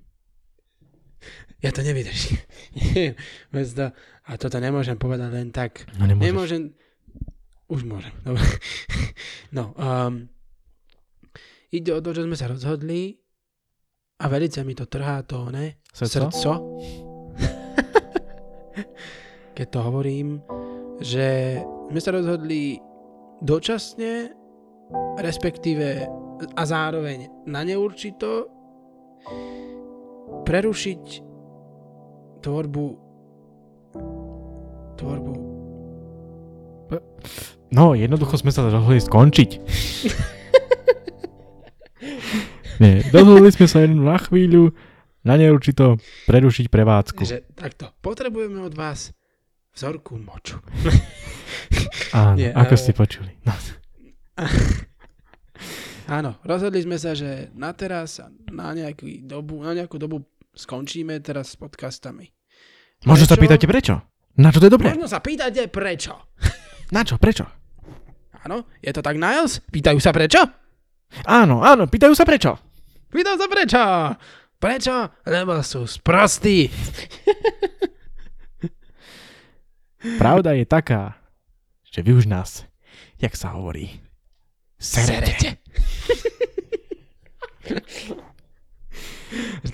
Ja 1.63 1.71
to 1.73 1.81
nevydržím. 1.81 2.37
To, 3.55 3.87
a 4.27 4.33
toto 4.37 4.59
nemôžem 4.61 4.99
povedať 4.99 5.31
len 5.33 5.49
tak. 5.49 5.87
No 5.97 6.05
nemôžeš. 6.05 6.27
Nemôžem. 6.27 6.63
Už 7.71 7.81
môžem. 7.87 8.13
Dobre. 8.21 8.43
No, 9.55 9.71
um, 9.79 10.27
ide 11.71 11.95
o 11.95 12.03
to, 12.03 12.11
že 12.11 12.27
sme 12.27 12.35
sa 12.35 12.51
rozhodli 12.51 13.23
a 14.19 14.27
velice 14.27 14.67
mi 14.67 14.75
to 14.75 14.91
trhá 14.91 15.23
to, 15.23 15.47
ne? 15.55 15.79
Srdco? 15.95 16.35
Srdco. 16.35 16.53
Keď 19.55 19.67
to 19.71 19.81
hovorím, 19.87 20.43
že 20.99 21.59
sme 21.91 22.01
sa 22.03 22.11
rozhodli 22.11 22.83
dočasne, 23.39 24.35
respektíve 25.23 26.11
a 26.59 26.63
zároveň 26.67 27.31
na 27.47 27.63
neurčito 27.63 28.51
prerušiť 30.43 31.05
tvorbu 32.43 32.87
tvorbu 34.99 35.33
No, 37.75 37.99
jednoducho 37.99 38.39
sme 38.39 38.55
sa 38.55 38.63
rozhodli 38.71 39.03
skončiť. 39.03 39.51
Nie, 42.83 43.03
rozhodli 43.11 43.51
sme 43.51 43.67
sa 43.67 43.83
len 43.83 43.99
na 43.99 44.15
chvíľu, 44.15 44.71
na 45.27 45.35
neurčito, 45.35 45.99
prerušiť 46.31 46.71
prevádzku. 46.71 47.27
že 47.27 47.43
takto, 47.59 47.91
potrebujeme 47.99 48.63
od 48.63 48.79
vás 48.79 49.11
vzorku 49.75 50.17
moču. 50.23 50.63
Áno, 52.17 52.39
Nie, 52.39 52.55
ako 52.55 52.75
ste 52.79 52.95
počuli. 52.95 53.35
No. 53.43 53.53
Áno, 56.07 56.37
rozhodli 56.45 56.85
sme 56.85 57.01
sa, 57.01 57.17
že 57.17 57.49
na 57.57 57.73
teraz 57.73 58.21
a 58.21 58.29
na 58.53 58.77
nejakú 58.77 59.09
dobu, 59.25 59.65
na 59.65 59.73
nejakú 59.73 59.97
dobu 59.97 60.23
skončíme 60.53 61.17
teraz 61.25 61.53
s 61.53 61.57
podcastami. 61.57 62.29
Možno 63.09 63.25
sa 63.27 63.35
Prečo? 63.35 63.43
pýtate 63.43 63.67
prečo? 63.67 63.95
Na 64.37 64.51
čo 64.53 64.61
to 64.63 64.67
je 64.69 64.75
dobré? 64.75 64.93
Možno 64.93 65.09
sa 65.09 65.19
pýtate 65.21 65.67
prečo. 65.69 66.15
Na 66.95 67.01
čo? 67.03 67.17
Prečo? 67.17 67.49
Áno, 68.45 68.69
je 68.85 68.93
to 68.93 69.01
tak, 69.01 69.17
Niles? 69.17 69.65
Pýtajú 69.73 69.97
sa 69.99 70.13
prečo? 70.13 70.45
Áno, 71.25 71.65
áno, 71.65 71.89
pýtajú 71.89 72.13
sa 72.13 72.29
prečo. 72.29 72.61
Pýtajú 73.09 73.37
sa 73.41 73.47
prečo? 73.49 73.83
Prečo? 74.61 74.95
Lebo 75.25 75.65
sú 75.65 75.89
sprostí. 75.89 76.69
Pravda 80.21 80.53
je 80.53 80.65
taká, 80.69 81.17
že 81.89 82.05
vy 82.05 82.13
už 82.15 82.27
nás, 82.29 82.69
jak 83.17 83.33
sa 83.33 83.57
hovorí, 83.57 84.01
serete. 84.77 85.57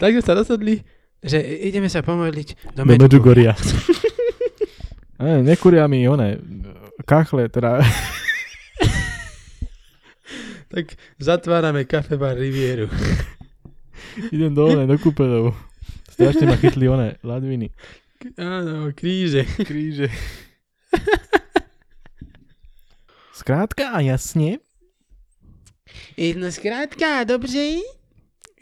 tak 0.01 0.16
sme 0.16 0.24
sa 0.24 0.33
rozhodli, 0.33 0.81
že 1.20 1.37
ideme 1.37 1.93
sa 1.93 2.01
pomodliť 2.01 2.72
do, 2.72 2.83
Do 2.83 2.89
Medjugorja. 2.89 3.53
Medjugorja. 3.53 3.55
E, 5.20 5.45
Nekuria 5.45 5.85
mi 5.85 6.09
one, 6.09 6.41
kachle, 7.05 7.53
teda 7.53 7.76
Tak 10.72 10.97
zatvárame 11.20 11.85
kafe 11.85 12.16
bar 12.16 12.41
Rivieru. 12.41 12.89
idem 14.33 14.57
dole 14.57 14.89
do 14.89 14.97
kúpeľov. 14.97 15.53
Strašne 16.09 16.49
ma 16.49 16.57
chytli 16.57 16.89
one, 16.89 17.20
ladviny, 17.20 17.68
Áno, 18.37 18.93
kríže. 18.93 19.49
kríže. 19.64 20.12
Skrátka 23.41 23.97
a 23.97 24.05
jasne, 24.05 24.61
Jedno 26.16 26.53
skrátka, 26.53 27.25
dobře. 27.25 27.77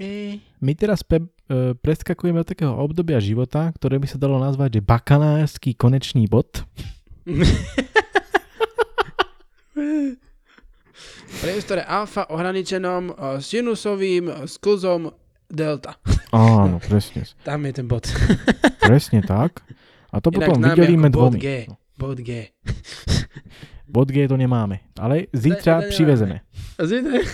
E, 0.00 0.38
my 0.60 0.74
teraz 0.74 1.02
pe, 1.02 1.20
e, 1.50 1.74
preskakujeme 1.74 2.40
do 2.40 2.46
takého 2.46 2.76
obdobia 2.76 3.20
života, 3.20 3.72
ktoré 3.74 3.98
by 3.98 4.06
sa 4.06 4.18
dalo 4.18 4.38
nazvať, 4.38 4.72
že 4.78 4.86
bakalársky 4.86 5.74
konečný 5.74 6.28
bod. 6.30 6.62
priestore 11.42 11.82
alfa 11.82 12.30
ohraničenom 12.30 13.10
e, 13.10 13.12
sinusovým 13.42 14.46
sklzom 14.46 15.10
delta. 15.48 15.96
Áno, 16.30 16.78
presne. 16.86 17.24
Tam 17.42 17.64
je 17.64 17.72
ten 17.72 17.86
bod. 17.88 18.04
Presne 18.88 19.24
tak. 19.24 19.64
A 20.12 20.20
to 20.20 20.32
Inak 20.32 20.40
potom 20.44 20.60
vydelíme 20.64 21.08
ako 21.08 21.16
bod 21.16 21.32
dvomi. 21.34 21.38
G. 21.40 21.48
Bod 21.98 22.18
G. 22.22 22.30
Bod 23.88 24.12
G 24.12 24.28
to 24.28 24.36
nemáme, 24.36 24.84
ale 25.00 25.32
zítra 25.32 25.80
přivezeme. 25.88 26.44
Zítra. 26.76 27.24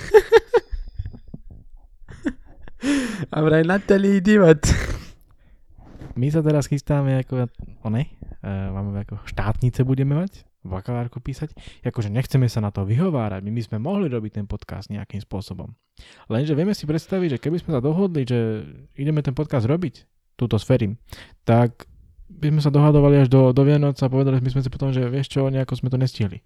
A 3.35 3.43
vraj 3.43 3.67
Natalie 3.67 4.23
Divat. 4.23 4.63
My 6.15 6.31
sa 6.31 6.47
teraz 6.47 6.71
chystáme 6.71 7.19
ako, 7.27 7.51
one, 7.83 8.07
uh, 8.47 8.71
máme 8.71 9.03
ako 9.03 9.19
štátnice 9.27 9.83
budeme 9.83 10.15
mať, 10.15 10.47
bakalárku 10.65 11.21
písať, 11.21 11.53
akože 11.85 12.09
nechceme 12.09 12.49
sa 12.49 12.65
na 12.65 12.73
to 12.73 12.89
vyhovárať, 12.89 13.45
my 13.45 13.53
by 13.53 13.63
sme 13.63 13.77
mohli 13.79 14.09
robiť 14.09 14.43
ten 14.43 14.47
podcast 14.49 14.89
nejakým 14.89 15.21
spôsobom. 15.21 15.73
Lenže 16.33 16.57
vieme 16.57 16.73
si 16.73 16.89
predstaviť, 16.89 17.39
že 17.39 17.43
keby 17.43 17.61
sme 17.61 17.71
sa 17.77 17.81
dohodli, 17.85 18.25
že 18.25 18.65
ideme 18.97 19.21
ten 19.21 19.37
podcast 19.37 19.69
robiť, 19.69 20.09
túto 20.35 20.59
sférim, 20.59 20.99
tak 21.47 21.87
by 22.27 22.51
sme 22.51 22.61
sa 22.65 22.73
dohadovali 22.73 23.25
až 23.25 23.29
do, 23.31 23.53
do 23.53 23.63
Vianoc 23.63 23.95
a 24.01 24.11
povedali 24.11 24.41
sme 24.43 24.65
si 24.65 24.73
potom, 24.73 24.91
že 24.91 25.07
vieš 25.07 25.31
čo, 25.31 25.47
nejako 25.47 25.79
sme 25.79 25.93
to 25.93 26.01
nestihli. 26.01 26.43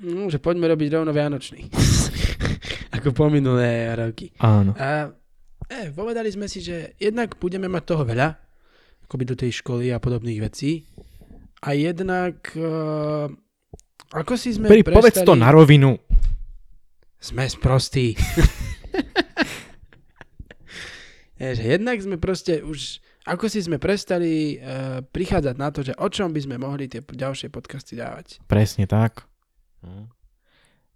No, 0.00 0.32
že 0.32 0.40
poďme 0.40 0.72
robiť 0.72 0.96
rovno 0.96 1.12
Vianočný. 1.12 1.68
Ako 2.96 3.12
po 3.12 3.28
minulé 3.28 3.92
roky. 3.92 4.32
Áno. 4.40 4.72
A 4.80 5.12
e, 5.68 5.92
povedali 5.92 6.32
sme 6.32 6.48
si, 6.48 6.64
že 6.64 6.96
jednak 6.96 7.36
budeme 7.36 7.68
mať 7.68 7.82
toho 7.84 8.08
veľa, 8.08 8.32
akoby 9.04 9.24
do 9.28 9.36
tej 9.36 9.60
školy 9.60 9.92
a 9.92 10.00
podobných 10.00 10.40
vecí. 10.40 10.88
A 11.60 11.76
jednak, 11.76 12.40
uh, 12.56 13.28
ako 14.10 14.32
si 14.40 14.56
sme 14.56 14.68
Peri, 14.68 14.80
povedz 14.80 15.20
to 15.20 15.36
na 15.36 15.52
rovinu. 15.52 16.00
Sme 17.20 17.44
sprostí. 17.44 18.16
Jednak 21.40 21.96
sme 22.04 22.20
proste 22.20 22.60
už, 22.60 23.00
ako 23.24 23.48
si 23.48 23.64
sme 23.64 23.80
prestali 23.80 24.60
uh, 24.60 25.00
prichádzať 25.00 25.56
na 25.56 25.72
to, 25.72 25.80
že 25.80 25.96
o 25.96 26.04
čom 26.12 26.36
by 26.36 26.40
sme 26.44 26.60
mohli 26.60 26.84
tie 26.84 27.00
ďalšie 27.00 27.48
podcasty 27.48 27.96
dávať. 27.96 28.44
Presne 28.44 28.84
tak. 28.84 29.24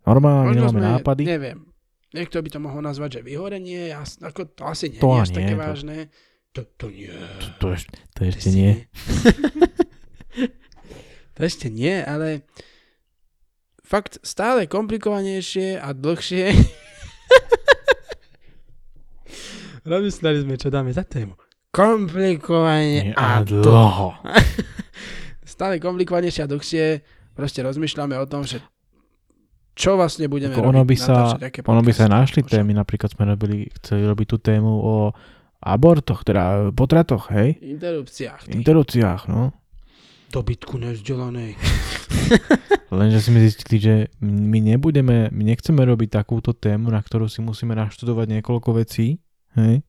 Normálne 0.05 0.53
nemáme 0.53 1.01
nápady. 1.01 1.25
neviem, 1.25 1.65
niekto 2.13 2.37
by 2.45 2.49
to 2.53 2.61
mohol 2.61 2.85
nazvať, 2.85 3.21
že 3.21 3.21
vyhorenie, 3.25 3.89
jas, 3.89 4.21
ako 4.21 4.45
to 4.53 4.69
asi 4.69 4.93
nie 4.93 5.01
To 5.01 5.09
je 5.09 5.17
ani 5.17 5.25
až 5.25 5.29
také 5.33 5.45
nie, 5.49 5.57
to- 5.57 5.65
vážne. 5.65 5.97
To, 6.55 6.61
to 6.77 6.87
nie. 6.93 7.09
To, 7.09 7.49
to, 7.57 7.67
to 7.73 7.89
To 8.13 8.21
ešte 8.29 8.49
si 8.53 8.57
nie. 8.61 8.73
to 11.35 11.41
ešte 11.41 11.71
nie, 11.71 11.99
ale 11.99 12.47
fakt 13.85 14.19
stále 14.23 14.67
komplikovanejšie 14.67 15.79
a 15.79 15.93
dlhšie. 15.93 16.55
Rozmysleli 19.85 20.39
sme, 20.49 20.55
čo 20.57 20.73
dáme 20.73 20.89
za 20.97 21.05
tému. 21.05 21.37
Komplikovanie 21.69 23.13
Nie, 23.13 23.15
a 23.19 23.43
a 23.43 23.45
dlho. 23.45 24.17
Stále 25.55 25.77
komplikovanejšie 25.83 26.47
a 26.47 26.49
dlhšie. 26.49 26.85
Proste 27.35 27.67
rozmýšľame 27.67 28.15
o 28.17 28.27
tom, 28.31 28.47
že 28.47 28.63
čo 29.75 29.99
vlastne 29.99 30.31
budeme 30.31 30.55
Ako 30.55 30.71
robiť. 30.71 30.71
ono 30.71 30.83
by 30.87 30.97
sa, 30.97 31.35
ono 31.67 31.83
by 31.83 31.93
sa 31.93 32.07
našli 32.07 32.47
témy, 32.47 32.79
napríklad 32.79 33.11
sme 33.11 33.27
robili, 33.27 33.67
chceli 33.83 34.07
robiť 34.07 34.27
tú 34.31 34.39
tému 34.39 34.71
o 34.71 34.95
abortoch, 35.59 36.23
teda 36.23 36.71
potratoch, 36.71 37.27
hej? 37.35 37.59
Interrupciách. 37.59 38.47
tých. 38.47 38.55
Interrupciách, 38.55 39.27
no. 39.27 39.51
Dobytku 40.35 40.83
nevzdelanej. 40.83 41.55
Lenže 42.99 43.23
sme 43.23 43.39
zistili, 43.39 43.79
že 43.79 43.95
my 44.19 44.59
nebudeme, 44.59 45.31
my 45.31 45.43
nechceme 45.47 45.79
robiť 45.79 46.19
takúto 46.19 46.51
tému, 46.51 46.91
na 46.91 46.99
ktorú 46.99 47.31
si 47.31 47.39
musíme 47.39 47.79
naštudovať 47.79 48.27
niekoľko 48.39 48.71
vecí, 48.75 49.23
hej? 49.55 49.87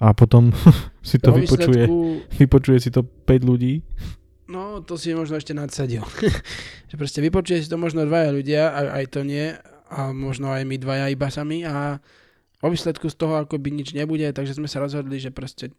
A 0.00 0.16
potom 0.16 0.56
si 1.04 1.20
to 1.20 1.36
vypočuje, 1.36 1.84
výsledku- 1.84 2.16
vypočuje 2.40 2.78
si 2.80 2.88
to 2.88 3.04
5 3.04 3.28
ľudí. 3.44 3.84
No, 4.48 4.80
to 4.80 4.96
si 4.96 5.12
možno 5.12 5.36
ešte 5.36 5.52
nadsadil. 5.52 6.00
že 6.88 6.94
proste 6.96 7.20
vypočuje 7.20 7.60
si 7.60 7.68
to 7.68 7.76
možno 7.76 8.08
dvaja 8.08 8.32
ľudia, 8.32 8.72
a 8.72 9.04
aj 9.04 9.04
to 9.12 9.20
nie, 9.20 9.52
a 9.92 10.16
možno 10.16 10.48
aj 10.48 10.64
my 10.64 10.80
dvaja 10.80 11.12
iba 11.12 11.28
sami 11.28 11.68
a 11.68 12.00
vo 12.56 12.68
výsledku 12.72 13.12
z 13.12 13.20
toho 13.20 13.44
akoby 13.44 13.68
nič 13.68 13.92
nebude, 13.92 14.24
takže 14.32 14.56
sme 14.56 14.64
sa 14.64 14.80
rozhodli, 14.80 15.20
že 15.20 15.28
proste 15.28 15.76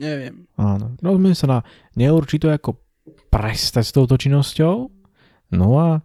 neviem. 0.00 0.48
Áno. 0.56 0.96
No 1.04 1.20
sme 1.20 1.36
sa 1.36 1.44
na 1.44 1.58
neurčito 1.92 2.48
ako 2.48 2.80
prestať 3.30 3.84
s 3.86 3.94
touto 3.94 4.14
činnosťou. 4.16 4.88
No 5.50 5.68
a 5.78 6.02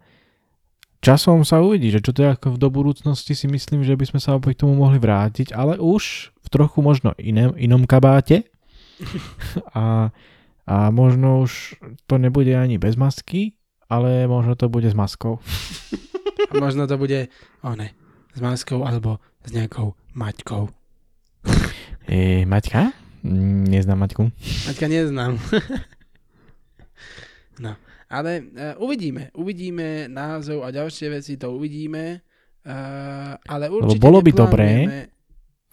časom 0.99 1.45
sa 1.45 1.61
uvidí, 1.61 1.93
že 1.93 2.01
čo 2.01 2.11
to 2.11 2.25
je 2.25 2.33
ako 2.33 2.57
do 2.57 2.69
budúcnosti 2.73 3.37
si 3.37 3.45
myslím, 3.45 3.85
že 3.85 3.93
by 3.93 4.05
sme 4.09 4.19
sa 4.19 4.33
opäť 4.33 4.57
k 4.57 4.61
tomu 4.65 4.81
mohli 4.81 4.97
vrátiť, 4.97 5.53
ale 5.53 5.77
už 5.77 6.33
v 6.41 6.47
trochu 6.49 6.81
možno 6.81 7.13
inom, 7.21 7.53
inom 7.57 7.85
kabáte. 7.85 8.49
a, 9.77 10.09
a 10.65 10.75
možno 10.89 11.45
už 11.45 11.77
to 12.09 12.17
nebude 12.17 12.49
ani 12.55 12.81
bez 12.81 12.97
masky, 12.97 13.53
ale 13.85 14.25
možno 14.25 14.57
to 14.57 14.65
bude 14.65 14.89
s 14.89 14.97
maskou. 14.97 15.37
A 16.49 16.53
možno 16.57 16.89
to 16.89 16.97
bude, 16.97 17.29
one, 17.61 17.93
s 18.33 18.39
maskou 18.41 18.85
alebo 18.85 19.21
s 19.45 19.53
nejakou 19.53 19.93
maťkou. 20.17 20.69
E, 22.05 22.45
Maťka? 22.45 22.93
Mm, 23.25 23.65
Neznám 23.69 24.05
Maťku. 24.05 24.29
Maťka 24.69 24.85
neznám. 24.89 25.41
No, 27.59 27.73
ale 28.11 28.31
uh, 28.41 28.83
uvidíme. 28.83 29.31
Uvidíme 29.35 30.09
názov 30.11 30.63
a 30.65 30.73
ďalšie 30.73 31.07
veci, 31.21 31.39
to 31.39 31.53
uvidíme. 31.53 32.23
Uh, 32.65 33.37
ale 33.45 33.69
určite 33.69 34.01
bolo 34.01 34.25
by 34.25 34.31
dobré, 34.33 34.69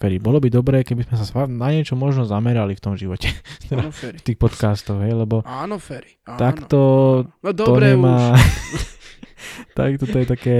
Feri, 0.03 0.19
bolo 0.19 0.43
by 0.43 0.51
dobré, 0.51 0.83
keby 0.83 1.07
sme 1.07 1.15
sa 1.15 1.47
na 1.47 1.71
niečo 1.71 1.95
možno 1.95 2.27
zamerali 2.27 2.75
v 2.75 2.83
tom 2.83 2.99
živote. 2.99 3.31
Áno, 3.71 3.87
Ferry. 4.03 4.19
v 4.19 4.25
tých 4.27 4.35
podcastoch, 4.35 4.99
hej, 4.99 5.15
lebo 5.15 5.47
Áno, 5.47 5.79
Ferry. 5.79 6.19
Áno. 6.27 6.39
takto 6.43 6.79
No 7.39 7.55
to 7.55 7.63
dobre 7.63 7.95
nemá... 7.95 8.35
už. 8.35 8.43
tak 9.79 9.95
toto 10.03 10.19
je 10.19 10.27
také, 10.27 10.57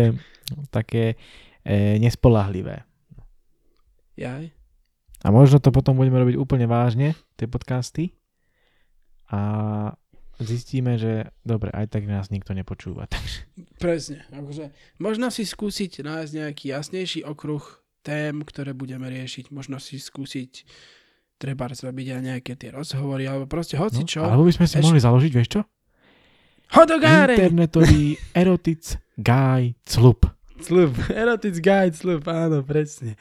také 0.71 1.19
e, 1.67 1.99
nespolahlivé. 1.99 2.87
Jaj. 4.15 4.47
A 5.23 5.27
možno 5.27 5.59
to 5.59 5.75
potom 5.75 5.99
budeme 5.99 6.23
robiť 6.23 6.39
úplne 6.39 6.63
vážne, 6.63 7.19
tie 7.35 7.43
podcasty. 7.43 8.15
A 9.27 9.39
zistíme, 10.41 10.97
že 10.97 11.29
dobre, 11.45 11.69
aj 11.69 11.93
tak 11.93 12.09
nás 12.09 12.33
nikto 12.33 12.55
nepočúva. 12.57 13.09
Takže 13.13 13.45
Presne. 13.77 14.25
Akože, 14.33 14.73
možno 14.97 15.29
si 15.29 15.43
skúsiť 15.45 16.01
nájsť 16.01 16.31
nejaký 16.33 16.65
jasnejší 16.73 17.19
okruh 17.27 17.61
tém, 18.01 18.41
ktoré 18.43 18.73
budeme 18.73 19.07
riešiť. 19.09 19.53
Možno 19.53 19.77
si 19.77 19.99
skúsiť 19.99 20.65
treba 21.43 21.67
zrobiť 21.67 22.07
aj 22.15 22.21
nejaké 22.23 22.55
tie 22.55 22.71
rozhovory, 22.71 23.27
alebo 23.27 23.49
proste 23.51 23.75
hoci 23.75 24.05
no, 24.05 24.07
čo. 24.07 24.23
alebo 24.23 24.47
by 24.47 24.53
sme 24.55 24.65
si 24.69 24.79
Eš- 24.79 24.85
mohli 24.87 24.99
založiť, 25.03 25.31
vieš 25.35 25.49
čo? 25.59 25.61
Hodogáreň! 26.73 27.35
Internetový 27.35 28.15
erotic 28.31 28.97
guy 29.19 29.75
club. 29.83 30.23
slub. 30.63 30.95
Erotic 31.11 31.59
guide 31.59 31.93
slub, 31.93 32.23
áno, 32.31 32.63
presne. 32.63 33.19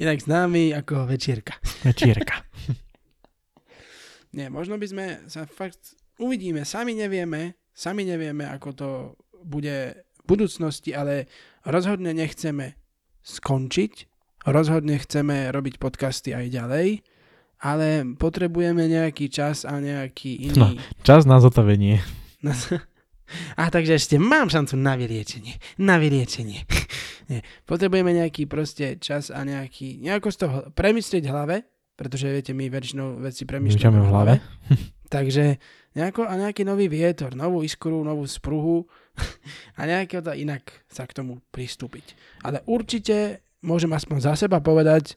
Inak 0.00 0.24
známy 0.24 0.72
ako 0.72 1.10
večierka. 1.10 1.60
Večierka. 1.84 2.40
Nie, 4.36 4.48
možno 4.48 4.80
by 4.80 4.86
sme 4.88 5.04
sa 5.28 5.44
fakt... 5.44 5.97
Uvidíme, 6.18 6.66
sami 6.66 6.94
nevieme, 6.94 7.54
sami 7.70 8.02
nevieme, 8.02 8.42
ako 8.44 8.68
to 8.74 8.88
bude 9.40 9.94
v 10.02 10.22
budúcnosti, 10.26 10.90
ale 10.92 11.30
rozhodne 11.62 12.10
nechceme 12.10 12.74
skončiť, 13.22 13.92
rozhodne 14.44 14.98
chceme 14.98 15.54
robiť 15.54 15.78
podcasty 15.78 16.34
aj 16.34 16.46
ďalej, 16.50 16.88
ale 17.58 17.86
potrebujeme 18.14 18.86
nejaký 18.86 19.30
čas 19.30 19.62
a 19.62 19.78
nejaký 19.78 20.54
No. 20.54 20.74
iný... 20.74 20.82
Čas 21.02 21.26
na 21.26 21.38
zotavenie. 21.38 22.02
No. 22.42 22.54
A 23.60 23.68
takže 23.68 24.00
ešte 24.00 24.16
mám 24.16 24.48
šancu 24.48 24.72
na 24.80 24.96
vyliečenie. 24.96 25.60
Na 25.76 26.00
vyliečenie. 26.00 26.64
Nie. 27.28 27.44
Potrebujeme 27.68 28.16
nejaký 28.16 28.48
proste 28.48 28.96
čas 28.96 29.28
a 29.28 29.44
nejaký, 29.44 30.00
nejako 30.00 30.32
z 30.32 30.38
toho 30.40 30.56
premyslieť 30.72 31.28
v 31.28 31.32
hlave, 31.36 31.56
pretože 31.92 32.24
viete, 32.24 32.56
my 32.56 32.72
väčšinou 32.72 33.20
veci 33.20 33.44
premyšľame 33.44 33.76
Myšľame 33.76 34.00
v 34.00 34.08
hlave. 34.08 34.34
Takže 35.08 35.56
nejako, 35.96 36.28
a 36.28 36.36
nejaký 36.36 36.62
nový 36.68 36.86
vietor, 36.86 37.32
novú 37.32 37.64
iskru, 37.64 38.04
novú 38.04 38.28
spruhu 38.28 38.84
a 39.78 39.88
nejaké 39.88 40.20
to 40.20 40.32
inak 40.36 40.68
sa 40.86 41.08
k 41.08 41.16
tomu 41.16 41.40
pristúpiť. 41.50 42.12
Ale 42.44 42.60
určite 42.68 43.40
môžem 43.64 43.90
aspoň 43.90 44.18
za 44.22 44.32
seba 44.36 44.60
povedať, 44.60 45.16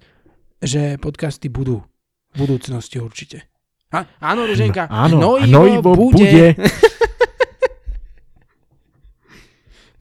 že 0.64 0.96
podcasty 0.98 1.52
budú. 1.52 1.84
V 2.32 2.48
budúcnosti 2.48 2.96
určite. 2.96 3.44
A, 3.92 4.08
áno, 4.24 4.48
Ruženka, 4.48 4.88
Áno, 4.88 5.20
hnojivo, 5.20 5.52
hnojivo 5.52 5.92
bude. 6.00 6.24
bude. 6.24 6.46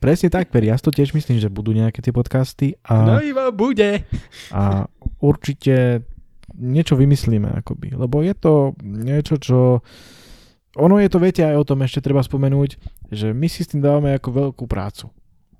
Presne 0.01 0.33
tak, 0.33 0.49
Peri, 0.49 0.71
ja 0.71 0.79
to 0.81 0.89
tiež 0.89 1.13
myslím, 1.13 1.37
že 1.37 1.51
budú 1.51 1.75
nejaké 1.75 2.01
tie 2.01 2.09
podcasty 2.09 2.73
a, 2.81 3.05
Hnojivo 3.05 3.51
bude. 3.53 4.07
a 4.49 4.87
určite 5.21 6.07
niečo 6.61 6.93
vymyslíme, 6.93 7.49
akoby. 7.65 7.97
Lebo 7.97 8.21
je 8.21 8.33
to 8.37 8.77
niečo, 8.85 9.41
čo... 9.41 9.57
Ono 10.79 10.95
je 11.01 11.09
to, 11.11 11.19
viete, 11.19 11.43
aj 11.43 11.57
o 11.59 11.67
tom 11.67 11.83
ešte 11.83 11.99
treba 11.99 12.23
spomenúť, 12.23 12.79
že 13.11 13.35
my 13.35 13.49
si 13.51 13.67
s 13.67 13.75
tým 13.75 13.83
dávame 13.83 14.15
ako 14.15 14.29
veľkú 14.31 14.63
prácu. 14.69 15.11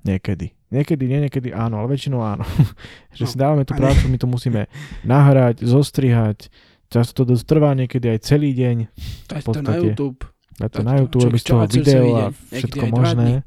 Niekedy. 0.08 0.56
Niekedy, 0.72 1.04
nie 1.04 1.20
niekedy 1.28 1.52
áno, 1.52 1.84
ale 1.84 1.98
väčšinou 1.98 2.24
áno. 2.24 2.48
že 3.18 3.28
si 3.28 3.36
No, 3.36 3.44
dávame 3.44 3.68
tú 3.68 3.76
prácu, 3.76 4.08
my 4.08 4.18
to 4.18 4.28
musíme 4.30 4.72
nahrať, 5.04 5.68
zostrihať, 5.68 6.48
často 6.88 7.28
to 7.28 7.36
trvá 7.44 7.76
niekedy 7.76 8.08
aj 8.08 8.20
celý 8.24 8.56
deň, 8.56 8.78
v 8.88 9.46
to 9.46 9.62
na. 9.64 9.76
YouTube. 9.76 10.24
dať 10.56 10.72
to 10.72 10.82
na 10.84 10.94
YouTube, 11.00 11.28
robiť 11.28 11.42
z 11.42 11.46
toho 11.48 11.62
video 11.68 12.04
a 12.16 12.26
všetko 12.32 12.86
možné. 12.88 13.44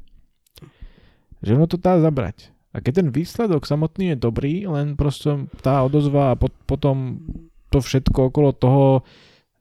Že 1.41 1.51
ono 1.61 1.65
to 1.65 1.77
dá 1.77 1.97
zabrať. 1.97 2.54
A 2.75 2.83
keď 2.83 2.93
ten 2.97 3.09
výsledok 3.09 3.63
samotný 3.63 4.11
je 4.11 4.17
dobrý, 4.19 4.53
len 4.65 4.93
proste 4.93 5.31
tá 5.57 5.79
odozva 5.79 6.29
a 6.29 6.37
pot- 6.37 6.51
potom 6.65 7.23
to 7.69 7.79
všetko 7.79 8.29
okolo 8.29 8.51
toho 8.51 9.07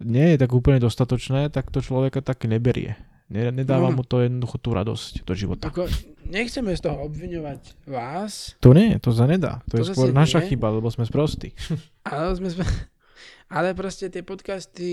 nie 0.00 0.34
je 0.34 0.40
tak 0.40 0.50
úplne 0.50 0.78
dostatočné, 0.78 1.46
tak 1.48 1.70
to 1.70 1.78
človeka 1.78 2.18
tak 2.18 2.42
neberie. 2.44 2.98
Ne- 3.26 3.54
Nedáva 3.54 3.88
No. 3.88 3.96
mu 3.96 4.02
to 4.02 4.18
jednoducho 4.18 4.58
tú 4.58 4.74
radosť 4.74 5.22
do 5.22 5.32
života. 5.32 5.64
Ako, 5.64 5.86
nechceme 6.26 6.70
z 6.70 6.82
toho 6.82 7.06
obviňovať 7.06 7.86
vás, 7.86 8.58
To 8.58 8.70
nie, 8.70 8.98
to 8.98 9.10
sa 9.10 9.24
nedá. 9.24 9.62
To, 9.64 9.78
To 9.78 9.80
je 9.80 9.84
skôr 9.88 10.10
naša 10.10 10.42
nie. 10.42 10.50
chyba, 10.50 10.68
lebo 10.68 10.86
sme 10.88 11.06
sprostí. 11.06 11.54
ale, 12.04 12.34
sme, 12.34 12.50
sme, 12.50 12.66
ale 13.56 13.72
proste 13.72 14.10
tie 14.10 14.20
podcasty, 14.20 14.90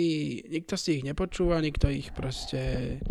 nikto 0.47 0.77
si 0.77 1.01
ich 1.01 1.03
nepočúva, 1.03 1.57
nikto 1.57 1.89
ich 1.89 2.13
proste 2.13 3.01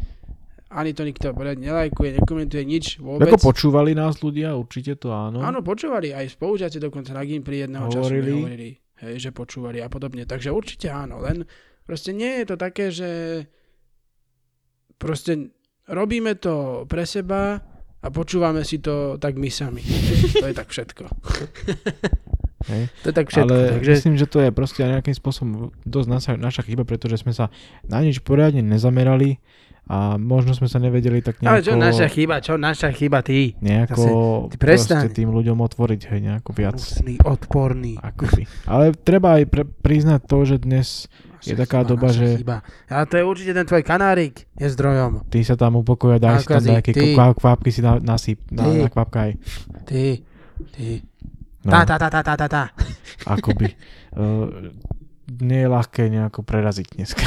ani 0.70 0.94
to 0.94 1.02
nikto 1.02 1.34
poriadne 1.34 1.66
nelajkuje, 1.66 2.22
nekomentuje 2.22 2.62
nič 2.62 3.02
vôbec. 3.02 3.26
Ako 3.26 3.50
počúvali 3.50 3.90
nás 3.90 4.22
ľudia, 4.22 4.54
určite 4.54 4.94
to 4.94 5.10
áno. 5.10 5.42
Áno, 5.42 5.66
počúvali, 5.66 6.14
aj 6.14 6.38
spolužiaci 6.38 6.78
dokonca 6.78 7.10
na 7.10 7.26
Gimply 7.26 7.66
jedného 7.66 7.90
času 7.90 8.06
Hovorili. 8.06 8.30
mi 8.30 8.38
hovorili, 8.38 8.70
hej, 9.02 9.14
že 9.18 9.30
počúvali 9.34 9.82
a 9.82 9.90
podobne. 9.90 10.22
Takže 10.30 10.54
určite 10.54 10.86
áno, 10.94 11.18
len 11.18 11.42
proste 11.82 12.14
nie 12.14 12.38
je 12.40 12.44
to 12.46 12.56
také, 12.56 12.94
že 12.94 13.10
proste 14.94 15.50
robíme 15.90 16.38
to 16.38 16.86
pre 16.86 17.02
seba 17.02 17.58
a 18.00 18.06
počúvame 18.08 18.62
si 18.62 18.78
to 18.78 19.18
tak 19.18 19.34
my 19.34 19.50
sami. 19.50 19.82
To 20.40 20.46
je 20.46 20.54
tak 20.54 20.70
všetko. 20.70 21.04
Hej. 22.70 22.82
To 23.02 23.06
je 23.10 23.14
tak 23.16 23.26
všetko. 23.28 23.50
Ale 23.50 23.58
takže... 23.76 23.90
myslím, 23.98 24.16
že 24.16 24.26
to 24.30 24.38
je 24.40 24.50
proste 24.54 24.86
nejakým 24.86 25.16
spôsobom 25.18 25.74
dosť 25.82 26.08
naša, 26.08 26.32
naša 26.38 26.62
chyba, 26.62 26.86
pretože 26.86 27.20
sme 27.20 27.34
sa 27.34 27.50
na 27.84 27.98
nič 28.00 28.22
poriadne 28.22 28.62
nezamerali 28.62 29.42
a 29.90 30.14
možno 30.14 30.54
sme 30.54 30.70
sa 30.70 30.78
nevedeli 30.78 31.18
tak 31.18 31.42
nejako... 31.42 31.50
Ale 31.50 31.66
čo 31.66 31.74
naša 31.74 32.06
chyba, 32.06 32.38
čo 32.38 32.54
naša 32.54 32.94
chyba, 32.94 33.26
ty? 33.26 33.58
nejako 33.58 34.02
ty 34.46 34.54
prestaň. 34.54 35.10
proste 35.10 35.18
tým 35.18 35.34
ľuďom 35.34 35.58
otvoriť 35.58 36.00
hej, 36.14 36.20
nejako 36.30 36.50
viac. 36.54 36.78
Hnusný, 36.78 37.18
odporný. 37.26 37.98
Akoby. 37.98 38.46
Ale 38.70 38.94
treba 38.94 39.42
aj 39.42 39.50
pre, 39.50 39.66
priznať 39.66 40.20
to, 40.30 40.38
že 40.46 40.56
dnes 40.62 41.10
je 41.42 41.58
Naša 41.58 41.66
taká 41.66 41.78
chyba, 41.82 41.90
doba, 41.90 42.08
že 42.14 42.26
Chyba. 42.38 42.56
A 42.86 43.02
to 43.02 43.14
je 43.18 43.24
určite 43.26 43.50
ten 43.50 43.66
tvoj 43.66 43.82
kanárik, 43.82 44.46
je 44.54 44.66
zdrojom. 44.70 45.26
ty 45.26 45.42
sa 45.42 45.58
tam 45.58 45.82
upokoja, 45.82 46.22
daj 46.22 46.44
si 46.44 46.46
tam 46.46 46.62
nejaké 46.62 46.94
ty. 46.94 47.18
kvapky 47.18 47.74
si 47.74 47.82
na, 47.82 47.98
nasyp, 47.98 48.38
na, 48.54 48.70
Ty. 48.70 48.76
na 48.86 48.88
kvapkaj. 48.94 49.30
Ty, 49.90 50.04
ty. 50.70 50.88
No, 51.66 51.70
Tá, 51.74 51.82
tá, 51.82 51.98
tá, 51.98 52.08
tá, 52.08 52.20
tá, 52.22 52.34
tá, 52.38 52.46
tá. 52.46 52.64
akoby. 53.26 53.74
Uh, 54.14 54.70
nie 55.50 55.66
je 55.66 55.68
ľahké 55.68 56.06
nejako 56.06 56.46
preraziť 56.46 56.86
dneska. 56.94 57.26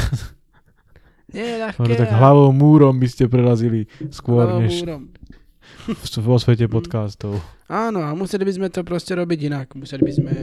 Nie 1.34 1.44
je 1.44 1.56
ľahké. 1.60 1.78
Možno 1.82 1.94
tak 1.98 2.12
hlavou 2.14 2.48
múrom 2.54 2.94
by 2.96 3.08
ste 3.10 3.26
prerazili 3.26 3.90
skôr, 4.08 4.46
hlavou 4.46 4.62
než 4.62 4.80
múrom. 4.80 5.10
v- 5.90 6.22
vo 6.22 6.36
svete 6.38 6.70
podcastov. 6.70 7.42
Áno, 7.66 8.00
a 8.00 8.14
museli 8.14 8.46
by 8.46 8.52
sme 8.54 8.68
to 8.70 8.86
proste 8.86 9.12
robiť 9.12 9.50
inak. 9.50 9.74
Museli 9.74 10.02
by 10.04 10.12
sme 10.14 10.34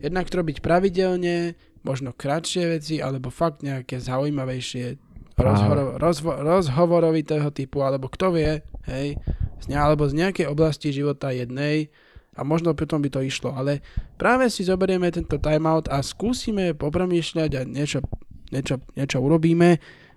jednak 0.00 0.26
to 0.26 0.40
robiť 0.40 0.64
pravidelne, 0.64 1.54
možno 1.82 2.14
kratšie 2.14 2.78
veci, 2.78 2.98
alebo 2.98 3.28
fakt 3.28 3.60
nejaké 3.60 3.98
zaujímavejšie 3.98 4.96
rozhovor, 5.36 5.98
rozvo, 5.98 6.30
rozhovorovitého 6.38 7.50
typu, 7.50 7.82
alebo 7.82 8.06
kto 8.06 8.30
vie, 8.32 8.62
hej, 8.86 9.18
z 9.58 9.66
ne, 9.66 9.76
alebo 9.76 10.06
z 10.06 10.14
nejakej 10.14 10.46
oblasti 10.46 10.94
života 10.94 11.34
jednej 11.34 11.90
a 12.32 12.46
možno 12.46 12.72
potom 12.72 13.02
by 13.02 13.10
to 13.12 13.20
išlo, 13.20 13.52
ale 13.52 13.84
práve 14.16 14.48
si 14.48 14.64
zoberieme 14.64 15.10
tento 15.12 15.36
timeout 15.36 15.90
a 15.92 16.00
skúsime 16.00 16.72
popremýšľať 16.72 17.50
a 17.58 17.60
niečo, 17.66 18.00
niečo, 18.48 18.80
niečo 18.96 19.18
urobíme, 19.20 19.76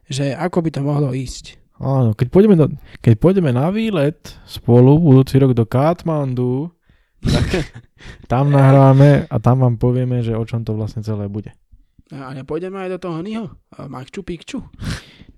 že 0.10 0.34
ako 0.34 0.66
by 0.66 0.70
to 0.72 0.82
mohlo 0.82 1.10
ísť. 1.12 1.58
Áno, 1.76 2.16
keď 2.16 2.28
pôjdeme, 2.32 2.56
do, 2.56 2.72
keď 3.04 3.14
pôjdeme 3.20 3.52
na 3.52 3.68
výlet 3.68 4.16
spolu 4.48 4.96
budúci 4.96 5.36
rok 5.36 5.52
do 5.52 5.68
Katmandu, 5.68 6.72
tak 7.20 7.68
tam 8.32 8.48
nahráme 8.48 9.28
a 9.28 9.36
tam 9.44 9.66
vám 9.66 9.76
povieme, 9.76 10.24
že 10.24 10.38
o 10.40 10.44
čom 10.48 10.64
to 10.64 10.72
vlastne 10.72 11.04
celé 11.04 11.28
bude. 11.28 11.52
A 12.14 12.32
nepôjdeme 12.38 12.78
aj 12.86 12.90
do 12.96 13.00
toho? 13.02 13.18
A 13.76 13.90
Makču 13.90 14.22
Pikču? 14.22 14.62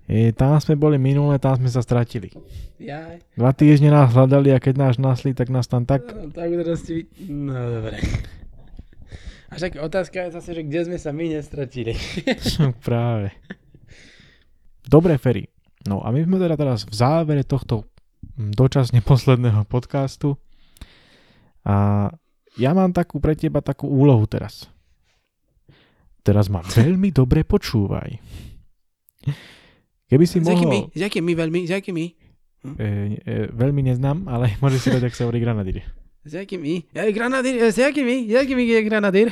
E, 0.08 0.32
tam 0.32 0.56
sme 0.56 0.76
boli 0.76 0.96
minule, 0.96 1.36
tam 1.40 1.56
sme 1.56 1.68
sa 1.68 1.84
stratili. 1.84 2.32
Jaj. 2.80 3.36
Dva 3.36 3.52
týždne 3.52 3.92
nás 3.92 4.12
hľadali 4.12 4.52
a 4.52 4.60
keď 4.60 4.74
nás 4.76 4.94
našli, 4.96 5.36
tak 5.36 5.52
nás 5.52 5.68
tam 5.68 5.84
tak... 5.84 6.06
No, 6.12 6.32
tak 6.32 6.48
teraz 6.48 6.84
ti... 6.84 7.08
No, 7.28 7.52
dobre. 7.52 8.00
A 9.48 9.56
však 9.56 9.80
otázka 9.80 10.28
je 10.28 10.36
zase, 10.36 10.50
že 10.56 10.62
kde 10.64 10.80
sme 10.92 10.98
sa 11.00 11.12
my 11.12 11.40
nestratili. 11.40 11.96
Práve. 12.88 13.32
Dobre, 14.88 15.20
Ferry. 15.20 15.44
No 15.84 16.00
a 16.00 16.08
my 16.08 16.24
sme 16.24 16.40
teda 16.40 16.56
teraz 16.56 16.88
v 16.88 16.96
závere 16.96 17.44
tohto 17.44 17.84
mm, 18.40 18.56
dočasne 18.56 19.04
posledného 19.12 19.68
podcastu. 19.68 20.40
A 21.68 22.08
ja 22.56 22.72
mám 22.72 22.96
takú 22.96 23.20
pre 23.20 23.36
teba 23.36 23.60
takú 23.60 23.84
úlohu 23.84 24.24
teraz. 24.24 24.64
Teraz 26.24 26.48
ma 26.48 26.64
veľmi 26.80 27.12
dobre 27.12 27.44
počúvaj. 27.44 28.16
Keby 30.08 30.24
si 30.24 30.40
S 30.40 30.48
mohol... 30.48 30.88
S 30.88 31.00
jakými 31.04 31.36
veľmi? 31.36 31.68
S 31.68 31.70
jakými? 31.76 32.04
E, 32.80 32.88
e, 33.20 33.32
veľmi 33.52 33.92
neznám, 33.92 34.24
ale 34.24 34.56
môžeš 34.64 34.80
si 34.80 34.88
dať, 34.88 35.04
ak 35.04 35.14
sa 35.14 35.28
hovorí 35.28 35.44
granadír. 35.44 35.84
S 36.24 36.32
jakými? 36.32 36.96
Ja, 36.96 37.04
granadír, 37.12 37.60
s 37.60 37.76
jakými? 37.76 38.32
S 38.32 38.32
jakými 38.40 38.64
je 38.64 38.80
granadír? 38.88 39.28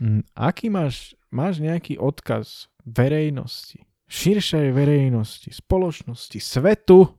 Mm, 0.00 0.24
Aký 0.32 0.72
máš, 0.72 1.12
máš 1.28 1.60
nejaký 1.60 2.00
odkaz 2.00 2.72
verejnosti, 2.86 3.82
širšej 4.06 4.70
verejnosti, 4.70 5.50
spoločnosti, 5.50 6.38
svetu, 6.38 7.10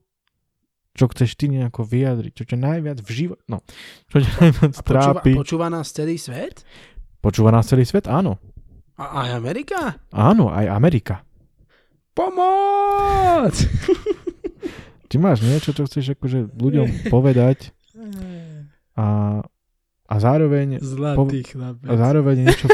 čo 0.96 1.04
chceš 1.06 1.38
ty 1.38 1.46
nejako 1.46 1.86
vyjadriť, 1.86 2.32
čo 2.34 2.44
ťa 2.48 2.56
najviac 2.58 2.98
v 3.04 3.10
živote, 3.12 3.44
no, 3.46 3.62
čo 4.10 4.18
ťa 4.18 4.32
najviac 4.42 4.72
A 4.74 4.80
počúva, 4.82 5.14
trápi. 5.14 5.32
počúva 5.36 5.66
nás 5.70 5.92
celý 5.94 6.16
svet? 6.18 6.64
Počúva 7.20 7.52
nás 7.52 7.68
celý 7.68 7.84
svet? 7.86 8.08
Áno. 8.10 8.40
A 8.98 9.22
aj 9.22 9.38
Amerika? 9.38 9.94
Áno, 10.10 10.50
aj 10.50 10.66
Amerika. 10.66 11.22
Pomoc! 12.18 13.54
Či 15.08 15.16
máš 15.16 15.40
niečo, 15.46 15.70
čo 15.70 15.86
chceš 15.86 16.18
akože 16.18 16.50
ľuďom 16.52 17.06
povedať 17.08 17.70
a, 18.98 19.38
a 20.04 20.14
zároveň 20.18 20.82
Zlatý 20.82 21.46
a 21.46 21.48
chlapec. 21.48 21.86
zároveň 21.94 22.36
niečo, 22.42 22.66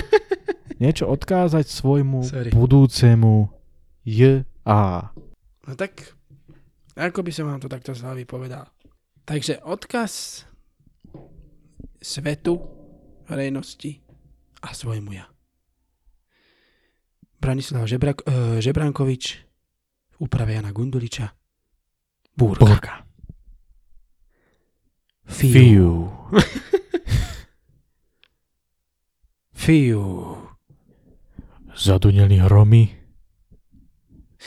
niečo 0.78 1.06
odkázať 1.10 1.66
svojmu 1.68 2.20
Sorry. 2.26 2.50
budúcemu 2.50 3.50
J.A. 4.04 5.10
No 5.64 5.72
tak, 5.78 6.14
ako 6.94 7.20
by 7.24 7.30
som 7.32 7.48
vám 7.48 7.60
to 7.62 7.68
takto 7.70 7.96
z 7.96 8.04
hlavy 8.04 8.24
povedal? 8.28 8.68
Takže 9.24 9.64
odkaz 9.64 10.44
svetu, 12.04 12.60
verejnosti 13.24 14.04
a 14.60 14.76
svojmu 14.76 15.10
ja. 15.16 15.24
Branislav 17.40 17.88
Žebrak, 17.88 18.24
uh, 18.24 18.60
Žebrankovič 18.60 19.24
v 20.12 20.16
úprave 20.20 20.56
Jana 20.56 20.72
Gunduliča. 20.72 21.32
Búrka. 22.36 22.64
Borka. 22.64 22.94
Fiu. 25.24 25.52
Fiu. 25.52 25.92
Fiu. 29.64 30.43
Zaduneli 31.74 32.38
hromy. 32.38 32.94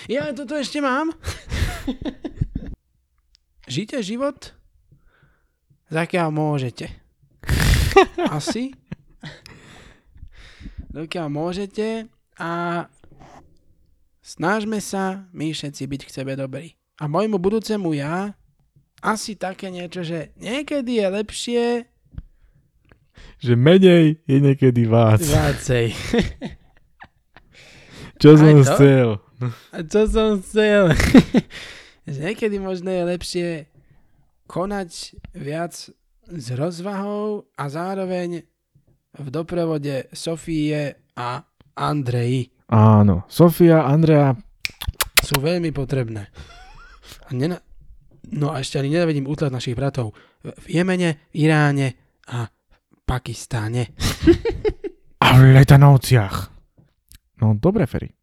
Ja 0.08 0.32
toto 0.32 0.56
ešte 0.56 0.80
mám. 0.80 1.12
Žite 3.68 4.00
život, 4.00 4.56
zakiaľ 5.92 6.32
môžete. 6.32 6.88
Asi. 8.32 8.72
Dokiaľ 10.88 11.28
môžete 11.28 12.08
a 12.40 12.86
snažme 14.24 14.80
sa 14.80 15.28
my 15.36 15.52
všetci 15.52 15.84
byť 15.84 16.02
k 16.08 16.14
sebe 16.14 16.34
dobrí. 16.40 16.74
A 16.98 17.06
môjmu 17.06 17.38
budúcemu 17.38 17.94
ja 17.94 18.34
asi 19.04 19.38
také 19.38 19.70
niečo, 19.70 20.02
že 20.02 20.34
niekedy 20.42 20.98
je 20.98 21.08
lepšie 21.12 21.64
Že 23.38 23.54
menej 23.54 24.06
je 24.26 24.38
niekedy 24.42 24.90
vác. 24.90 25.22
viacej. 25.22 25.94
Čo 28.18 28.32
som 28.38 28.56
to? 28.58 28.64
chcel? 28.66 29.08
A 29.72 29.78
čo 29.86 30.02
som 30.10 30.42
chcel? 30.42 30.94
že 32.10 32.20
niekedy 32.22 32.58
možno 32.58 32.90
je 32.90 33.04
lepšie 33.06 33.48
konať 34.48 34.92
viac 35.36 35.74
s 36.28 36.46
rozvahou 36.56 37.48
a 37.56 37.64
zároveň 37.68 38.44
v 39.18 39.28
doprovode 39.32 40.08
Sofie 40.14 40.98
a 41.18 41.42
Andreji 41.78 42.58
Áno. 42.68 43.24
Sofia, 43.32 43.88
Andrea, 43.88 44.36
sú 45.24 45.40
veľmi 45.40 45.72
potrebné. 45.72 46.28
A 47.28 47.32
nena- 47.32 47.64
no 48.28 48.52
a 48.52 48.60
ešte 48.60 48.76
ani 48.76 48.92
nenavedím 48.92 49.24
útlak 49.24 49.56
našich 49.56 49.76
bratov 49.76 50.12
v 50.44 50.66
Jemene, 50.68 51.32
Iráne 51.32 52.20
a 52.28 52.52
Pakistáne. 53.08 53.96
a 55.24 55.28
v 55.40 55.56
Letanovciach. 55.56 56.57
No 57.38 57.54
dobre, 57.54 57.86
Ferry. 57.86 58.18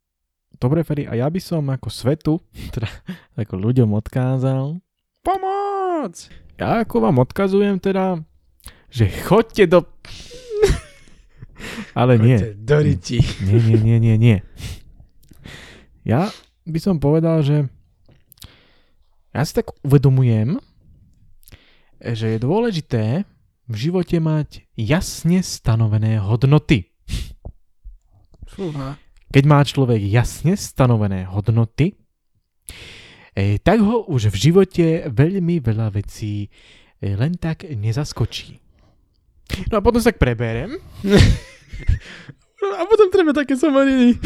Dobre, 0.59 0.87
Ferry. 0.87 1.07
A 1.07 1.19
ja 1.19 1.27
by 1.31 1.41
som 1.43 1.67
ako 1.71 1.89
svetu, 1.91 2.39
teda 2.75 2.91
ako 3.39 3.55
ľuďom 3.59 3.95
odkázal, 3.95 4.79
Pomoc! 5.25 6.29
ja 6.61 6.85
ako 6.85 7.09
vám 7.09 7.17
odkazujem 7.25 7.81
teda, 7.81 8.21
že 8.93 9.09
chodte 9.25 9.65
do... 9.65 9.81
Ale 11.99 12.21
nie. 12.21 12.37
Do 12.61 12.77
riti. 12.83 13.25
Nie, 13.41 13.57
nie, 13.57 13.79
nie, 13.81 13.97
nie, 13.97 14.17
nie. 14.21 14.39
Ja 16.05 16.29
by 16.69 16.77
som 16.77 17.01
povedal, 17.01 17.41
že 17.41 17.65
ja 19.33 19.43
si 19.43 19.57
tak 19.57 19.73
uvedomujem, 19.81 20.61
že 21.99 22.37
je 22.37 22.45
dôležité 22.45 23.25
v 23.65 23.75
živote 23.75 24.21
mať 24.21 24.69
jasne 24.77 25.41
stanovené 25.41 26.21
hodnoty. 26.21 26.93
Fúha. 28.45 29.01
Keď 29.35 29.45
má 29.51 29.59
človek 29.67 29.99
jasne 29.99 30.55
stanovené 30.55 31.27
hodnoty, 31.27 31.99
eh, 33.35 33.59
tak 33.59 33.83
ho 33.83 34.07
už 34.07 34.31
v 34.31 34.37
živote 34.39 34.87
veľmi 35.11 35.59
veľa 35.59 35.91
vecí 35.91 36.47
eh, 36.47 37.19
len 37.19 37.35
tak 37.35 37.67
nezaskočí. 37.67 38.63
No 39.75 39.79
a 39.79 39.85
potom 39.85 39.99
sa 39.99 40.15
tak 40.15 40.23
preberem. 40.23 40.79
A 42.65 42.89
potom 42.89 43.13
treba 43.13 43.37
také 43.37 43.61
somariny. 43.61 44.17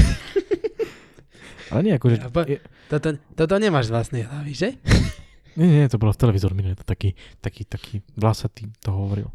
Ale 1.74 1.80
nie, 1.82 1.92
akože... 1.98 2.16
Ja, 2.22 2.30
po- 2.30 2.46
Toto, 2.86 3.08
toto 3.34 3.54
nemáš 3.58 3.90
z 3.90 3.92
vlastnej 3.92 4.22
hlavy, 4.24 4.52
že? 4.54 4.68
Nie, 5.58 5.66
nie, 5.66 5.90
to 5.90 5.98
bolo 5.98 6.14
v 6.14 6.22
televízor 6.22 6.54
minulé, 6.54 6.78
to 6.78 6.86
taký, 6.86 7.18
taký, 7.42 7.66
taký 7.66 7.98
vlasatý 8.14 8.70
to 8.78 8.94
hovoril. 8.94 9.34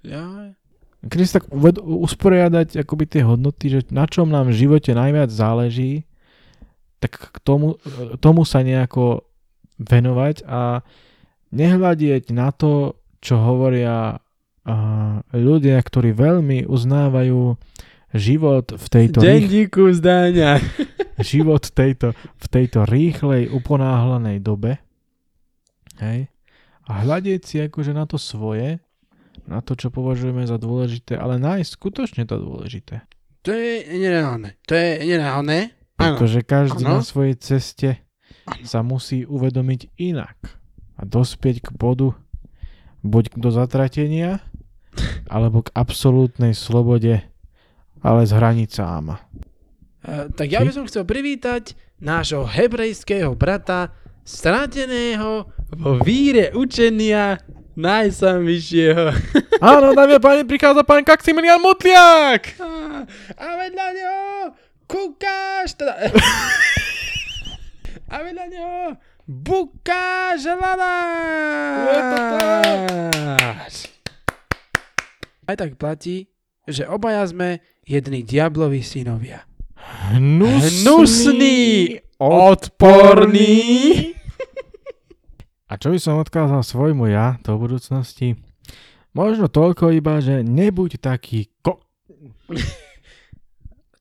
Ja. 0.00 0.56
Keď 1.02 1.18
si 1.26 1.34
tak 1.34 1.50
uved- 1.50 1.82
usporiadať 1.82 2.78
akoby 2.86 3.04
tie 3.10 3.22
hodnoty, 3.26 3.66
že 3.74 3.80
na 3.90 4.06
čom 4.06 4.30
nám 4.30 4.54
v 4.54 4.58
živote 4.66 4.94
najviac 4.94 5.34
záleží, 5.34 6.06
tak 7.02 7.34
k 7.34 7.36
tomu, 7.42 7.82
tomu 8.22 8.46
sa 8.46 8.62
nejako 8.62 9.26
venovať 9.82 10.46
a 10.46 10.86
nehľadieť 11.50 12.30
na 12.30 12.54
to, 12.54 12.94
čo 13.18 13.42
hovoria 13.42 14.22
a, 14.62 14.74
ľudia, 15.34 15.82
ktorí 15.82 16.14
veľmi 16.14 16.70
uznávajú 16.70 17.58
život 18.14 18.78
v 18.78 18.86
tejto, 18.86 19.18
rých, 19.18 19.50
Denníku 19.50 19.90
zdania. 19.90 20.62
život 21.22 21.66
tejto, 21.74 22.14
v 22.14 22.46
tejto 22.46 22.86
rýchlej, 22.86 23.50
uponáhlanej 23.50 24.38
dobe. 24.38 24.78
Hej? 25.98 26.30
A 26.86 27.02
hľadieť 27.06 27.42
si 27.42 27.56
akože 27.62 27.94
na 27.94 28.06
to 28.06 28.18
svoje, 28.18 28.78
na 29.46 29.60
to, 29.60 29.74
čo 29.74 29.90
považujeme 29.90 30.46
za 30.46 30.56
dôležité, 30.56 31.18
ale 31.18 31.38
nájsť 31.38 31.70
skutočne 31.70 32.22
to 32.26 32.38
dôležité. 32.38 33.02
To 33.42 33.50
je 33.50 33.86
nereálne. 33.90 34.54
To 34.70 34.74
je 34.78 34.90
nereálne. 35.02 35.74
Pretože 35.98 36.46
každý 36.46 36.86
Áno. 36.86 36.98
na 36.98 37.02
svojej 37.02 37.34
ceste 37.38 38.02
sa 38.62 38.82
musí 38.86 39.26
uvedomiť 39.26 39.94
inak 39.98 40.38
a 40.98 41.02
dospieť 41.02 41.62
k 41.62 41.68
bodu 41.74 42.14
buď 43.02 43.34
do 43.34 43.50
zatratenia, 43.50 44.42
alebo 45.26 45.66
k 45.66 45.74
absolútnej 45.74 46.54
slobode, 46.54 47.22
ale 48.02 48.20
s 48.22 48.32
hranicám. 48.34 49.14
E, 49.14 49.18
tak 50.30 50.48
ja 50.50 50.62
by 50.62 50.70
som 50.70 50.86
chcel 50.86 51.02
privítať 51.02 51.74
nášho 51.98 52.46
hebrejského 52.46 53.34
brata, 53.34 53.94
strateného 54.22 55.50
vo 55.74 55.98
víre 56.02 56.54
učenia 56.54 57.42
najsamvyššieho. 57.74 59.06
Áno, 59.62 59.94
dámy 59.94 60.14
a 60.16 60.20
páni, 60.20 60.44
prichádza 60.44 60.82
pán 60.82 61.02
Kaximilian 61.02 61.62
Mutliak! 61.62 62.54
A- 62.58 62.80
A 63.42 63.46
vedľa 63.58 63.86
neho 63.94 64.22
kúkáš, 64.86 65.74
teda... 65.78 65.94
A 68.12 68.20
vedľa 68.20 68.44
neho 68.46 68.92
bukáš 69.24 70.44
hľadáš. 70.44 70.84
Aj 75.42 75.56
tak 75.56 75.80
platí, 75.80 76.28
že 76.68 76.84
obaja 76.84 77.24
sme 77.24 77.58
jedni 77.82 78.22
diablovi 78.22 78.84
synovia. 78.84 79.48
Hnusný, 80.12 80.84
Hnusný, 80.84 81.56
odporný. 82.20 83.50
A 85.72 85.80
čo 85.80 85.88
by 85.88 85.96
som 85.96 86.20
odkázal 86.20 86.60
svojmu 86.60 87.08
ja 87.08 87.40
do 87.40 87.56
budúcnosti? 87.56 88.36
Možno 89.16 89.48
toľko 89.48 89.88
iba, 89.96 90.20
že 90.20 90.44
nebuď 90.44 91.00
taký 91.00 91.48
ko... 91.64 91.80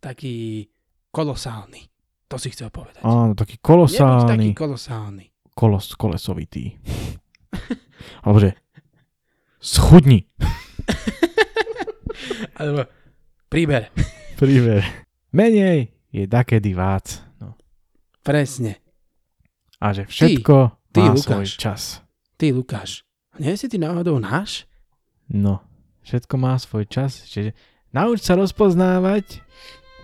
Taký 0.01 0.65
kolosálny. 1.13 1.85
To 2.25 2.35
si 2.41 2.49
chcel 2.49 2.73
povedať. 2.73 3.05
Áno, 3.05 3.37
taký 3.37 3.61
Nebuď 3.61 3.61
taký 3.61 3.61
kolosálny, 3.61 4.49
kolosálny. 4.57 5.25
kolos, 5.53 5.93
kolesovitý. 5.93 6.73
Alebo 8.25 8.41
že 8.41 8.57
schudni. 9.61 10.25
Alebo 12.59 12.89
príber. 13.45 13.93
Príver. 14.41 14.81
Menej 15.29 15.93
je 16.09 16.25
dakedy 16.25 16.73
vác. 16.73 17.21
No. 17.37 17.53
Presne. 18.25 18.81
A 19.77 19.93
že 19.93 20.09
všetko 20.09 20.55
ty, 20.65 20.80
má 20.99 21.15
Lukáš. 21.15 21.23
svoj 21.23 21.45
čas. 21.55 21.81
Ty, 22.35 22.51
Lukáš. 22.51 22.91
Nie 23.39 23.55
si 23.55 23.71
ty 23.71 23.79
náhodou 23.79 24.19
náš? 24.19 24.67
No, 25.25 25.63
všetko 26.03 26.35
má 26.35 26.59
svoj 26.59 26.83
čas. 26.83 27.23
Čiže 27.25 27.55
nauč 27.89 28.19
sa 28.21 28.35
rozpoznávať, 28.35 29.39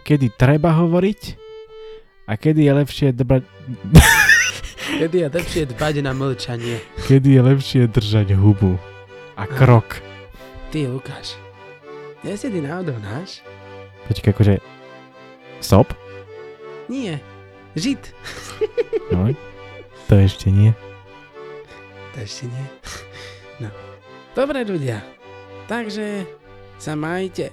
kedy 0.08 0.32
treba 0.32 0.72
hovoriť 0.72 1.22
a 2.26 2.40
kedy 2.40 2.64
je 2.64 2.74
lepšie 2.74 3.08
dbať, 3.12 3.44
Kedy 4.88 5.18
je 5.20 5.28
lepšie 5.28 5.64
dbať 5.68 5.96
na 6.00 6.16
mlčanie. 6.16 6.80
kedy 7.06 7.36
je 7.36 7.42
lepšie 7.44 7.82
držať 7.92 8.32
hubu 8.34 8.80
a 9.36 9.44
krok. 9.44 10.00
Ty, 10.72 10.88
Lukáš. 10.88 11.36
Nie 12.24 12.40
si 12.40 12.48
ty 12.48 12.64
náhodou 12.64 12.96
náš? 13.04 13.44
Počkaj, 14.08 14.32
akože 14.32 14.54
stop? 15.60 15.92
Nie. 16.88 17.20
Žid. 17.76 18.00
No, 19.12 19.28
to 20.08 20.16
ešte 20.16 20.48
nie. 20.48 20.72
To 22.16 22.18
ešte 22.24 22.48
nie. 22.48 22.66
No. 23.58 23.74
Dobre, 24.38 24.62
ľudia. 24.62 25.02
Takže 25.66 26.30
sa 26.78 26.94
majte. 26.94 27.50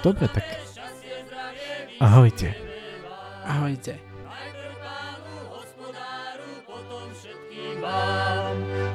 Dobre, 0.00 0.24
tak 0.32 0.48
ahojte. 2.00 2.56
Ahojte. 3.44 4.00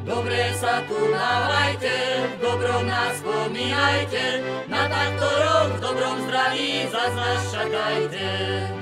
Dobre 0.01 0.41
sa 0.57 0.81
tu 0.89 0.97
mávajte, 1.13 1.93
v 2.25 2.35
dobrom 2.41 2.83
nás 2.89 3.19
spomínajte, 3.21 4.23
na 4.65 4.87
takto 4.89 5.27
rok 5.27 5.67
v 5.75 5.79
dobrom 5.83 6.17
zdraví 6.25 6.87
zas 6.89 7.13
nás 7.13 7.41
čakajte. 7.53 8.76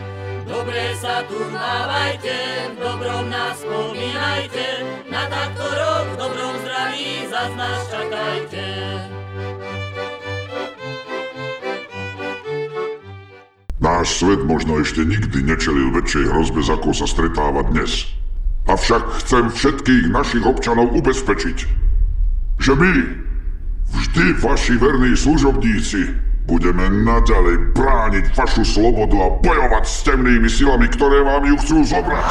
Dobre 0.55 0.95
sa 0.95 1.19
tu 1.27 1.35
mávajte, 1.51 2.31
v 2.71 2.75
dobrom 2.79 3.27
nás 3.27 3.59
spomínajte, 3.59 4.87
na 5.11 5.27
takto 5.27 5.67
rok 5.67 6.05
v 6.07 6.15
dobrom 6.15 6.55
zdraví 6.63 7.27
zas 7.27 7.51
nás 7.59 7.81
čakajte. 7.91 8.65
Náš 13.83 14.07
svet 14.15 14.41
možno 14.47 14.79
ešte 14.79 15.03
nikdy 15.03 15.43
nečelil 15.43 15.91
väčšej 15.91 16.31
hrozbe, 16.31 16.63
z 16.63 16.71
ako 16.71 16.89
sa 16.95 17.03
stretáva 17.03 17.67
dnes. 17.75 18.07
Avšak 18.71 19.27
chcem 19.27 19.51
všetkých 19.51 20.07
našich 20.07 20.47
občanov 20.47 20.95
ubezpečiť, 20.95 21.57
že 22.63 22.71
my, 22.79 22.93
vždy 23.91 24.39
vaši 24.39 24.79
verní 24.79 25.19
služobníci, 25.19 26.15
budeme 26.45 26.85
naďalej 27.03 27.73
brániť 27.73 28.25
vašu 28.37 28.63
slobodu 28.65 29.17
a 29.17 29.29
bojovať 29.41 29.83
s 29.85 29.97
temnými 30.05 30.49
silami, 30.49 30.85
ktoré 30.89 31.25
vám 31.25 31.43
ju 31.45 31.55
chcú 31.61 31.77
zobrať. 31.83 32.25